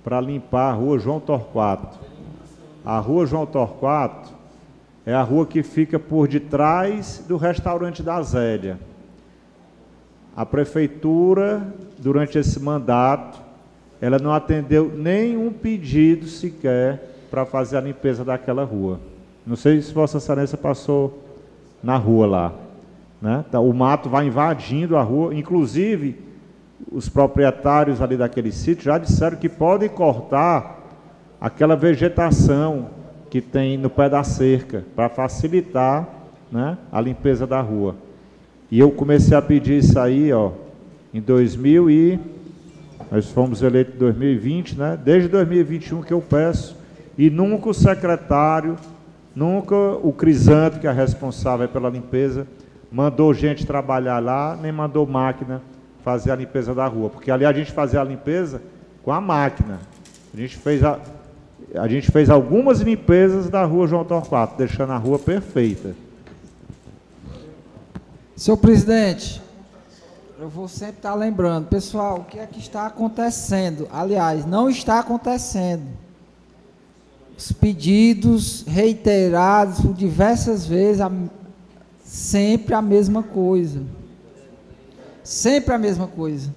[0.02, 2.12] para limpar a rua João Torquato.
[2.84, 4.30] A rua João Torquato
[5.06, 8.78] é a rua que fica por detrás do restaurante da Zélia.
[10.36, 13.40] A prefeitura, durante esse mandato,
[14.00, 17.00] ela não atendeu nenhum pedido sequer
[17.30, 19.00] para fazer a limpeza daquela rua.
[19.46, 21.22] Não sei se Vossa Excelência passou
[21.82, 22.52] na rua lá.
[23.20, 23.44] Né?
[23.50, 26.18] Tá, O mato vai invadindo a rua, inclusive
[26.92, 30.83] os proprietários ali daquele sítio já disseram que podem cortar
[31.44, 32.88] aquela vegetação
[33.28, 36.08] que tem no pé da cerca para facilitar
[36.50, 37.96] né, a limpeza da rua.
[38.70, 40.52] E eu comecei a pedir isso aí, ó,
[41.12, 42.20] em 2000 e
[43.10, 44.98] nós fomos eleitos em 2020, né?
[45.04, 46.78] Desde 2021 que eu peço
[47.18, 48.76] e nunca o secretário,
[49.36, 52.46] nunca o Crisanto, que é responsável pela limpeza,
[52.90, 55.60] mandou gente trabalhar lá, nem mandou máquina
[56.02, 58.62] fazer a limpeza da rua, porque ali a gente fazia a limpeza
[59.02, 59.78] com a máquina.
[60.32, 60.98] A gente fez a,
[61.74, 65.94] a gente fez algumas limpezas da rua João Torquato, deixando a rua perfeita.
[68.36, 69.40] Senhor presidente,
[70.38, 73.88] eu vou sempre estar lembrando, pessoal, o que é que está acontecendo?
[73.92, 75.86] Aliás, não está acontecendo.
[77.36, 81.10] Os pedidos reiterados por diversas vezes, a-
[82.04, 83.82] sempre a mesma coisa.
[85.22, 86.54] Sempre a mesma coisa.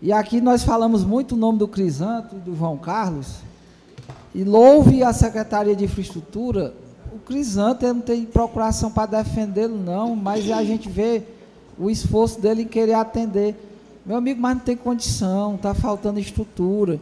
[0.00, 3.36] E aqui nós falamos muito o nome do Crisanto e do João Carlos.
[4.34, 6.74] E louve a Secretaria de Infraestrutura.
[7.14, 11.22] O Crisanto ele não tem procuração para defendê-lo, não, mas a gente vê
[11.78, 13.54] o esforço dele em querer atender.
[14.04, 16.98] Meu amigo, mas não tem condição, está faltando estrutura.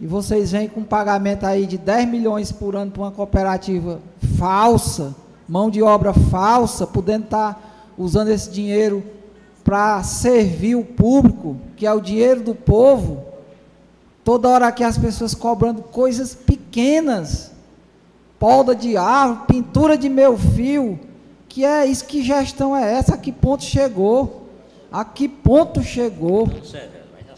[0.00, 4.00] E vocês vêm com um pagamento aí de 10 milhões por ano para uma cooperativa
[4.38, 5.14] falsa,
[5.48, 9.02] mão de obra falsa, podendo estar usando esse dinheiro
[9.62, 13.31] para servir o público, que é o dinheiro do povo.
[14.24, 17.50] Toda hora aqui as pessoas cobrando coisas pequenas,
[18.38, 20.98] poda de árvore, pintura de meu fio,
[21.48, 23.14] que é isso, que gestão é essa?
[23.14, 24.46] A que ponto chegou?
[24.90, 26.48] A que ponto chegou?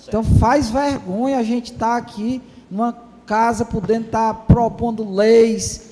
[0.06, 5.90] Então faz vergonha a gente estar aqui numa casa podendo estar propondo leis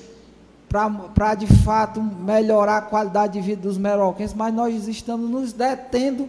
[1.13, 6.27] para de fato melhorar a qualidade de vida dos meroquenses, mas nós estamos nos detendo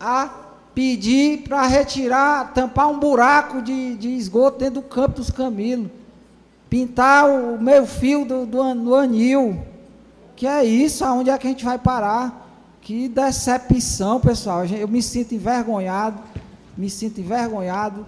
[0.00, 0.26] a
[0.74, 5.90] pedir para retirar, tampar um buraco de, de esgoto dentro do campo dos Camilos,
[6.68, 9.62] pintar o meio fio do, do, do anil.
[10.34, 11.04] Que é isso?
[11.04, 12.42] Aonde é que a gente vai parar?
[12.80, 14.64] Que decepção, pessoal.
[14.66, 16.20] Eu me sinto envergonhado,
[16.76, 18.04] me sinto envergonhado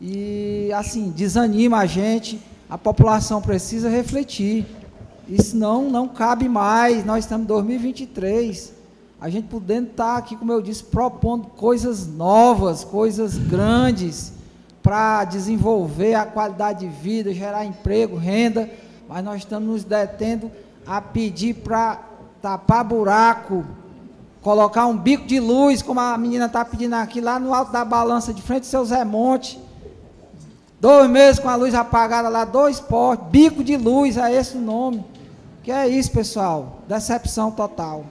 [0.00, 2.40] e assim desanima a gente.
[2.70, 4.64] A população precisa refletir.
[5.28, 7.04] Isso não não cabe mais.
[7.04, 8.73] Nós estamos em 2023.
[9.24, 14.34] A gente podendo estar aqui, como eu disse, propondo coisas novas, coisas grandes
[14.82, 18.68] para desenvolver a qualidade de vida, gerar emprego, renda,
[19.08, 20.52] mas nós estamos nos detendo
[20.86, 22.02] a pedir para
[22.42, 23.64] tapar buraco,
[24.42, 27.82] colocar um bico de luz, como a menina está pedindo aqui, lá no alto da
[27.82, 29.58] balança, de frente ao seu Zé Monte.
[30.78, 34.60] Dois meses com a luz apagada lá, dois postes, bico de luz, é esse o
[34.60, 35.02] nome.
[35.62, 36.82] Que é isso, pessoal?
[36.86, 38.04] Decepção total.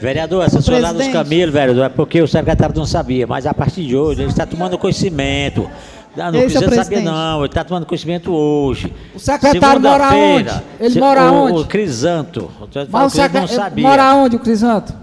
[0.00, 1.06] Vereador, essa senhora lá nos.
[1.08, 4.44] Camilos, vereador, é porque o secretário não sabia, mas a partir de hoje ele está
[4.46, 5.68] tomando conhecimento.
[6.16, 8.90] Não, não seu precisa saber não, ele está tomando conhecimento hoje.
[9.14, 10.62] O secretário mora Segunda-feira, onde?
[10.80, 11.60] Ele se- mora o, onde?
[11.60, 12.50] O Crisanto.
[12.58, 13.88] Mas o falo que ele secre- não sabia.
[13.88, 14.94] mora onde o Crisanto?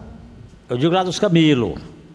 [0.69, 1.73] Eu digo lá dos Camilos.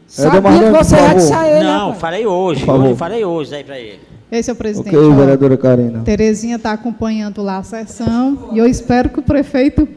[0.09, 1.99] Sabia que você ia a ele, Não, rapaz.
[2.01, 2.69] falei hoje.
[2.69, 4.01] Hoje falei hoje aí pra ele.
[4.33, 4.95] Esse é o presidente.
[4.97, 6.01] Ok, vereadora Karina.
[6.01, 9.89] Terezinha está acompanhando lá a sessão e eu espero que o prefeito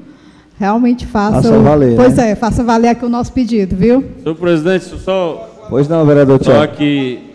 [0.61, 2.31] realmente faça, Faça o- valer, Pois né?
[2.31, 4.05] é, faça valer aqui o nosso pedido, viu?
[4.21, 6.75] Senhor presidente, só Pois não, vereador Só Tiago.
[6.75, 7.31] que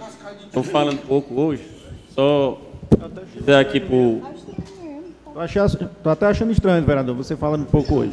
[0.47, 1.63] estou falando pouco hoje,
[2.15, 2.57] só
[3.37, 4.21] dizer aqui pro.
[5.35, 8.13] Tô, achando- tô até achando estranho, vereador, você falando um pouco hoje.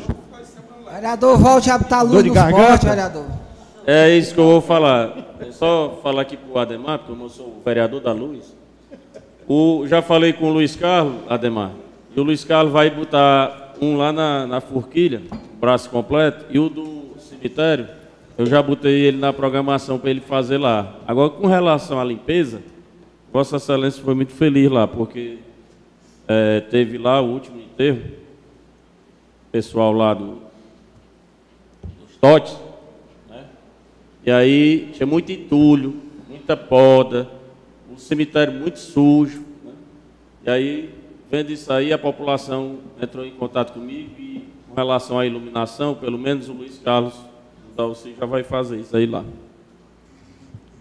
[0.91, 3.25] Vereador, volte a botar luz no esporte, vereador.
[3.85, 5.35] É isso que eu vou falar.
[5.39, 8.55] É só falar aqui pro Ademar, porque eu sou o vereador da Luz.
[9.47, 11.71] O, já falei com o Luiz Carlos, Ademar,
[12.15, 15.21] e o Luiz Carlos vai botar um lá na, na forquilha,
[15.59, 17.87] braço completo, e o do cemitério,
[18.37, 20.95] eu já botei ele na programação para ele fazer lá.
[21.07, 22.61] Agora, com relação à limpeza,
[23.31, 25.37] Vossa Excelência foi muito feliz lá, porque
[26.27, 28.01] é, teve lá o último enterro,
[29.51, 30.41] pessoal lá do,
[32.01, 32.57] dos Totes,
[33.29, 33.45] né?
[34.25, 35.95] E aí tinha muito entulho,
[36.27, 37.29] muita poda,
[37.91, 39.43] um cemitério muito sujo.
[39.63, 39.73] né?
[40.45, 40.89] E aí,
[41.33, 46.15] vendo isso aí, a população entrou em contato comigo e com relação à iluminação, pelo
[46.15, 47.15] menos o Luiz Carlos
[47.75, 49.25] da UCI já vai fazer isso aí lá.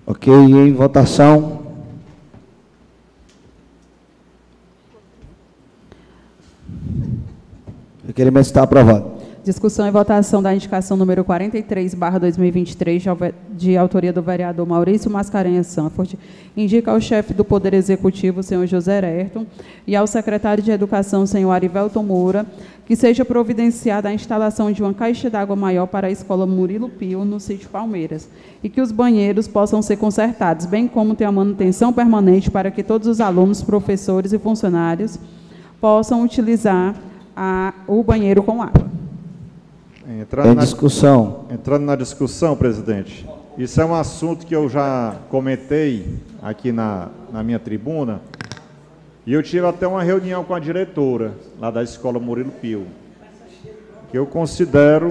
[0.06, 1.72] Ok, em votação.
[8.06, 9.21] Requerimento está aprovado.
[9.44, 13.02] Discussão e votação da indicação número 43, barra 2023,
[13.56, 16.16] de autoria do vereador Maurício Mascarenhas Sanford,
[16.56, 19.44] indica ao chefe do Poder Executivo, senhor José Ayrton,
[19.84, 22.46] e ao secretário de Educação, senhor Arivelton Moura,
[22.86, 27.24] que seja providenciada a instalação de uma caixa d'água maior para a escola Murilo Pio,
[27.24, 28.28] no sítio Palmeiras,
[28.62, 32.84] e que os banheiros possam ser consertados, bem como ter a manutenção permanente para que
[32.84, 35.18] todos os alunos, professores e funcionários
[35.80, 36.94] possam utilizar
[37.34, 39.01] a- o banheiro com água.
[40.08, 41.44] Entrando Em na, discussão.
[41.50, 43.24] entrando na discussão, presidente,
[43.56, 48.20] isso é um assunto que eu já comentei aqui na, na minha tribuna,
[49.24, 52.86] e eu tive até uma reunião com a diretora lá da escola Murilo Pio,
[54.10, 55.10] que eu considero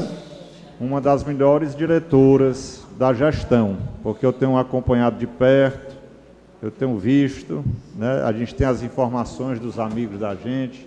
[0.77, 5.95] uma das melhores diretoras da gestão, porque eu tenho acompanhado de perto,
[6.61, 7.63] eu tenho visto,
[7.95, 10.85] né, a gente tem as informações dos amigos da gente,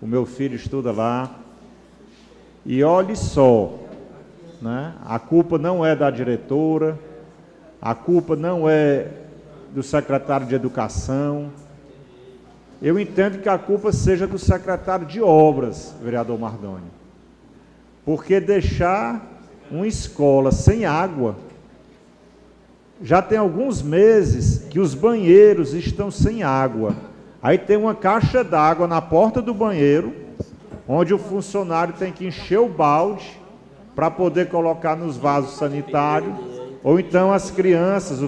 [0.00, 1.30] o meu filho estuda lá,
[2.66, 3.72] e olhe só,
[4.60, 4.94] né?
[5.06, 6.98] a culpa não é da diretora,
[7.80, 9.06] a culpa não é
[9.72, 11.52] do secretário de Educação.
[12.82, 16.90] Eu entendo que a culpa seja do secretário de Obras, vereador Mardoni.
[18.04, 19.24] Porque deixar
[19.70, 21.36] uma escola sem água,
[23.00, 26.96] já tem alguns meses que os banheiros estão sem água.
[27.40, 30.25] Aí tem uma caixa d'água na porta do banheiro,
[30.88, 33.40] onde o funcionário tem que encher o balde
[33.94, 36.34] para poder colocar nos vasos sanitários,
[36.84, 38.20] ou então as crianças,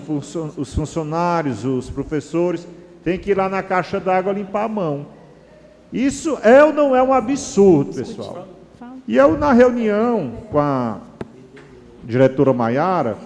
[0.57, 2.67] os funcionários, os professores,
[3.05, 5.07] têm que ir lá na caixa d'água limpar a mão.
[5.93, 8.49] Isso é ou não é um absurdo, pessoal?
[9.07, 10.99] E eu, na reunião com a
[12.05, 13.17] diretora Maiara,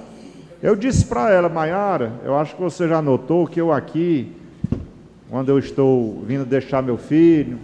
[0.62, 4.30] eu disse para ela, Maiara, eu acho que você já notou que eu aqui,
[5.28, 7.58] quando eu estou vindo deixar meu filho,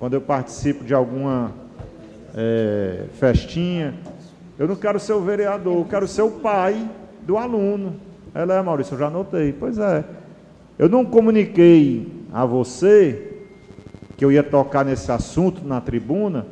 [0.00, 1.52] quando eu participo de alguma
[2.34, 3.92] eh, festinha,
[4.58, 6.88] eu não quero ser o vereador, eu quero ser o pai
[7.20, 7.96] do aluno.
[8.34, 9.52] Ela é, Maurício, eu já notei.
[9.52, 10.02] Pois é.
[10.78, 13.42] Eu não comuniquei a você
[14.16, 16.46] que eu ia tocar nesse assunto na tribuna,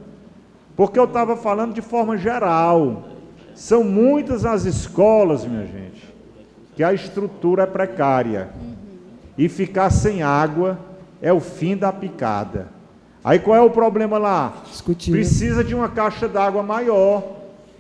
[0.77, 3.05] porque eu estava falando de forma geral.
[3.55, 6.07] São muitas as escolas, minha gente,
[6.77, 8.51] que a estrutura é precária.
[9.39, 10.79] E ficar sem água
[11.23, 12.77] é o fim da picada.
[13.29, 14.55] Aí qual é o problema lá?
[14.71, 15.11] Discutir.
[15.11, 17.23] Precisa de uma caixa d'água maior,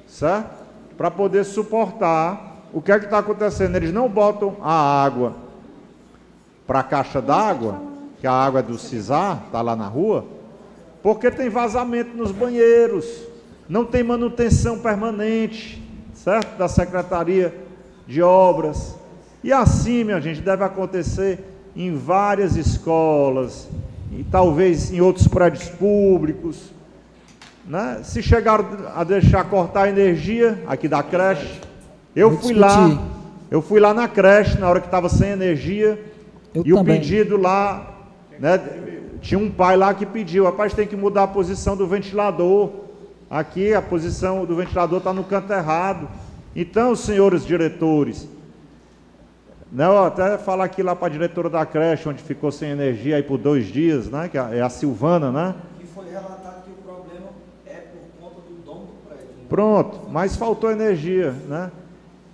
[0.06, 0.62] certo?
[0.94, 2.66] Para poder suportar.
[2.70, 3.74] O que é que está acontecendo?
[3.74, 5.32] Eles não botam a água
[6.66, 7.80] para a caixa d'água,
[8.20, 10.26] que a água é do CISAR, está lá na rua,
[11.02, 13.06] porque tem vazamento nos banheiros,
[13.66, 16.58] não tem manutenção permanente, certo?
[16.58, 17.58] Da Secretaria
[18.06, 18.96] de Obras.
[19.42, 21.42] E assim, minha gente, deve acontecer
[21.74, 23.66] em várias escolas,
[24.12, 26.70] e talvez em outros prédios públicos.
[27.66, 28.00] Né?
[28.02, 31.60] Se chegaram a deixar cortar a energia aqui da creche,
[32.16, 32.60] eu Vou fui discutir.
[32.94, 33.02] lá,
[33.50, 36.02] eu fui lá na creche na hora que estava sem energia,
[36.54, 36.98] Eu e o também.
[36.98, 37.94] pedido lá,
[38.38, 38.58] né,
[39.20, 42.70] tinha um pai lá que pediu, rapaz, tem que mudar a posição do ventilador.
[43.30, 46.08] Aqui a posição do ventilador está no canto errado.
[46.56, 48.26] Então, senhores diretores,
[49.76, 53.22] eu até falar aqui lá para a diretora da creche, onde ficou sem energia aí
[53.22, 55.54] por dois dias, né, que é a Silvana, né?
[55.80, 57.28] E foi relatado que o problema
[57.66, 59.26] é por conta do dono do prédio.
[59.48, 61.70] Pronto, mas faltou energia, né?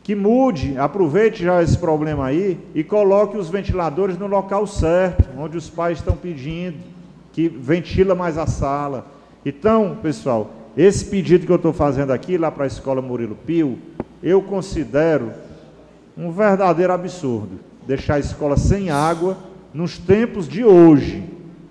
[0.05, 5.57] que mude, aproveite já esse problema aí e coloque os ventiladores no local certo, onde
[5.57, 6.77] os pais estão pedindo,
[7.33, 9.07] que ventila mais a sala.
[9.47, 13.79] Então, pessoal, esse pedido que eu estou fazendo aqui, lá para a escola Murilo Pio,
[14.23, 15.33] eu considero
[16.17, 17.61] um verdadeiro absurdo.
[17.87, 19.37] Deixar a escola sem água
[19.73, 21.25] nos tempos de hoje.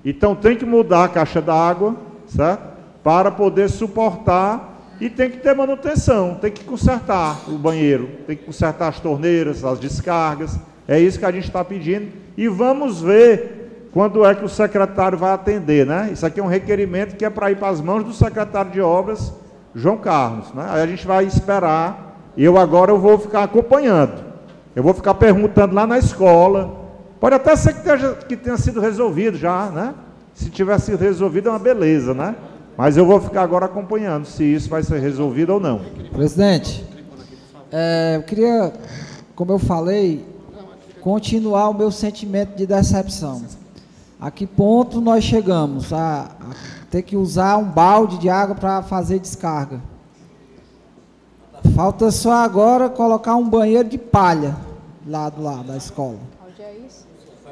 [0.04, 1.96] Então tem que mudar a caixa d'água,
[2.28, 2.74] certo?
[3.04, 8.46] Para poder suportar e tem que ter manutenção, tem que consertar o banheiro, tem que
[8.46, 10.60] consertar as torneiras, as descargas.
[10.88, 12.12] É isso que a gente está pedindo.
[12.38, 16.10] E vamos ver quando é que o secretário vai atender, né?
[16.12, 18.82] Isso aqui é um requerimento que é para ir para as mãos do secretário de
[18.82, 19.34] obras,
[19.74, 20.52] João Carlos.
[20.54, 20.66] Né?
[20.70, 22.32] Aí a gente vai esperar.
[22.36, 24.33] Eu agora eu vou ficar acompanhando.
[24.76, 26.82] Eu vou ficar perguntando lá na escola.
[27.20, 29.94] Pode até ser que, tenha, que tenha sido resolvido já, né?
[30.34, 32.36] Se tivesse sido resolvido é uma beleza, né?
[32.76, 35.82] Mas eu vou ficar agora acompanhando se isso vai ser resolvido ou não.
[36.12, 36.84] Presidente,
[37.72, 38.74] é, eu queria,
[39.36, 40.26] como eu falei,
[41.02, 43.44] continuar o meu sentimento de decepção.
[44.20, 46.30] A que ponto nós chegamos a
[46.90, 49.82] ter que usar um balde de água para fazer descarga?
[51.76, 54.56] Falta só agora colocar um banheiro de palha
[55.08, 56.20] lá do lado da escola.
[56.48, 57.06] Onde é isso?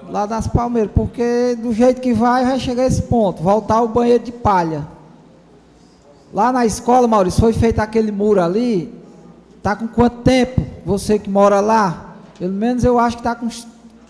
[0.10, 4.24] Lá das Palmeiras, porque do jeito que vai, vai chegar esse ponto, voltar o banheiro
[4.24, 4.88] de palha.
[6.32, 8.94] Lá na escola, Maurício, foi feito aquele muro ali.
[9.64, 10.62] Tá com quanto tempo?
[10.86, 12.16] Você que mora lá?
[12.38, 13.68] Pelo menos eu acho que está com uns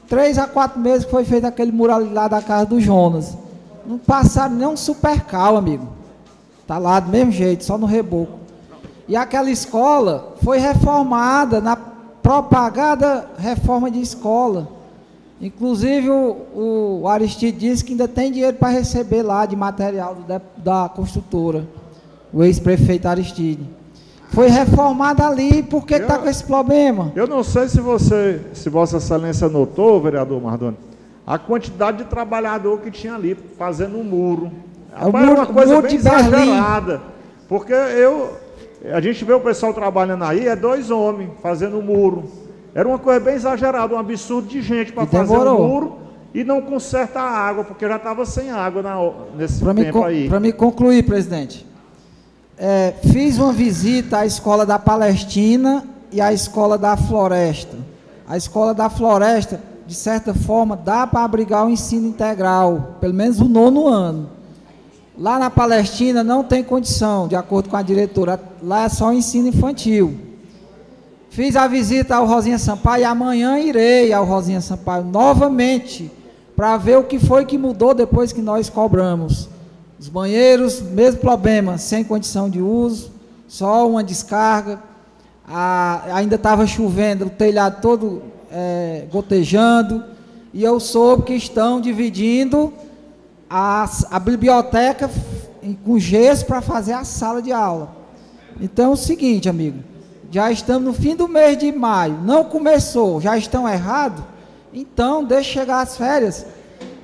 [0.09, 3.37] três a quatro meses que foi feito aquele muro ali lá da casa do Jonas.
[3.85, 5.87] Não passaram nem um supercal, amigo.
[6.67, 8.40] Tá lá do mesmo jeito, só no reboco.
[9.07, 14.67] E aquela escola foi reformada na propagada reforma de escola.
[15.41, 20.41] Inclusive o, o Aristide disse que ainda tem dinheiro para receber lá de material da,
[20.57, 21.65] da construtora
[22.33, 23.67] o ex-prefeito Aristide.
[24.29, 27.11] Foi reformado ali, por que está com esse problema?
[27.15, 30.77] Eu não sei se você, se Vossa Excelência notou, vereador Mardoni,
[31.27, 34.51] a quantidade de trabalhador que tinha ali fazendo um muro.
[34.97, 36.97] É um muro, uma coisa muro bem exagerada.
[36.97, 37.11] Berlim.
[37.49, 38.37] Porque eu,
[38.85, 42.23] a gente vê o pessoal trabalhando aí, é dois homens fazendo um muro.
[42.73, 45.97] Era uma coisa bem exagerada, um absurdo de gente para fazer um muro
[46.33, 48.95] e não conserta a água, porque já estava sem água na,
[49.37, 50.29] nesse pra tempo aí.
[50.29, 51.65] Para me concluir, presidente,
[52.57, 57.77] é, fiz uma visita à escola da Palestina e à escola da Floresta.
[58.27, 63.41] A escola da Floresta, de certa forma, dá para abrigar o ensino integral, pelo menos
[63.41, 64.40] o nono ano.
[65.17, 69.49] Lá na Palestina não tem condição, de acordo com a diretora, lá é só ensino
[69.49, 70.17] infantil.
[71.29, 76.11] Fiz a visita ao Rosinha Sampaio e amanhã irei ao Rosinha Sampaio novamente
[76.55, 79.49] para ver o que foi que mudou depois que nós cobramos.
[79.99, 83.11] Os banheiros, mesmo problema, sem condição de uso,
[83.47, 84.79] só uma descarga.
[85.47, 88.21] A, ainda estava chovendo, o telhado todo
[88.51, 90.03] é, gotejando.
[90.53, 92.73] E eu soube que estão dividindo
[93.51, 95.11] a, a biblioteca
[95.83, 97.93] com gesso para fazer a sala de aula.
[98.61, 99.83] Então é o seguinte, amigo.
[100.31, 102.17] Já estamos no fim do mês de maio.
[102.23, 104.23] Não começou, já estão errados?
[104.73, 106.45] Então, deixe chegar as férias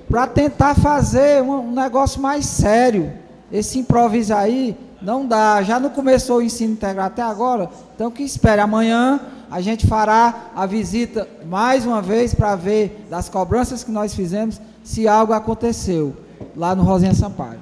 [0.09, 3.11] para tentar fazer um, um, negócio mais sério.
[3.51, 5.61] Esse improviso aí não dá.
[5.61, 8.61] Já não começou o ensino integral até agora, então que espere.
[8.61, 9.19] Amanhã
[9.51, 14.61] a gente fará a visita mais uma vez para ver das cobranças que nós fizemos
[14.81, 16.15] se algo aconteceu
[16.55, 17.59] lá no Rosinha Sampaio.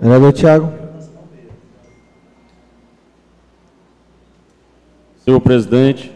[0.00, 0.72] Vereador Tiago.
[5.24, 6.12] Senhor presidente,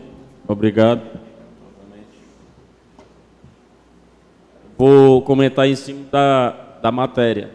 [0.46, 1.02] obrigado.
[4.78, 6.50] Vou comentar em cima da,
[6.80, 7.50] da matéria.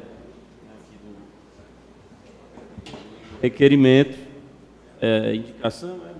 [3.41, 4.18] Requerimento,
[5.02, 6.11] é, indicação, né?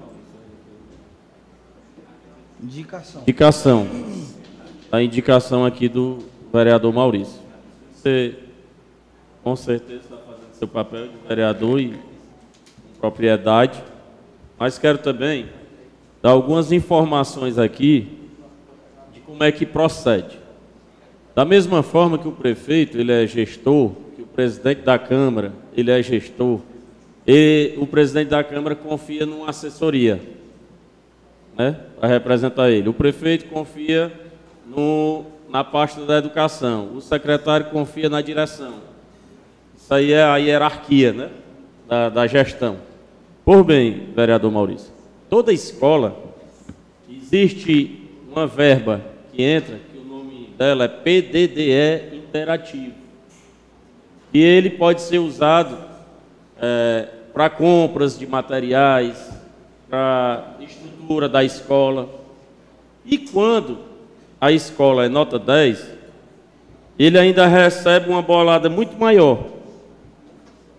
[2.64, 3.22] Indicação.
[3.22, 3.88] Indicação.
[4.91, 6.20] A indicação aqui do
[6.52, 7.44] vereador Maurício.
[8.06, 8.36] Você,
[9.44, 11.95] com certeza, está fazendo seu papel de vereador e
[12.99, 13.84] propriedade,
[14.60, 15.48] mas quero também
[16.22, 18.07] dar algumas informações aqui
[19.11, 20.38] de como é que procede.
[21.34, 25.90] Da mesma forma que o prefeito ele é gestor, que o presidente da Câmara ele
[25.90, 26.60] é gestor,
[27.26, 30.22] e o presidente da Câmara confia numa assessoria,
[31.57, 32.88] né, para representar ele.
[32.88, 34.14] O prefeito confia
[34.64, 35.26] no,
[35.56, 38.73] na pasta da educação, o secretário confia na direção.
[39.77, 41.30] Isso aí é a hierarquia, né,
[41.88, 42.76] da, da gestão.
[43.45, 44.91] Por bem, vereador Maurício,
[45.30, 46.14] toda escola
[47.10, 48.99] existe uma verba
[49.32, 49.80] que entra
[50.57, 52.95] dela é PDDE interativo.
[54.34, 55.77] E ele pode ser usado
[56.61, 59.32] é, para compras de materiais,
[59.90, 62.10] para estrutura da escola.
[63.06, 63.94] E quando
[64.45, 65.84] a escola é nota 10,
[66.99, 69.39] ele ainda recebe uma bolada muito maior.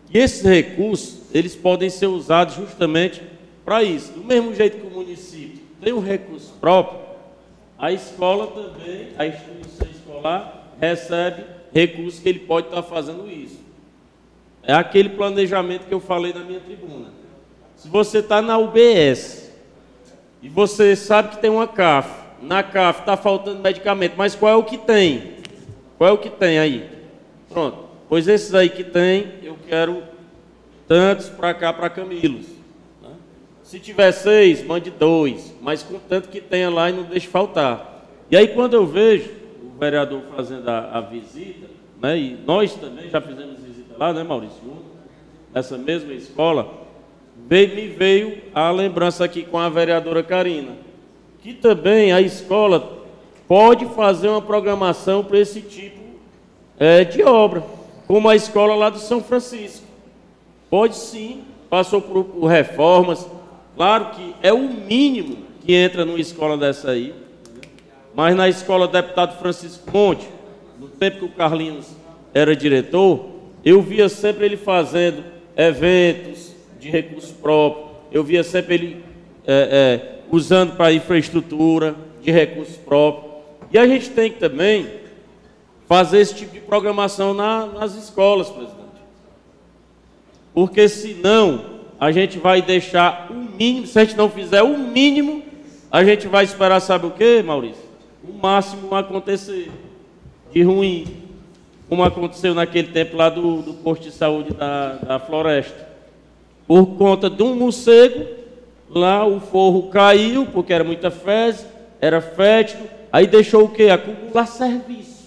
[0.09, 3.21] E esses recursos, eles podem ser usados justamente
[3.65, 4.13] para isso.
[4.13, 7.01] Do mesmo jeito que o município tem um recurso próprio,
[7.77, 11.43] a escola também, a instituição escolar, recebe
[11.75, 13.59] recursos que ele pode estar fazendo isso.
[14.63, 17.09] É aquele planejamento que eu falei na minha tribuna.
[17.75, 19.51] Se você está na UBS
[20.41, 24.57] e você sabe que tem uma CAF, na CAF está faltando medicamento, mas qual é
[24.57, 25.35] o que tem?
[25.99, 26.89] Qual é o que tem aí?
[27.49, 27.79] Pronto.
[28.09, 30.03] Pois esses aí que tem, eu quero
[30.87, 32.47] tantos para cá, para Camilos.
[33.03, 33.11] Né?
[33.63, 38.07] Se tiver seis, mande dois, mas com tanto que tenha lá e não deixe faltar.
[38.31, 39.31] E aí quando eu vejo
[39.63, 41.67] o vereador fazendo a, a visita,
[42.01, 44.57] né, e nós também já fizemos visita lá, né, Maurício?
[45.53, 46.87] Nessa mesma escola,
[47.49, 50.86] me veio a lembrança aqui com a vereadora Karina,
[51.47, 53.05] que também a escola
[53.47, 56.01] pode fazer uma programação para esse tipo
[56.77, 57.63] é, de obra,
[58.09, 59.87] como a escola lá do São Francisco.
[60.69, 63.31] Pode sim, passou por, por reformas,
[63.77, 67.15] claro que é o mínimo que entra numa escola dessa aí,
[68.13, 70.27] mas na escola do deputado Francisco Monte,
[70.81, 71.87] no tempo que o Carlinhos
[72.35, 73.25] era diretor,
[73.65, 75.23] eu via sempre ele fazendo
[75.57, 79.05] eventos de recurso próprio, eu via sempre ele
[79.47, 83.31] é, é, usando para infraestrutura de recurso próprio.
[83.73, 84.89] E a gente tem que também
[85.87, 88.77] fazer esse tipo de programação na, nas escolas, presidente.
[90.53, 91.65] Porque senão
[91.99, 95.43] a gente vai deixar o mínimo, se a gente não fizer o mínimo,
[95.91, 97.85] a gente vai esperar, sabe o que, Maurício?
[98.23, 99.71] O máximo acontecer
[100.53, 101.07] de ruim,
[101.89, 105.87] como aconteceu naquele tempo lá do, do posto de saúde da, da floresta.
[106.67, 108.27] Por conta de um morcego,
[108.89, 111.67] lá o forro caiu, porque era muita fezes,
[112.01, 113.85] era fétido, Aí deixou o quê?
[113.85, 115.25] Acumular serviço.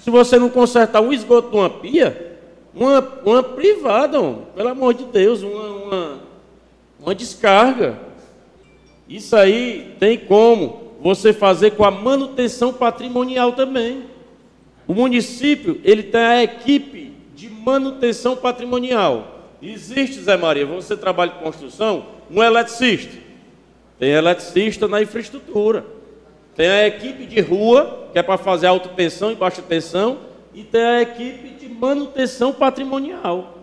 [0.00, 2.36] Se você não consertar um esgoto de uma pia,
[2.74, 6.18] uma, uma privada, homem, pelo amor de Deus, uma, uma,
[7.00, 7.98] uma descarga.
[9.08, 14.04] Isso aí tem como você fazer com a manutenção patrimonial também.
[14.86, 19.39] O município, ele tem a equipe de manutenção patrimonial.
[19.62, 23.16] Existe, Zé Maria, você trabalha com construção, um eletricista.
[23.98, 25.84] Tem eletricista na infraestrutura.
[26.56, 30.18] Tem a equipe de rua, que é para fazer alta tensão e baixa tensão,
[30.54, 33.58] e tem a equipe de manutenção patrimonial.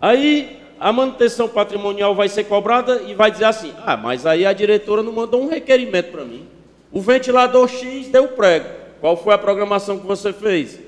[0.00, 4.52] Aí a manutenção patrimonial vai ser cobrada e vai dizer assim: ah, mas aí a
[4.52, 6.46] diretora não mandou um requerimento para mim.
[6.90, 8.66] O ventilador X deu prego.
[9.00, 10.78] Qual foi a programação que você fez?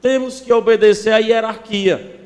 [0.00, 2.25] Temos que obedecer à hierarquia,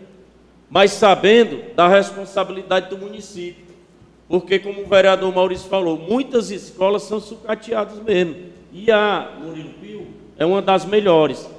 [0.71, 3.67] mas sabendo da responsabilidade do município.
[4.29, 8.37] Porque, como o vereador Maurício falou, muitas escolas são sucateadas mesmo.
[8.73, 10.07] E a Murilo Pio
[10.39, 11.51] é uma das melhores.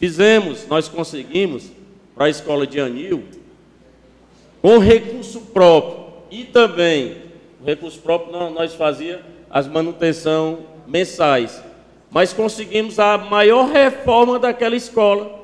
[0.00, 1.70] Fizemos, nós conseguimos,
[2.14, 3.24] para a escola de Anil,
[4.62, 7.18] com recurso próprio e também,
[7.60, 11.62] o recurso próprio nós fazia as manutenção mensais.
[12.10, 15.42] Mas conseguimos a maior reforma daquela escola,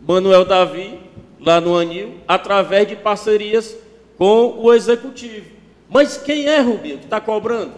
[0.00, 1.07] Manuel Davi,
[1.40, 3.76] lá no Anil, através de parcerias
[4.16, 5.46] com o executivo.
[5.88, 7.72] Mas quem é, Rubinho, que está cobrando?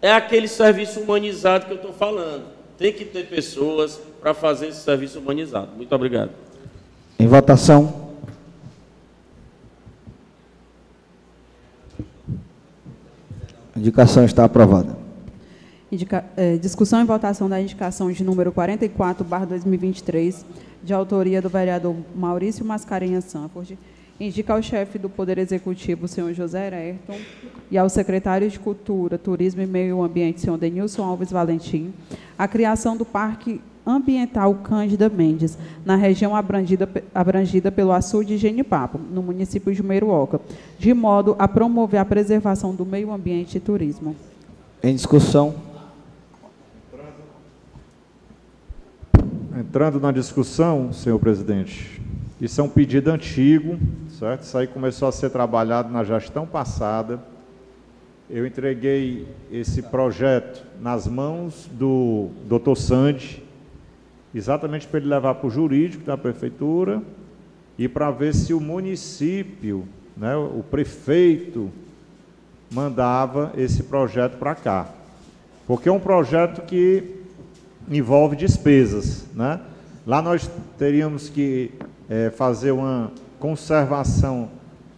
[0.00, 2.44] É aquele serviço humanizado que eu estou falando.
[2.78, 5.68] Tem que ter pessoas para fazer esse serviço humanizado.
[5.76, 6.30] Muito obrigado.
[7.18, 8.10] Em votação.
[13.74, 14.99] A indicação está aprovada.
[15.90, 20.46] Indica, é, discussão e votação da indicação de número 44, barra 2023,
[20.82, 23.76] de autoria do vereador Maurício Mascarenhas Sanford
[24.20, 27.18] indica ao chefe do Poder Executivo, senhor José Ayrton,
[27.70, 31.92] e ao secretário de Cultura, Turismo e Meio Ambiente, senhor Denilson Alves Valentim,
[32.38, 35.56] a criação do Parque Ambiental Cândida Mendes,
[35.86, 40.38] na região abrangida, abrangida pelo açude de Genipapo, no município de Meiruoca,
[40.78, 44.14] de modo a promover a preservação do meio ambiente e turismo.
[44.82, 45.69] Em discussão.
[49.60, 52.00] Entrando na discussão, senhor presidente,
[52.40, 53.78] isso é um pedido antigo,
[54.18, 54.40] certo?
[54.40, 57.20] Isso aí começou a ser trabalhado na gestão passada.
[58.30, 62.74] Eu entreguei esse projeto nas mãos do Dr.
[62.74, 63.42] Sandi,
[64.34, 67.02] exatamente para ele levar para o jurídico da prefeitura
[67.78, 71.70] e para ver se o município, né, o prefeito,
[72.72, 74.88] mandava esse projeto para cá.
[75.66, 77.19] Porque é um projeto que
[77.90, 79.26] envolve despesas.
[79.34, 79.60] Né?
[80.06, 80.48] Lá nós
[80.78, 81.72] teríamos que
[82.08, 84.50] é, fazer uma conservação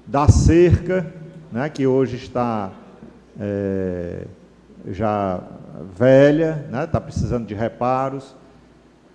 [0.07, 1.13] da cerca,
[1.51, 2.71] né, que hoje está
[3.39, 4.27] é,
[4.91, 5.41] já
[5.97, 8.35] velha, está né, tá precisando de reparos.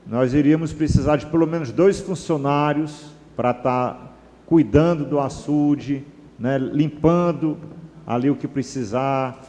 [0.05, 4.11] Nós iríamos precisar de pelo menos dois funcionários para estar tá
[4.45, 6.03] cuidando do açude,
[6.39, 7.57] né, limpando
[8.05, 9.43] ali o que precisar,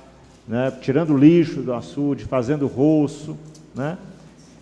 [0.46, 3.36] né, tirando lixo do açude, fazendo roço.
[3.74, 3.96] Né,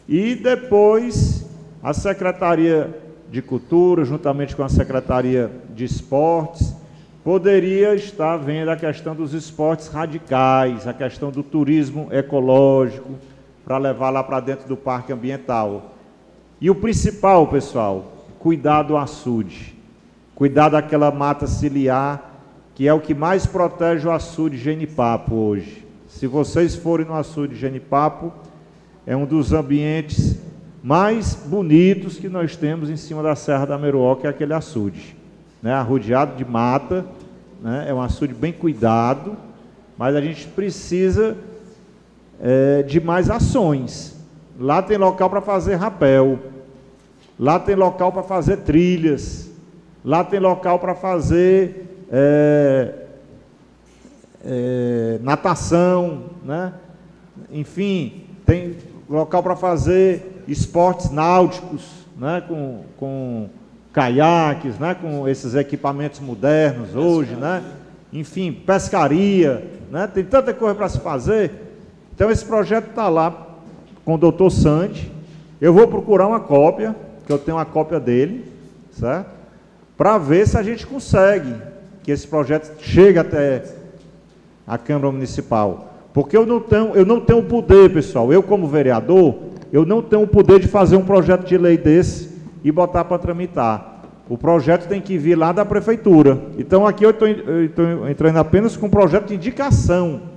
[0.09, 1.45] e depois
[1.83, 2.95] a Secretaria
[3.31, 6.75] de Cultura, juntamente com a Secretaria de Esportes,
[7.25, 13.11] poderia estar vendo a questão dos esportes radicais, a questão do turismo ecológico,
[13.65, 15.97] para levar lá para dentro do parque ambiental.
[16.61, 19.75] E o principal, pessoal, cuidar do açude,
[20.37, 22.33] cuidar daquela mata ciliar,
[22.77, 25.85] que é o que mais protege o açude Genipapo hoje.
[26.09, 28.33] Se vocês forem no açude Genipapo,
[29.07, 30.37] é um dos ambientes
[30.83, 35.17] mais bonitos que nós temos em cima da Serra da Meruó, que é aquele açude.
[35.63, 35.73] Né?
[35.73, 37.07] Arrodeado de mata,
[37.63, 37.87] né?
[37.89, 39.37] é um açude bem cuidado,
[39.97, 41.37] mas a gente precisa
[42.41, 44.17] é, de mais ações.
[44.59, 46.39] Lá tem local para fazer rapel,
[47.39, 49.51] lá tem local para fazer trilhas,
[50.05, 52.95] lá tem local para fazer é,
[54.45, 56.73] é, natação, né?
[57.51, 58.77] enfim, tem
[59.09, 61.83] local para fazer esportes náuticos,
[62.17, 62.43] né?
[62.47, 63.49] com, com
[63.93, 64.95] caiaques, né?
[64.95, 67.63] com esses equipamentos modernos hoje, né?
[68.13, 70.07] enfim, pescaria, né?
[70.07, 71.51] tem tanta coisa para se fazer.
[72.15, 73.47] Então esse projeto está lá
[74.05, 75.13] com o doutor Sandy.
[75.61, 76.95] Eu vou procurar uma cópia,
[77.27, 78.51] que eu tenho uma cópia dele,
[78.93, 79.31] certo?
[79.97, 81.55] Para ver se a gente consegue
[82.03, 83.65] que esse projeto chegue até
[84.67, 85.86] a Câmara Municipal.
[86.17, 88.33] Porque eu não tenho, eu não tenho poder, pessoal.
[88.33, 89.35] Eu, como vereador,
[89.73, 92.31] eu não tenho o poder de fazer um projeto de lei desse
[92.65, 94.03] e botar para tramitar.
[94.29, 96.41] O projeto tem que vir lá da prefeitura.
[96.59, 100.35] Então aqui eu estou entrando apenas com um projeto de indicação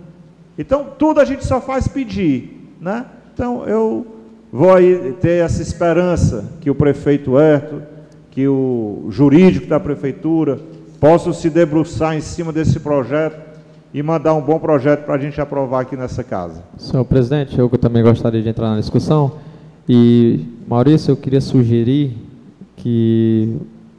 [0.59, 3.05] então, tudo a gente só faz pedir, né?
[3.33, 4.05] Então, eu
[4.51, 4.73] vou
[5.21, 7.81] ter essa esperança que o prefeito Herto,
[8.29, 10.59] que o jurídico da prefeitura
[10.99, 13.39] possam se debruçar em cima desse projeto
[13.93, 16.63] e mandar um bom projeto para a gente aprovar aqui nessa casa.
[16.77, 19.33] Senhor presidente, eu também gostaria de entrar na discussão.
[19.87, 22.15] E, Maurício, eu queria sugerir
[22.75, 23.57] que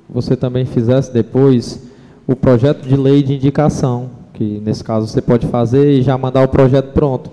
[0.08, 1.88] você também fizesse depois
[2.26, 6.42] o projeto de lei de indicação que nesse caso você pode fazer e já mandar
[6.42, 7.30] o projeto pronto.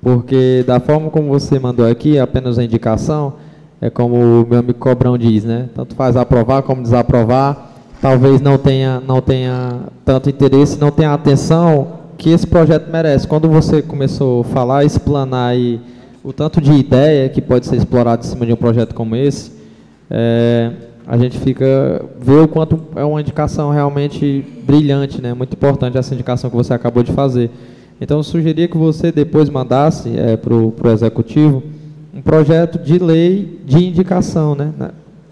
[0.00, 3.32] Porque da forma como você mandou aqui, apenas a indicação,
[3.80, 5.68] é como o meu amigo Cobrão diz, né?
[5.74, 11.88] Tanto faz aprovar como desaprovar, talvez não tenha, não tenha tanto interesse, não tenha atenção
[12.16, 13.26] que esse projeto merece.
[13.26, 15.80] Quando você começou a falar, explanar aí
[16.24, 19.52] o tanto de ideia que pode ser explorado em cima de um projeto como esse,
[20.10, 20.72] é,
[21.06, 25.34] a gente fica vê o quanto é uma indicação realmente brilhante, né?
[25.34, 27.50] Muito importante essa indicação que você acabou de fazer.
[28.00, 31.62] Então, eu sugeria que você depois mandasse é, para o executivo
[32.12, 34.72] um projeto de lei de indicação, né?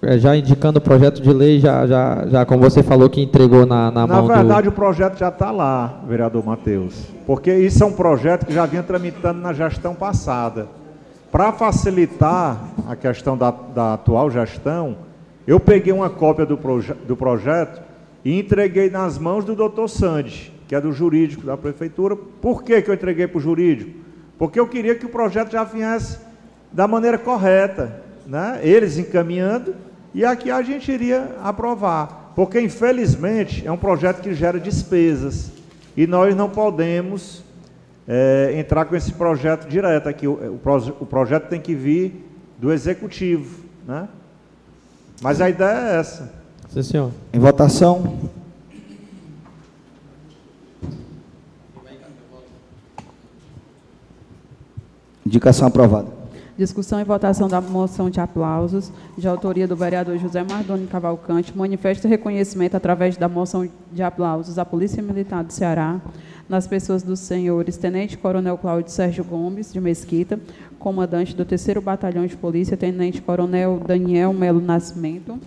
[0.07, 3.65] É, já indicando o projeto de lei, já, já, já como você falou que entregou
[3.65, 4.71] na, na, na mão Na verdade, do...
[4.71, 7.07] o projeto já está lá, vereador Matheus.
[7.27, 10.69] Porque isso é um projeto que já vinha tramitando na gestão passada.
[11.33, 14.97] Para facilitar a questão da, da atual gestão,
[15.47, 17.83] eu peguei uma cópia do, proje do projeto
[18.25, 22.17] e entreguei nas mãos do doutor Sandy, que é do jurídico da prefeitura.
[22.17, 23.91] Por que, que eu entreguei para o jurídico?
[24.39, 26.19] Porque eu queria que o projeto já viesse
[26.73, 28.61] da maneira correta, né?
[28.63, 29.75] eles encaminhando,
[30.15, 32.33] e aqui a gente iria aprovar.
[32.37, 35.51] Porque, infelizmente, é um projeto que gera despesas,
[35.97, 37.45] e nós não podemos
[38.07, 40.27] é, entrar com esse projeto direto aqui.
[40.27, 42.29] O, o, o projeto tem que vir
[42.59, 44.09] do executivo, né?
[45.21, 46.33] Mas a ideia é essa.
[46.69, 47.11] Sim, senhor.
[47.33, 48.19] Em votação.
[55.25, 56.24] Indicação aprovada.
[56.57, 62.07] Discussão e votação da moção de aplausos, de autoria do vereador José Mardoni Cavalcante, manifesta
[62.07, 66.01] reconhecimento através da moção de aplausos à Polícia Militar do Ceará,
[66.49, 70.39] nas pessoas dos senhores Tenente Coronel Cláudio Sérgio Gomes, de Mesquita,
[70.79, 75.41] comandante do 3 Batalhão de Polícia, Tenente Coronel Daniel Melo Nascimento,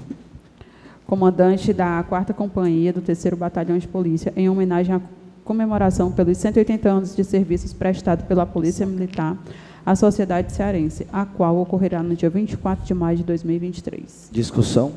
[1.05, 5.01] comandante da 4 Companhia do 3 Batalhão de Polícia, em homenagem à
[5.45, 9.37] comemoração pelos 180 anos de serviços prestados pela Polícia Militar
[9.87, 14.27] à sociedade cearense, a qual ocorrerá no dia 24 de maio de 2023.
[14.29, 14.91] Discussão.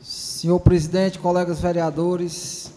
[0.00, 2.72] Senhor presidente, colegas vereadores,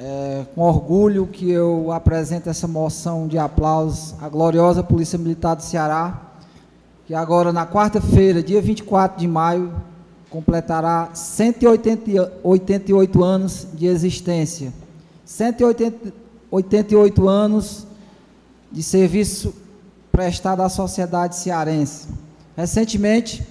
[0.00, 5.62] é, com orgulho que eu apresento essa moção de aplausos à gloriosa Polícia Militar do
[5.62, 6.32] Ceará,
[7.06, 9.70] que agora na quarta-feira, dia 24 de maio,
[10.30, 14.72] completará 188 anos de existência.
[15.26, 17.86] 188 188 anos
[18.70, 19.63] de serviço
[20.14, 22.06] prestado à sociedade cearense.
[22.56, 23.44] Recentemente,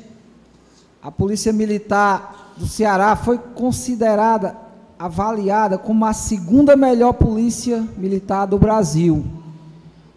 [1.02, 4.56] a Polícia Militar do Ceará foi considerada,
[4.98, 9.26] avaliada como a segunda melhor polícia militar do Brasil,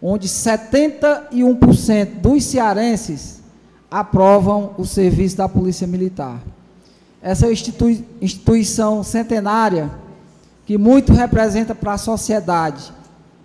[0.01, 3.41] onde 71% dos cearenses
[3.91, 6.39] aprovam o serviço da Polícia Militar.
[7.21, 9.91] Essa institui instituição centenária
[10.65, 12.93] que muito representa para a sociedade.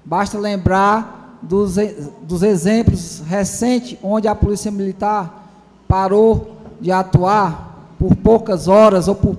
[0.05, 1.77] Basta lembrar dos,
[2.23, 5.51] dos exemplos recentes onde a Polícia Militar
[5.89, 9.37] parou de atuar por poucas horas ou por,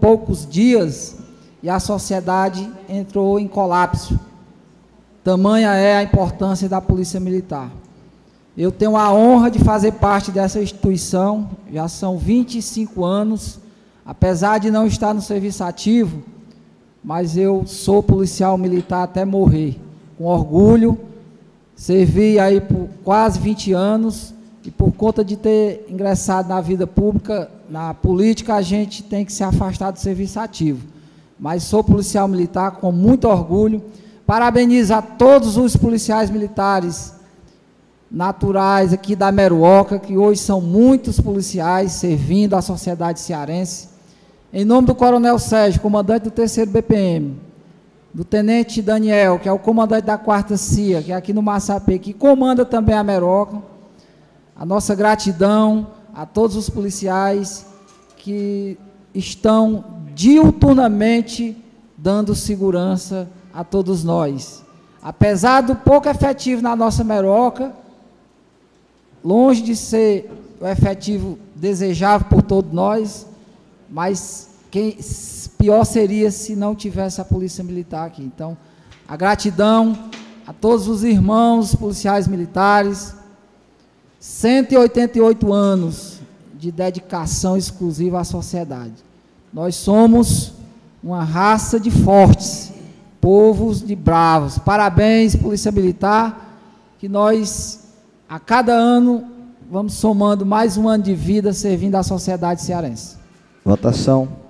[0.00, 1.16] poucos dias
[1.62, 4.18] e a sociedade entrou em colapso.
[5.22, 7.70] Tamanha é a importância da Polícia Militar.
[8.56, 13.58] Eu tenho a honra de fazer parte dessa instituição, já são 25 anos,
[14.04, 16.22] apesar de não estar no serviço ativo,
[17.02, 19.80] mas eu sou policial militar até morrer,
[20.16, 20.98] com orgulho,
[21.76, 24.34] servi aí por quase 20 anos,
[24.64, 29.32] e por conta de ter ingressado na vida pública, na política, a gente tem que
[29.32, 30.86] se afastar do serviço ativo.
[31.38, 33.82] Mas sou policial militar com muito orgulho,
[34.26, 37.12] parabenizo a todos os policiais militares
[38.10, 43.88] naturais aqui da Meruoca, que hoje são muitos policiais servindo à sociedade cearense.
[44.50, 47.36] Em nome do Coronel Sérgio, comandante do 3 BPM,
[48.14, 51.98] do Tenente Daniel, que é o comandante da 4 CIA, que é aqui no Massapê,
[51.98, 53.60] que comanda também a Meroca,
[54.54, 57.66] a nossa gratidão a todos os policiais
[58.16, 58.78] que
[59.12, 59.84] estão
[60.14, 61.56] diuturnamente
[61.98, 64.62] dando segurança a todos nós.
[65.02, 67.72] Apesar do pouco efetivo na nossa Meroca,
[69.24, 70.30] longe de ser
[70.60, 73.26] o efetivo desejável por todos nós,
[73.90, 74.98] mas quem,
[75.56, 78.24] pior seria se não tivesse a polícia militar aqui.
[78.24, 78.56] Então,
[79.06, 79.96] a gratidão
[80.44, 83.14] a todos os irmãos policiais militares,
[84.18, 86.18] 188 anos
[86.54, 88.94] de dedicação exclusiva à sociedade.
[89.52, 90.54] Nós somos
[91.00, 92.72] uma raça de fortes,
[93.20, 94.58] povos de bravos.
[94.58, 96.58] Parabéns, Polícia Militar,
[96.98, 97.92] que nós
[98.28, 99.24] a cada ano
[99.70, 103.16] vamos somando mais um ano de vida servindo à sociedade cearense.
[103.64, 104.43] Votação.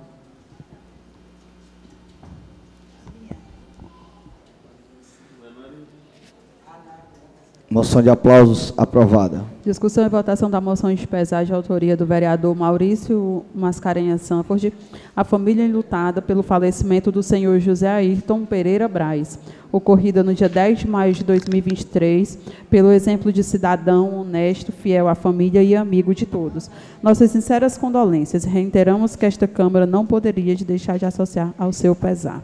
[7.75, 9.43] Moção de aplausos aprovada.
[9.61, 14.71] Discussão e votação da moção de pesar de autoria do vereador Maurício Mascarenhas Sanford,
[15.13, 19.37] a família enlutada pelo falecimento do senhor José Ayrton Pereira Braz,
[19.73, 22.39] ocorrida no dia 10 de maio de 2023,
[22.69, 26.71] pelo exemplo de cidadão honesto, fiel à família e amigo de todos.
[27.03, 28.45] Nossas sinceras condolências.
[28.45, 32.41] Reiteramos que esta Câmara não poderia deixar de associar ao seu pesar.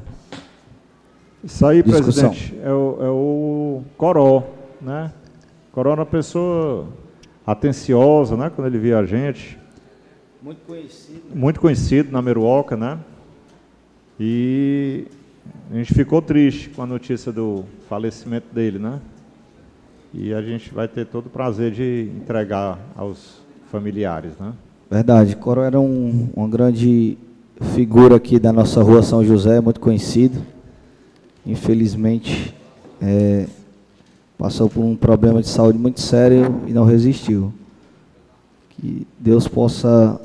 [1.42, 2.32] Isso aí, Discussão.
[2.32, 4.44] presidente, é o, é o Coró,
[4.82, 5.10] né?
[5.72, 6.88] Coró é uma pessoa
[7.48, 8.52] atenciosa, né?
[8.54, 9.58] Quando ele via a gente.
[10.42, 11.22] Muito conhecido.
[11.34, 13.00] Muito conhecido na Meruoca, né?
[14.20, 15.06] E
[15.72, 19.00] a gente ficou triste com a notícia do falecimento dele, né?
[20.14, 23.42] E a gente vai ter todo o prazer de entregar aos
[23.72, 24.54] familiares, né?
[24.90, 27.18] Verdade, Coro era um, uma grande
[27.74, 30.42] figura aqui da nossa rua São José, muito conhecido.
[31.46, 32.54] Infelizmente,
[33.02, 33.48] é,
[34.42, 37.54] passou por um problema de saúde muito sério e não resistiu.
[38.72, 40.20] Que Deus possa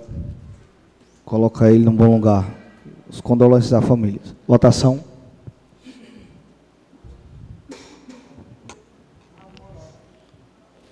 [1.23, 2.49] colocar ele num bom lugar.
[3.11, 4.19] Os condolências à família.
[4.49, 5.05] Votação.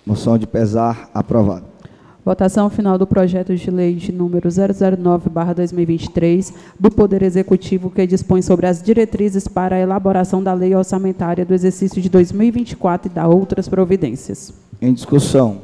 [0.05, 1.74] Moção de pesar aprovada.
[2.25, 8.67] Votação final do projeto de lei de número 009/2023 do Poder Executivo que dispõe sobre
[8.67, 13.69] as diretrizes para a elaboração da lei orçamentária do exercício de 2024 e da outras
[13.69, 14.55] providências.
[14.81, 15.61] Em discussão.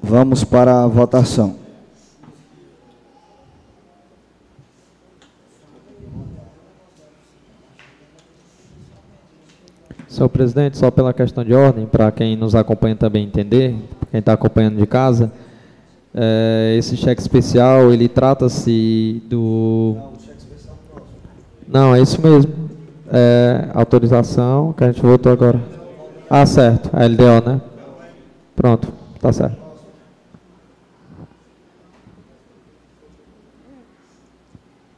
[0.00, 1.61] Vamos para a votação.
[10.12, 13.74] Senhor presidente, só pela questão de ordem, para quem nos acompanha também entender,
[14.10, 15.32] quem está acompanhando de casa,
[16.14, 19.96] é, esse cheque especial, ele trata-se do...
[21.66, 22.52] Não, é isso mesmo.
[23.10, 25.60] É, autorização, que a gente votou agora.
[26.28, 27.60] Ah, certo, a LDO, né?
[28.54, 29.56] Pronto, tá certo.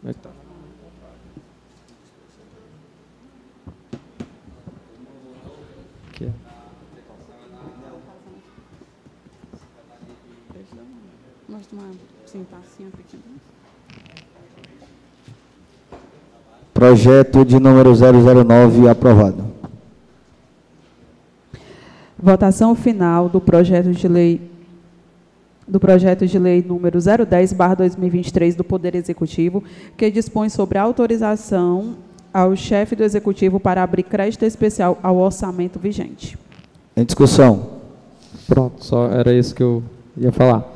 [0.00, 0.30] Como é que tá?
[12.34, 13.22] Sim, tá assim, pequeno.
[16.74, 19.44] Projeto de número 009 aprovado.
[22.18, 24.50] Votação final do projeto de lei
[25.66, 29.62] do projeto de lei número 010/2023 do Poder Executivo,
[29.96, 31.94] que dispõe sobre a autorização
[32.32, 36.36] ao chefe do executivo para abrir crédito especial ao orçamento vigente.
[36.96, 37.70] Em discussão.
[38.48, 39.82] Pronto, só era isso que eu
[40.16, 40.68] ia falar.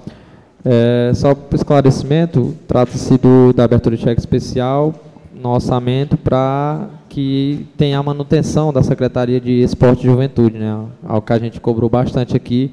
[0.64, 3.18] É, só para esclarecimento, trata-se
[3.54, 4.94] da abertura de cheque especial
[5.40, 10.84] no orçamento para que tenha a manutenção da Secretaria de Esporte e Juventude, né?
[11.06, 12.72] Algo que a gente cobrou bastante aqui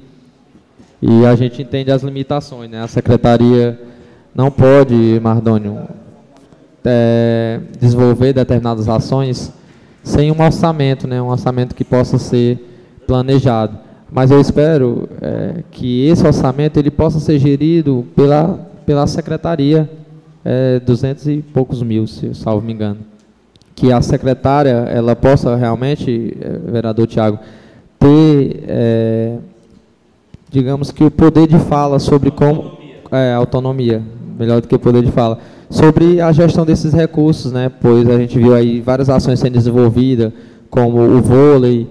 [1.01, 2.81] e a gente entende as limitações, né?
[2.81, 3.79] A Secretaria
[4.33, 5.87] não pode, Mardônio,
[6.83, 9.51] é, desenvolver determinadas ações
[10.03, 11.21] sem um orçamento, né?
[11.21, 12.59] Um orçamento que possa ser
[13.07, 13.77] planejado.
[14.11, 19.89] Mas eu espero é, que esse orçamento ele possa ser gerido pela, pela Secretaria,
[20.45, 22.99] é, 200 e poucos mil, se salvo me engano.
[23.75, 27.39] Que a secretária ela possa realmente, é, vereador Tiago,
[27.99, 29.37] ter, é,
[30.49, 32.75] digamos que o poder de fala sobre como...
[33.11, 34.01] É, autonomia,
[34.37, 35.37] melhor do que poder de fala.
[35.69, 37.71] Sobre a gestão desses recursos, né?
[37.81, 40.33] Pois a gente viu aí várias ações sendo desenvolvidas,
[40.69, 41.87] como o vôlei,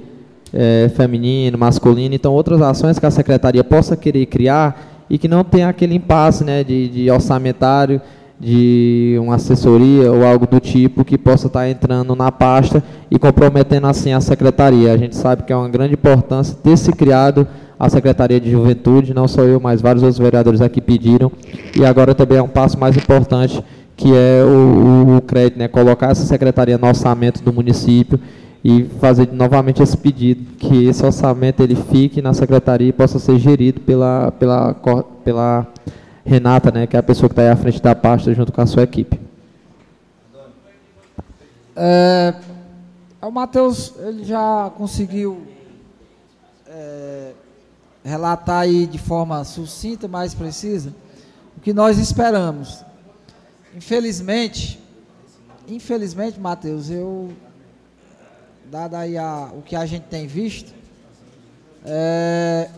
[0.53, 5.43] é, feminino, masculino, então outras ações que a secretaria possa querer criar e que não
[5.43, 8.01] tenha aquele impasse né, de, de orçamentário,
[8.39, 13.87] de uma assessoria ou algo do tipo que possa estar entrando na pasta e comprometendo
[13.87, 14.93] assim a secretaria.
[14.93, 17.47] A gente sabe que é uma grande importância ter se criado
[17.79, 21.31] a Secretaria de Juventude, não só eu, mas vários outros vereadores aqui pediram,
[21.77, 23.63] e agora também é um passo mais importante,
[23.97, 28.19] que é o, o, o crédito, né, colocar essa secretaria no orçamento do município
[28.65, 33.39] e fazer novamente esse pedido, que esse orçamento ele fique na secretaria e possa ser
[33.39, 34.75] gerido pela, pela,
[35.25, 35.67] pela
[36.25, 38.61] Renata, né, que é a pessoa que está aí à frente da pasta junto com
[38.61, 39.21] a sua equipe.
[41.77, 42.35] É,
[43.21, 45.47] o Matheus ele já conseguiu
[46.67, 47.33] é,
[48.05, 50.95] relatar aí de forma sucinta, mais precisa,
[51.57, 52.85] o que nós esperamos.
[53.77, 54.81] Infelizmente,
[55.69, 57.33] infelizmente, Matheus, eu
[58.71, 60.73] dado aí a, o que a gente tem visto,
[61.85, 62.71] é,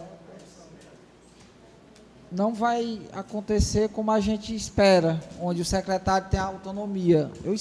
[2.30, 7.30] não vai acontecer como a gente espera, onde o secretário tem autonomia.
[7.44, 7.54] Eu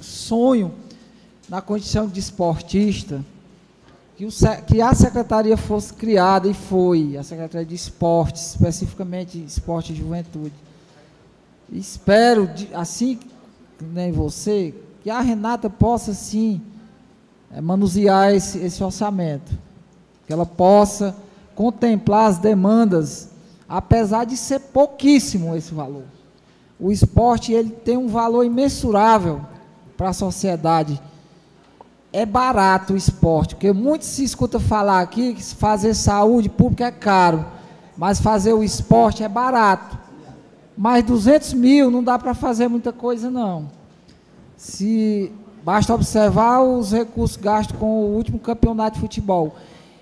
[0.00, 0.72] sonho,
[1.48, 3.24] na condição de esportista,
[4.16, 4.30] que, o,
[4.66, 10.54] que a secretaria fosse criada e foi, a Secretaria de Esportes, especificamente Esporte e Juventude.
[11.72, 13.18] Espero, assim
[13.80, 16.60] nem você, que a Renata possa sim
[17.50, 19.58] é, manusear esse, esse orçamento,
[20.26, 21.16] que ela possa
[21.54, 23.31] contemplar as demandas,
[23.72, 26.04] apesar de ser pouquíssimo esse valor.
[26.78, 29.40] O esporte ele tem um valor imensurável
[29.96, 31.00] para a sociedade.
[32.12, 36.90] É barato o esporte, porque muito se escuta falar aqui que fazer saúde pública é
[36.90, 37.46] caro,
[37.96, 39.98] mas fazer o esporte é barato.
[40.76, 43.70] Mas 200 mil não dá para fazer muita coisa não.
[44.56, 45.32] Se
[45.64, 49.54] Basta observar os recursos gastos com o último campeonato de futebol.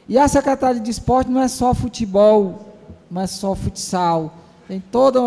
[0.08, 2.69] E a Secretaria de Esporte não é só futebol,
[3.10, 4.34] não é só futsal.
[4.68, 5.22] Tem todas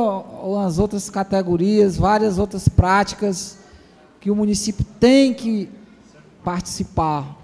[0.66, 3.58] as outras categorias, várias outras práticas
[4.22, 5.70] que o município tem que
[6.44, 7.38] participar,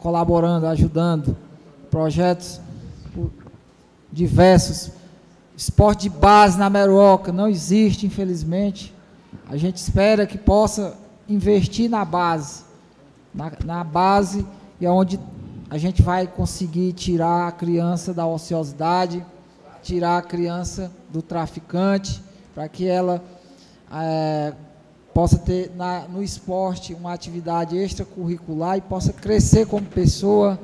[0.00, 1.36] colaborando, ajudando.
[1.90, 2.60] Projetos
[4.12, 4.90] diversos.
[5.56, 8.94] Esporte de base na Meroca não existe, infelizmente.
[9.48, 10.94] A gente espera que possa
[11.28, 12.64] investir na base,
[13.34, 14.46] na, na base
[14.80, 15.18] e é onde
[15.70, 19.24] a gente vai conseguir tirar a criança da ociosidade,
[19.86, 22.20] tirar a criança do traficante,
[22.52, 23.22] para que ela
[23.92, 24.52] é,
[25.14, 30.58] possa ter na, no esporte uma atividade extracurricular e possa crescer como pessoa,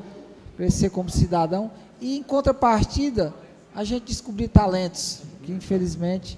[0.57, 1.71] crescer como cidadão.
[2.01, 3.33] E em contrapartida,
[3.73, 6.37] a gente descobrir talentos, que infelizmente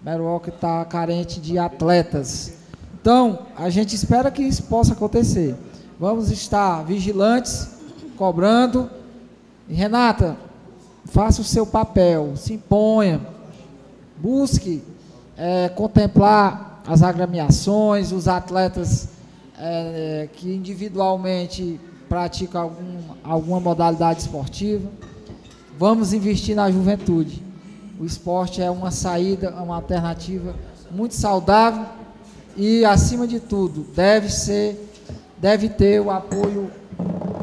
[0.00, 2.52] Meruoca está carente de atletas.
[3.00, 5.56] Então, a gente espera que isso possa acontecer.
[5.98, 7.70] Vamos estar vigilantes,
[8.16, 8.88] cobrando.
[9.68, 10.36] E, Renata,
[11.10, 13.20] faça o seu papel, se imponha,
[14.16, 14.82] busque
[15.36, 19.08] é, contemplar as agremiações, os atletas
[19.58, 24.88] é, que individualmente praticam algum, alguma modalidade esportiva.
[25.78, 27.42] Vamos investir na juventude.
[27.98, 30.54] O esporte é uma saída, uma alternativa
[30.90, 31.86] muito saudável
[32.56, 34.90] e, acima de tudo, deve ser,
[35.38, 36.70] deve ter o apoio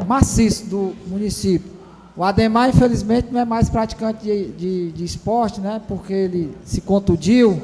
[0.08, 1.77] maciço do município.
[2.18, 5.80] O Ademar, infelizmente, não é mais praticante de, de, de esporte, né?
[5.88, 7.62] Porque ele se contundiu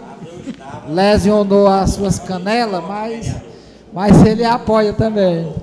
[0.88, 3.36] lesionou as suas canelas, mas,
[3.94, 5.54] mas ele apoia também.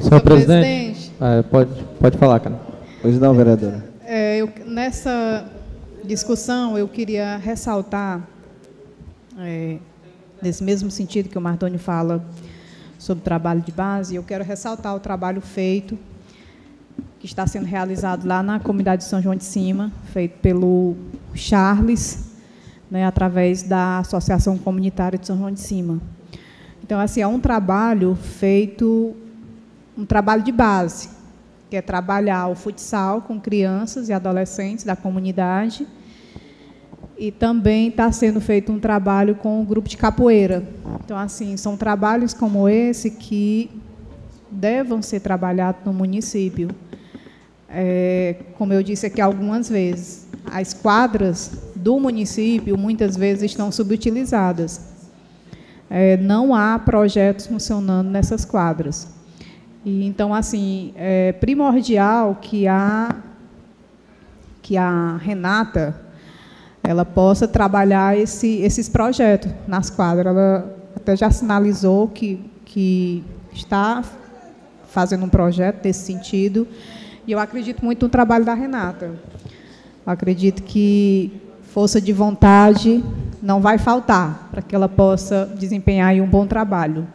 [0.00, 1.70] Senhor presidente, é, pode,
[2.00, 2.60] pode falar, cara.
[3.02, 3.84] Pois não, vereadora.
[4.04, 5.44] É, eu, nessa
[6.04, 8.22] discussão, eu queria ressaltar,
[9.38, 9.78] é,
[10.40, 12.24] nesse mesmo sentido que o Mardoni fala
[12.98, 15.98] sobre o trabalho de base, eu quero ressaltar o trabalho feito,
[17.18, 20.96] que está sendo realizado lá na comunidade de São João de Cima, feito pelo
[21.34, 22.30] Charles,
[22.90, 26.00] né, através da Associação Comunitária de São João de Cima.
[26.82, 29.14] Então, assim, é um trabalho feito,
[29.96, 31.10] um trabalho de base,
[31.68, 35.86] que é trabalhar o futsal com crianças e adolescentes da comunidade,
[37.18, 40.62] e também está sendo feito um trabalho com o grupo de capoeira.
[41.04, 43.70] Então, assim, são trabalhos como esse que
[44.50, 46.70] devam ser trabalhados no município.
[47.68, 54.80] É, como eu disse aqui algumas vezes, as quadras do município muitas vezes estão subutilizadas.
[55.90, 59.08] É, não há projetos funcionando nessas quadras.
[59.84, 63.14] E, então, assim, é primordial que a,
[64.62, 66.08] que a Renata
[66.82, 70.26] ela possa trabalhar esse, esses projetos nas quadras.
[70.26, 73.22] Ela até já sinalizou que, que
[73.52, 74.02] está
[74.88, 76.66] fazendo um projeto nesse sentido.
[77.28, 79.10] E eu acredito muito no trabalho da Renata.
[80.06, 81.30] Eu acredito que
[81.60, 83.04] força de vontade
[83.42, 87.06] não vai faltar para que ela possa desempenhar um bom trabalho.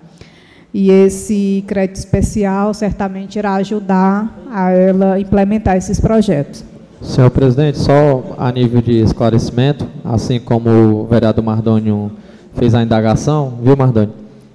[0.71, 6.63] E esse crédito especial certamente irá ajudar a ela implementar esses projetos.
[7.01, 12.11] Senhor presidente, só a nível de esclarecimento, assim como o vereador Mardônio
[12.53, 14.13] fez a indagação, viu, Mardônio?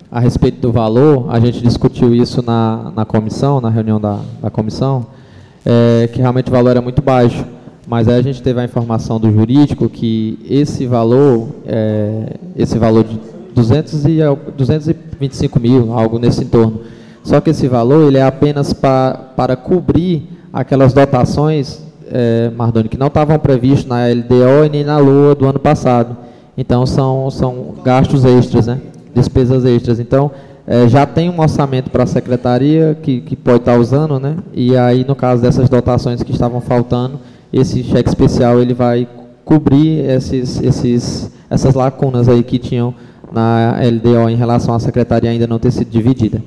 [0.09, 4.51] A respeito do valor, a gente discutiu isso na, na comissão, na reunião da, da
[4.51, 5.18] comissão,
[5.65, 7.45] é, que realmente o valor era muito baixo.
[7.87, 13.05] Mas aí a gente teve a informação do jurídico que esse valor, é, esse valor
[13.05, 13.19] de
[13.55, 14.19] 200 e,
[14.57, 16.81] 225 mil, algo nesse entorno.
[17.25, 22.99] Só que esse valor ele é apenas pa, para cobrir aquelas dotações é, Mardoni, que
[22.99, 26.17] não estavam previstos na LDO e nem na LUA do ano passado.
[26.57, 28.81] Então, são, são gastos extras, né?
[29.15, 30.01] despesas extras.
[30.01, 30.31] Então,
[30.71, 34.37] é, já tem um orçamento para a secretaria que, que pode estar tá usando, né?
[34.53, 37.19] e aí, no caso dessas dotações que estavam faltando,
[37.51, 39.09] esse cheque especial ele vai
[39.47, 42.95] cobrir esses, esses, essas lacunas aí que tinham
[43.33, 46.43] na LDO em relação à secretaria ainda não ter sido dividida.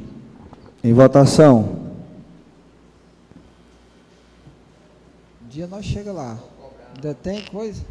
[0.84, 1.82] Em votação.
[5.50, 6.38] dia nós chega lá.
[6.96, 7.82] Ainda tem coisa?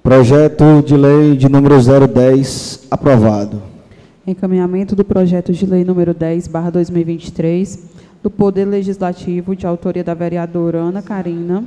[0.00, 3.71] Projeto de lei de número 010 aprovado.
[4.24, 7.90] Encaminhamento do projeto de lei número 10, barra 2023,
[8.22, 11.64] do Poder Legislativo, de autoria da vereadora Ana Carina,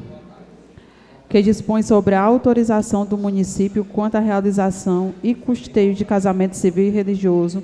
[1.27, 6.85] que dispõe sobre a autorização do município quanto à realização e custeio de casamento civil
[6.85, 7.61] e religioso,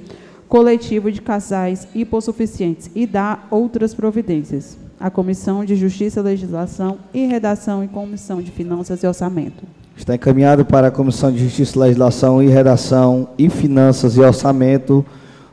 [0.50, 7.84] coletivo de casais hipossuficientes e dá outras providências a Comissão de Justiça, Legislação e Redação
[7.84, 9.64] e Comissão de Finanças e Orçamento.
[10.02, 15.06] Está encaminhado para a Comissão de Justiça, Legislação e Redação e Finanças e Orçamento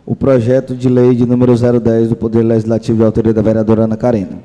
[0.07, 3.95] o projeto de lei de número 010 do Poder Legislativo de autoria da vereadora Ana
[3.95, 4.39] Karina.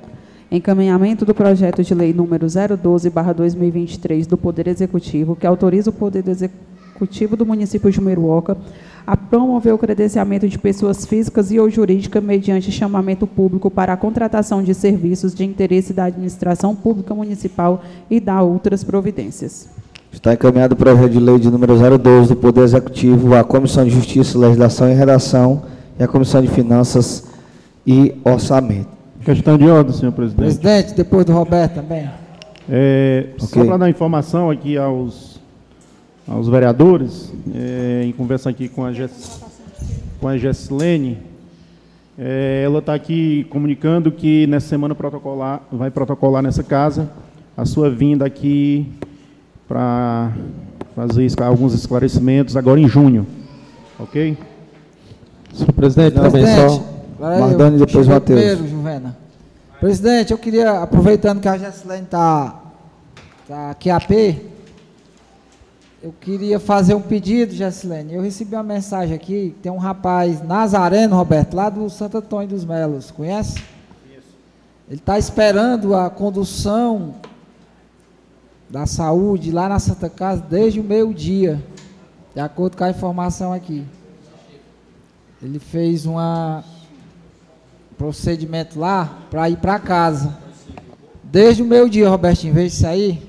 [0.52, 7.38] Encaminhamento do projeto de lei número 012/2023 do Poder Executivo, que autoriza o Poder Executivo
[7.38, 8.58] do município de Meruoca
[9.08, 13.98] a promover o credenciamento de pessoas físicas e ou jurídicas mediante chamamento público para a
[13.98, 19.82] contratação de serviços de interesse da administração pública municipal e da outras providências.
[20.14, 23.90] Está encaminhado o projeto de lei de número 012 do Poder Executivo à Comissão de
[23.90, 25.64] Justiça, Legislação e Redação
[26.00, 27.26] e à Comissão de Finanças
[27.86, 28.88] e Orçamento.
[29.26, 30.60] Questão de ordem, senhor presidente.
[30.60, 32.10] Presidente, depois do Roberto também.
[32.70, 33.48] É, okay.
[33.48, 35.42] Só para dar informação aqui aos
[36.28, 39.42] aos vereadores, é, em conversa aqui com a, Jess,
[40.22, 41.18] com a Gessilene,
[42.18, 47.10] é, ela está aqui comunicando que nessa semana protocolar, vai protocolar nessa casa
[47.58, 48.88] a sua vinda aqui
[49.68, 50.32] para
[50.96, 53.26] fazer alguns esclarecimentos agora em junho.
[54.00, 54.38] Ok?
[55.54, 56.84] Senhor presidente, também só.
[57.20, 58.58] Mardani e depois Matheus.
[58.70, 59.18] Juvena.
[59.80, 62.62] Presidente, eu queria, aproveitando que a Gessilene está
[63.48, 64.54] tá aqui a P,
[66.02, 68.14] eu queria fazer um pedido, Jessilene.
[68.14, 72.66] Eu recebi uma mensagem aqui, tem um rapaz, Nazareno, Roberto, lá do Santo Antônio dos
[72.66, 73.62] Melos, conhece?
[74.12, 74.28] Isso.
[74.90, 77.16] Ele está esperando a condução
[78.74, 81.64] da saúde lá na Santa Casa desde o meio-dia,
[82.34, 83.86] de acordo com a informação aqui.
[85.40, 86.16] Ele fez um
[87.96, 90.36] procedimento lá para ir para casa.
[91.24, 93.22] Desde o meio-dia, Robertinho, veja isso aí.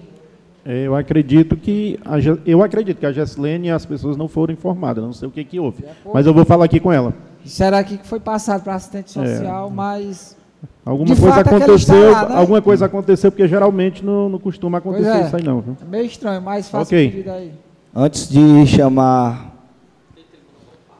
[0.64, 2.14] É, eu acredito que a,
[2.47, 5.44] eu acredito que a Gessilene e as pessoas não foram informadas, não sei o que,
[5.44, 5.84] que houve.
[6.14, 7.12] Mas eu vou falar aqui com ela.
[7.44, 9.26] Será que foi passado para assistente é.
[9.26, 9.70] social, é.
[9.74, 10.39] mas.
[10.84, 12.36] Alguma coisa aconteceu, lá, né?
[12.36, 15.26] alguma coisa aconteceu, porque geralmente não, não costuma acontecer é.
[15.26, 15.62] isso aí não.
[15.62, 15.76] Viu?
[15.80, 17.10] É meio estranho, mas faça okay.
[17.10, 17.52] pedido aí.
[17.96, 19.54] Antes de chamar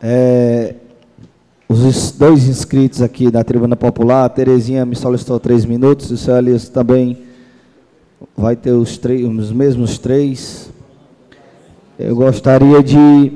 [0.01, 0.75] é,
[1.69, 6.35] os dois inscritos aqui da Tribuna Popular, a Terezinha me solicitou três minutos, o seu
[6.35, 7.19] Elias também
[8.35, 10.71] vai ter os, três, os mesmos três.
[11.99, 13.33] Eu gostaria de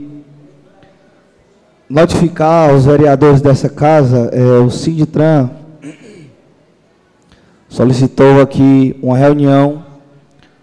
[1.90, 5.50] notificar aos vereadores dessa casa, é, o Sinditran
[7.68, 9.84] solicitou aqui uma reunião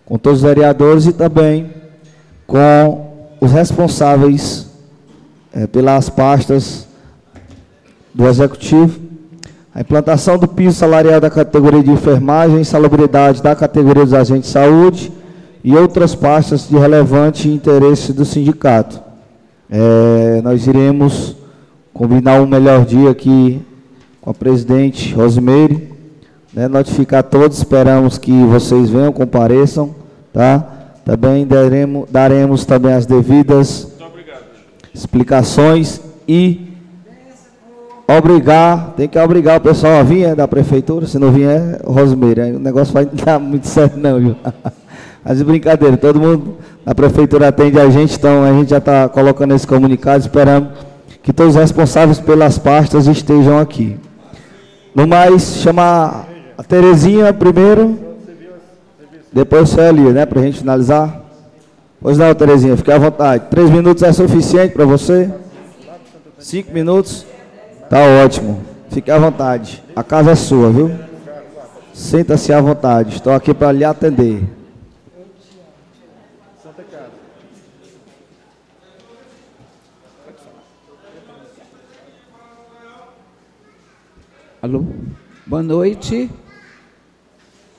[0.05, 1.71] com todos os vereadores e também
[2.45, 4.67] com os responsáveis
[5.53, 6.87] é, pelas pastas
[8.13, 8.99] do Executivo,
[9.73, 14.53] a implantação do piso salarial da categoria de enfermagem, salubridade da categoria dos agentes de
[14.53, 15.11] saúde
[15.63, 19.01] e outras pastas de relevante interesse do sindicato.
[19.69, 21.35] É, nós iremos
[21.93, 23.61] combinar um melhor dia aqui
[24.21, 25.94] com a presidente Rosimeire,
[26.55, 29.93] né, notificar todos, esperamos que vocês venham, compareçam,
[30.31, 30.63] tá?
[31.03, 33.91] Também daremos, daremos também as devidas
[34.93, 36.73] explicações e
[38.07, 42.41] obrigar, tem que obrigar o pessoal a vir é, da prefeitura, se não vier, Rosimeire,
[42.41, 44.35] aí o negócio vai dar muito certo não, viu?
[45.25, 49.53] Mas brincadeira, todo mundo na prefeitura atende a gente, então a gente já está colocando
[49.55, 50.69] esse comunicado, esperando
[51.21, 53.97] que todos os responsáveis pelas pastas estejam aqui.
[54.93, 56.27] No mais, chamar
[56.57, 57.97] a Terezinha primeiro,
[59.31, 61.21] depois o Célia, né, para a gente finalizar.
[62.01, 63.45] Pois não, Terezinha, fique à vontade.
[63.49, 65.29] Três minutos é suficiente para você?
[66.39, 67.25] Cinco minutos?
[67.89, 68.61] Tá ótimo.
[68.89, 69.83] Fique à vontade.
[69.95, 70.91] A casa é sua, viu?
[71.93, 73.15] Sinta-se à vontade.
[73.15, 74.43] Estou aqui para lhe atender.
[84.61, 84.83] Alô?
[85.45, 86.29] Boa noite.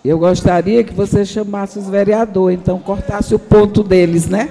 [0.07, 4.49] Eu gostaria que você chamasse os vereadores, então cortasse o ponto deles, né?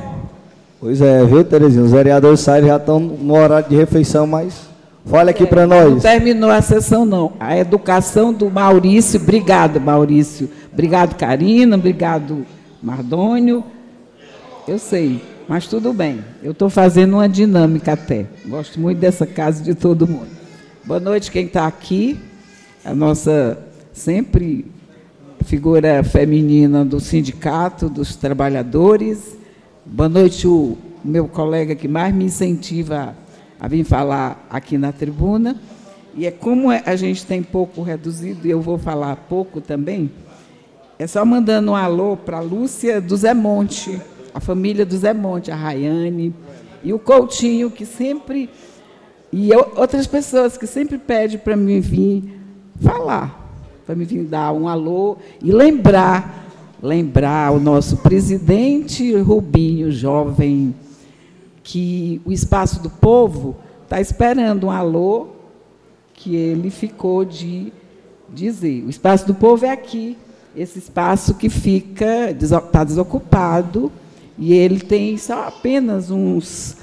[0.81, 1.81] Pois é, viu, Terezinha?
[1.81, 4.67] Os vereadores saem já estão no horário de refeição, mas
[5.05, 5.89] fale aqui é, para nós.
[5.89, 7.31] Não terminou a sessão, não.
[7.39, 10.49] A educação do Maurício, obrigado, Maurício.
[10.73, 12.45] Obrigado, Karina, obrigado,
[12.83, 13.63] Mardônio.
[14.67, 16.19] Eu sei, mas tudo bem.
[16.43, 18.25] Eu estou fazendo uma dinâmica até.
[18.45, 20.27] Gosto muito dessa casa de todo mundo.
[20.83, 22.19] Boa noite, quem está aqui.
[22.83, 23.57] A nossa
[23.93, 24.74] sempre
[25.45, 29.37] figura feminina do Sindicato dos Trabalhadores.
[29.85, 33.15] Boa noite, o meu colega que mais me incentiva
[33.59, 35.61] a vir falar aqui na tribuna.
[36.15, 40.09] E é como é, a gente tem pouco reduzido, e eu vou falar pouco também,
[40.97, 44.01] é só mandando um alô para a Lúcia do Zé Monte,
[44.33, 46.33] a família do Zé Monte, a Rayane,
[46.83, 48.49] e o Coutinho, que sempre.
[49.31, 52.39] E outras pessoas que sempre pedem para mim vir
[52.81, 53.44] falar
[53.85, 56.47] para me vir dar um alô e lembrar,
[56.81, 60.73] lembrar o nosso presidente Rubinho, jovem,
[61.63, 65.27] que o Espaço do Povo está esperando um alô
[66.15, 67.71] que ele ficou de
[68.33, 68.83] dizer.
[68.85, 70.17] O Espaço do Povo é aqui,
[70.55, 73.91] esse espaço que fica, está desocupado,
[74.37, 76.77] e ele tem só apenas uns,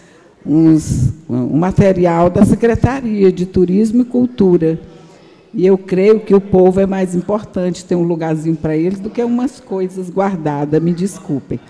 [0.46, 4.91] uns, um material da Secretaria de Turismo e Cultura
[5.54, 9.10] e eu creio que o povo é mais importante ter um lugarzinho para eles do
[9.10, 11.60] que umas coisas guardadas, me desculpem.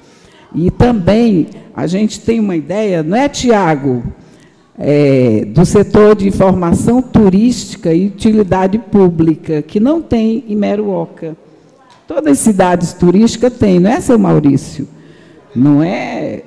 [0.54, 4.02] E também a gente tem uma ideia, não é, Tiago,
[4.78, 11.36] é, do setor de informação turística e utilidade pública, que não tem em Meruoca.
[12.06, 14.86] Todas as cidades turísticas têm, não é, seu Maurício?
[15.54, 16.42] Não é?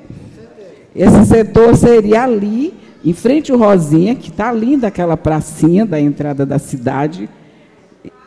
[0.96, 2.74] Esse setor seria ali
[3.06, 7.30] em frente ao Rosinha, que está linda aquela pracinha da entrada da cidade,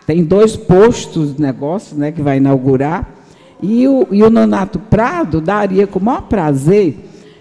[0.06, 3.14] tem dois postos de negócio né, que vai inaugurar.
[3.60, 6.96] E o, e o Nonato Prado daria com o maior prazer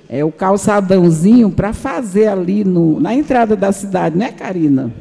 [0.09, 4.91] é, o calçadãozinho para fazer ali no, na entrada da cidade, né, Karina?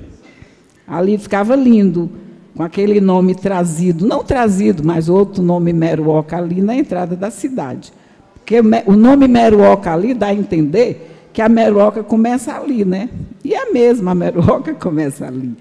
[0.86, 2.10] Ali ficava lindo,
[2.54, 7.92] com aquele nome trazido, não trazido, mas outro nome Meruoca ali na entrada da cidade.
[8.34, 13.10] Porque o nome Meruoca ali dá a entender que a meroca começa ali, né?
[13.44, 15.54] E a mesma a meroca começa ali.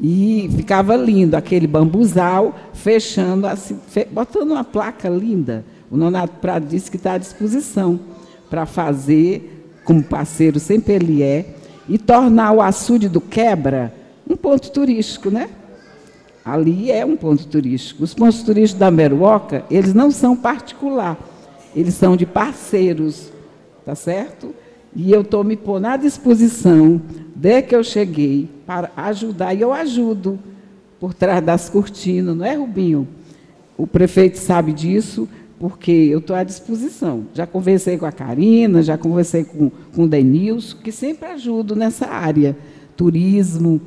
[0.00, 5.64] E ficava lindo, aquele bambuzal, fechando, assim, fe, botando uma placa linda.
[5.88, 8.00] O Nonato Prado disse que está à disposição
[8.50, 11.46] para fazer, como parceiro sempre ele é,
[11.88, 13.94] e tornar o açude do Quebra
[14.28, 15.48] um ponto turístico, né?
[16.44, 18.02] Ali é um ponto turístico.
[18.02, 21.16] Os pontos turísticos da Meruoca, eles não são particular
[21.74, 23.32] eles são de parceiros,
[23.84, 24.54] tá certo?
[24.94, 27.00] E eu estou me pondo à disposição,
[27.34, 30.38] desde que eu cheguei, para ajudar, e eu ajudo
[31.00, 33.06] por trás das cortinas, não é, Rubinho?
[33.76, 37.24] O prefeito sabe disso, porque eu estou à disposição.
[37.34, 42.06] Já conversei com a Karina, já conversei com, com o Denilson, que sempre ajudo nessa
[42.06, 42.56] área,
[42.96, 43.80] turismo.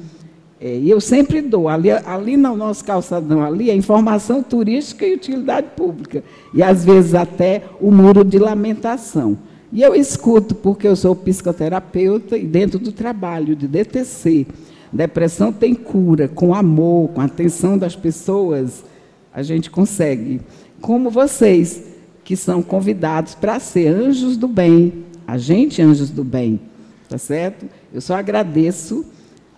[0.59, 5.13] É, e eu sempre dou, ali, ali no nosso calçadão, ali, a informação turística e
[5.13, 6.23] utilidade pública.
[6.53, 9.37] E, às vezes, até o muro de lamentação.
[9.71, 14.47] E eu escuto, porque eu sou psicoterapeuta e dentro do trabalho de DTC,
[14.91, 18.83] depressão tem cura, com amor, com atenção das pessoas,
[19.33, 20.39] a gente consegue.
[20.79, 21.83] Como vocês,
[22.23, 26.59] que são convidados para ser anjos do bem, a gente anjos do bem,
[27.09, 27.65] tá certo?
[27.93, 29.05] Eu só agradeço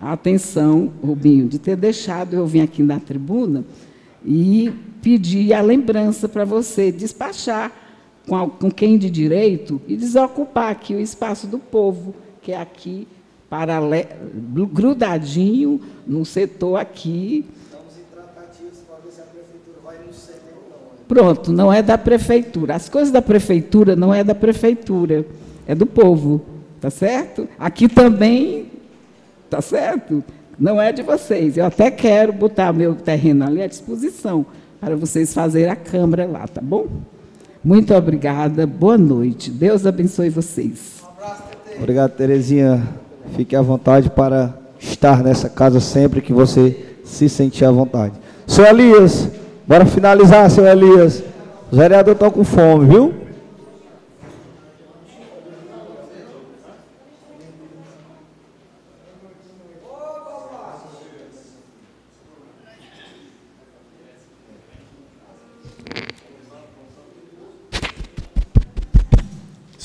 [0.02, 3.64] a atenção, Rubinho, de ter deixado eu vir aqui na tribuna
[4.26, 4.72] e
[5.02, 7.72] pedir a lembrança para você despachar
[8.30, 13.08] com, com quem de direito e desocupar aqui o espaço do povo, que é aqui,
[13.50, 14.08] paralelo,
[14.72, 17.44] grudadinho no setor aqui.
[17.66, 20.04] Estamos em tratativas para ver se a prefeitura vai no
[20.56, 21.06] ou não.
[21.08, 22.76] Pronto, não é da prefeitura.
[22.76, 25.26] As coisas da prefeitura não é da prefeitura,
[25.68, 26.46] é do povo,
[26.80, 27.50] tá certo?
[27.58, 28.68] Aqui também,
[29.50, 30.24] tá certo?
[30.60, 31.58] Não é de vocês.
[31.58, 34.46] Eu até quero botar meu terreno ali à disposição
[34.80, 36.88] para vocês fazerem a câmara lá, tá bom?
[37.64, 39.52] Muito obrigada, boa noite.
[39.52, 41.04] Deus abençoe vocês.
[41.78, 42.88] Obrigado, Terezinha.
[43.36, 48.14] Fique à vontade para estar nessa casa sempre que você se sentir à vontade.
[48.48, 49.28] Seu Elias,
[49.68, 51.22] bora finalizar, seu Elias.
[51.70, 53.14] Os vereadores estão com fome, viu?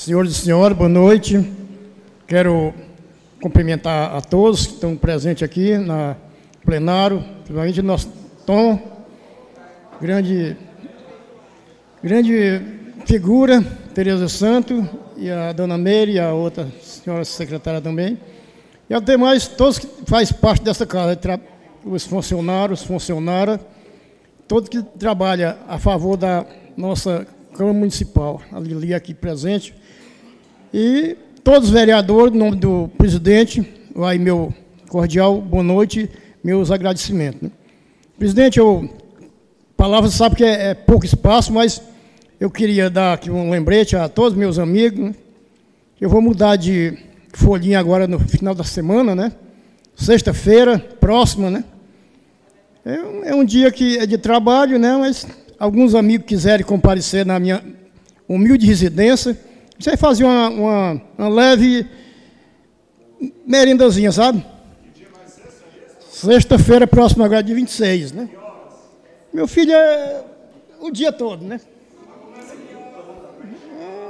[0.05, 1.43] Senhores e senhoras, boa noite.
[2.27, 2.71] Quero
[3.41, 6.15] cumprimentar a todos que estão presentes aqui na
[6.63, 8.13] plenário, principalmente nosso
[8.45, 8.79] Tom,
[9.99, 10.55] grande,
[12.03, 12.61] grande
[13.07, 13.63] figura,
[13.95, 18.19] Tereza Santo, e a dona Meire, e a outra senhora secretária também.
[18.87, 21.19] E aos demais, todos que fazem parte dessa casa,
[21.83, 23.59] os funcionários, funcionárias,
[24.47, 26.45] todos que trabalham a favor da
[26.77, 27.25] nossa
[27.55, 29.73] Câmara Municipal, a Lili aqui presente,
[30.73, 34.53] e todos os vereadores, em nome do presidente, vai meu
[34.89, 36.09] cordial boa noite,
[36.43, 37.41] meus agradecimentos.
[37.41, 37.51] Né?
[38.17, 38.89] Presidente, eu,
[39.75, 41.81] palavra sabe que é, é, pouco espaço, mas
[42.39, 44.99] eu queria dar aqui um lembrete a todos meus amigos.
[44.99, 45.15] Né?
[45.99, 46.97] Eu vou mudar de
[47.33, 49.31] folhinha agora no final da semana, né?
[49.95, 51.63] Sexta-feira, próxima, né?
[52.85, 54.95] É, é um dia que é de trabalho, né?
[54.97, 55.27] Mas
[55.57, 57.63] alguns amigos quiserem comparecer na minha
[58.27, 59.37] humilde residência,
[59.77, 61.85] você fazia uma, uma, uma leve
[63.45, 64.45] merindazinha, sabe?
[66.09, 68.29] Sexta-feira próxima agora, de 26, né?
[69.33, 70.23] Meu filho é
[70.79, 71.59] o dia todo, né?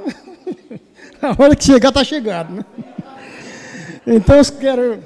[1.20, 2.64] A hora que chegar, está chegado, né?
[4.06, 5.02] Então, eu quero...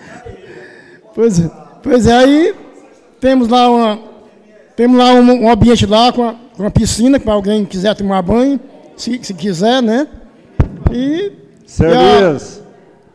[1.14, 1.50] pois, é,
[1.82, 2.54] pois é, aí
[3.20, 4.00] temos lá, uma,
[4.74, 8.58] temos lá um, um ambiente lá com, com uma piscina, para alguém quiser tomar banho
[9.00, 10.06] se, se quiser, né?
[10.92, 11.32] E.
[11.66, 12.18] Seu a...
[12.18, 12.62] Elias,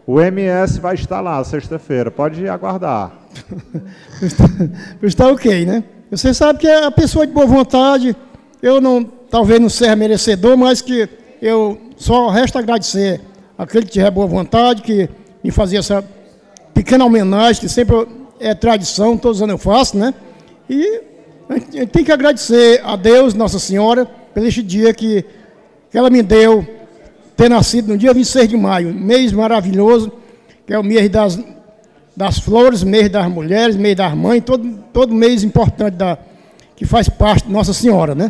[0.08, 3.14] o MS vai estar lá sexta-feira, pode aguardar.
[5.02, 5.84] está ok, né?
[6.12, 8.16] Você sabe que é a pessoa de boa vontade,
[8.62, 11.10] eu não, talvez não seja merecedor, mas que
[11.42, 13.20] eu só resta agradecer
[13.58, 15.10] aquele que tiver boa vontade, que
[15.44, 16.04] me fazia essa
[16.74, 18.08] pequena homenagem, que sempre
[18.40, 20.14] é tradição, todos os anos eu faço, né?
[20.70, 21.02] E
[21.50, 25.26] a gente tem que agradecer a Deus, Nossa Senhora, pelo este dia que
[25.96, 26.68] que ela me deu
[27.38, 30.12] ter nascido no dia 26 de maio, mês maravilhoso,
[30.68, 31.40] que é o mês das,
[32.14, 36.18] das flores, mês das mulheres, mês das mães, todo, todo mês importante da,
[36.76, 38.30] que faz parte de Nossa Senhora, né?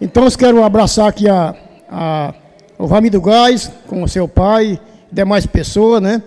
[0.00, 1.54] Então, eu quero abraçar aqui a,
[1.88, 2.34] a,
[2.76, 4.80] o Ramido Gás, com o seu pai,
[5.12, 6.20] demais pessoas, né?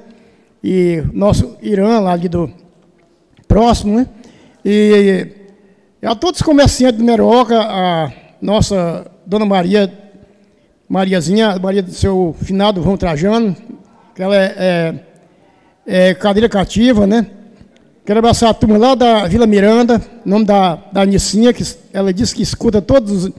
[0.63, 2.49] E nosso Irã, lá ali do
[3.45, 4.07] próximo, né?
[4.63, 5.27] E,
[6.01, 8.09] e a todos os comerciantes de Meroca, a
[8.41, 9.99] nossa Dona Maria
[10.91, 13.55] Mariazinha, Maria do seu finado João Trajano,
[14.13, 17.27] que ela é, é, é, cadeira cativa, né?
[18.05, 21.63] Quero abraçar a turma lá da Vila Miranda, nome da, da Anicinha, que
[21.93, 23.31] ela disse que escuta todos,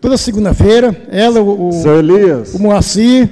[0.00, 0.96] toda segunda-feira.
[1.10, 3.28] Ela, o, seu Elias, o Moacir.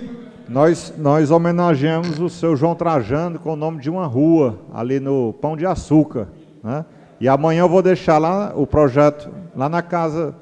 [0.47, 5.33] Nós, nós homenageamos o seu João Trajano com o nome de uma rua, ali no
[5.41, 6.28] Pão de Açúcar.
[6.62, 6.85] Né?
[7.18, 10.35] E amanhã eu vou deixar lá o projeto, lá na casa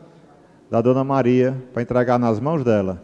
[0.75, 3.01] da Dona Maria para entregar nas mãos dela.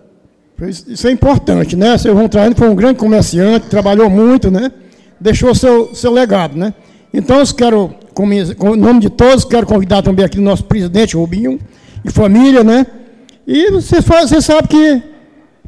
[0.88, 1.96] Isso é importante, né?
[1.96, 4.72] Seu João Traiano foi um grande comerciante, trabalhou muito, né?
[5.20, 6.74] Deixou seu, seu legado, né?
[7.14, 11.16] Então, eu quero, com, o nome de todos, quero convidar também aqui o nosso presidente,
[11.16, 11.60] Rubinho,
[12.04, 12.84] e família, né?
[13.46, 15.02] E você, você sabe que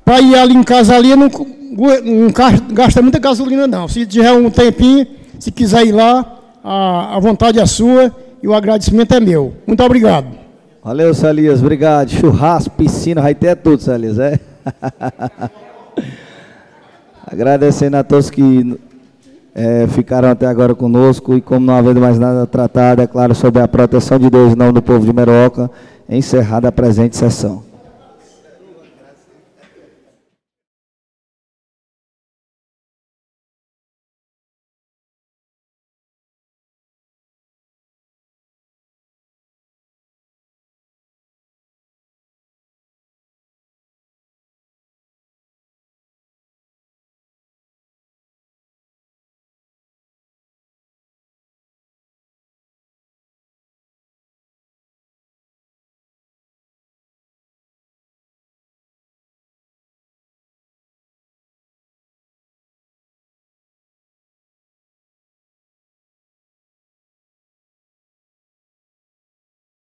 [0.04, 2.32] para ir ali em casa ali não, não
[2.72, 3.86] gasta muita gasolina, não.
[3.86, 5.06] Se tiver um tempinho,
[5.38, 9.54] se quiser ir lá, a, a vontade é sua e o agradecimento é meu.
[9.68, 10.41] Muito obrigado.
[10.84, 12.10] Valeu, Celias, obrigado.
[12.10, 14.40] Churrasco, piscina, vai ter tudo, Celias, é?
[17.24, 18.76] Agradecendo a todos que
[19.54, 23.62] é, ficaram até agora conosco e como não havendo mais nada tratado, é claro, sobre
[23.62, 25.70] a proteção de Deus, não do povo de Meroca,
[26.08, 27.62] encerrada a presente sessão.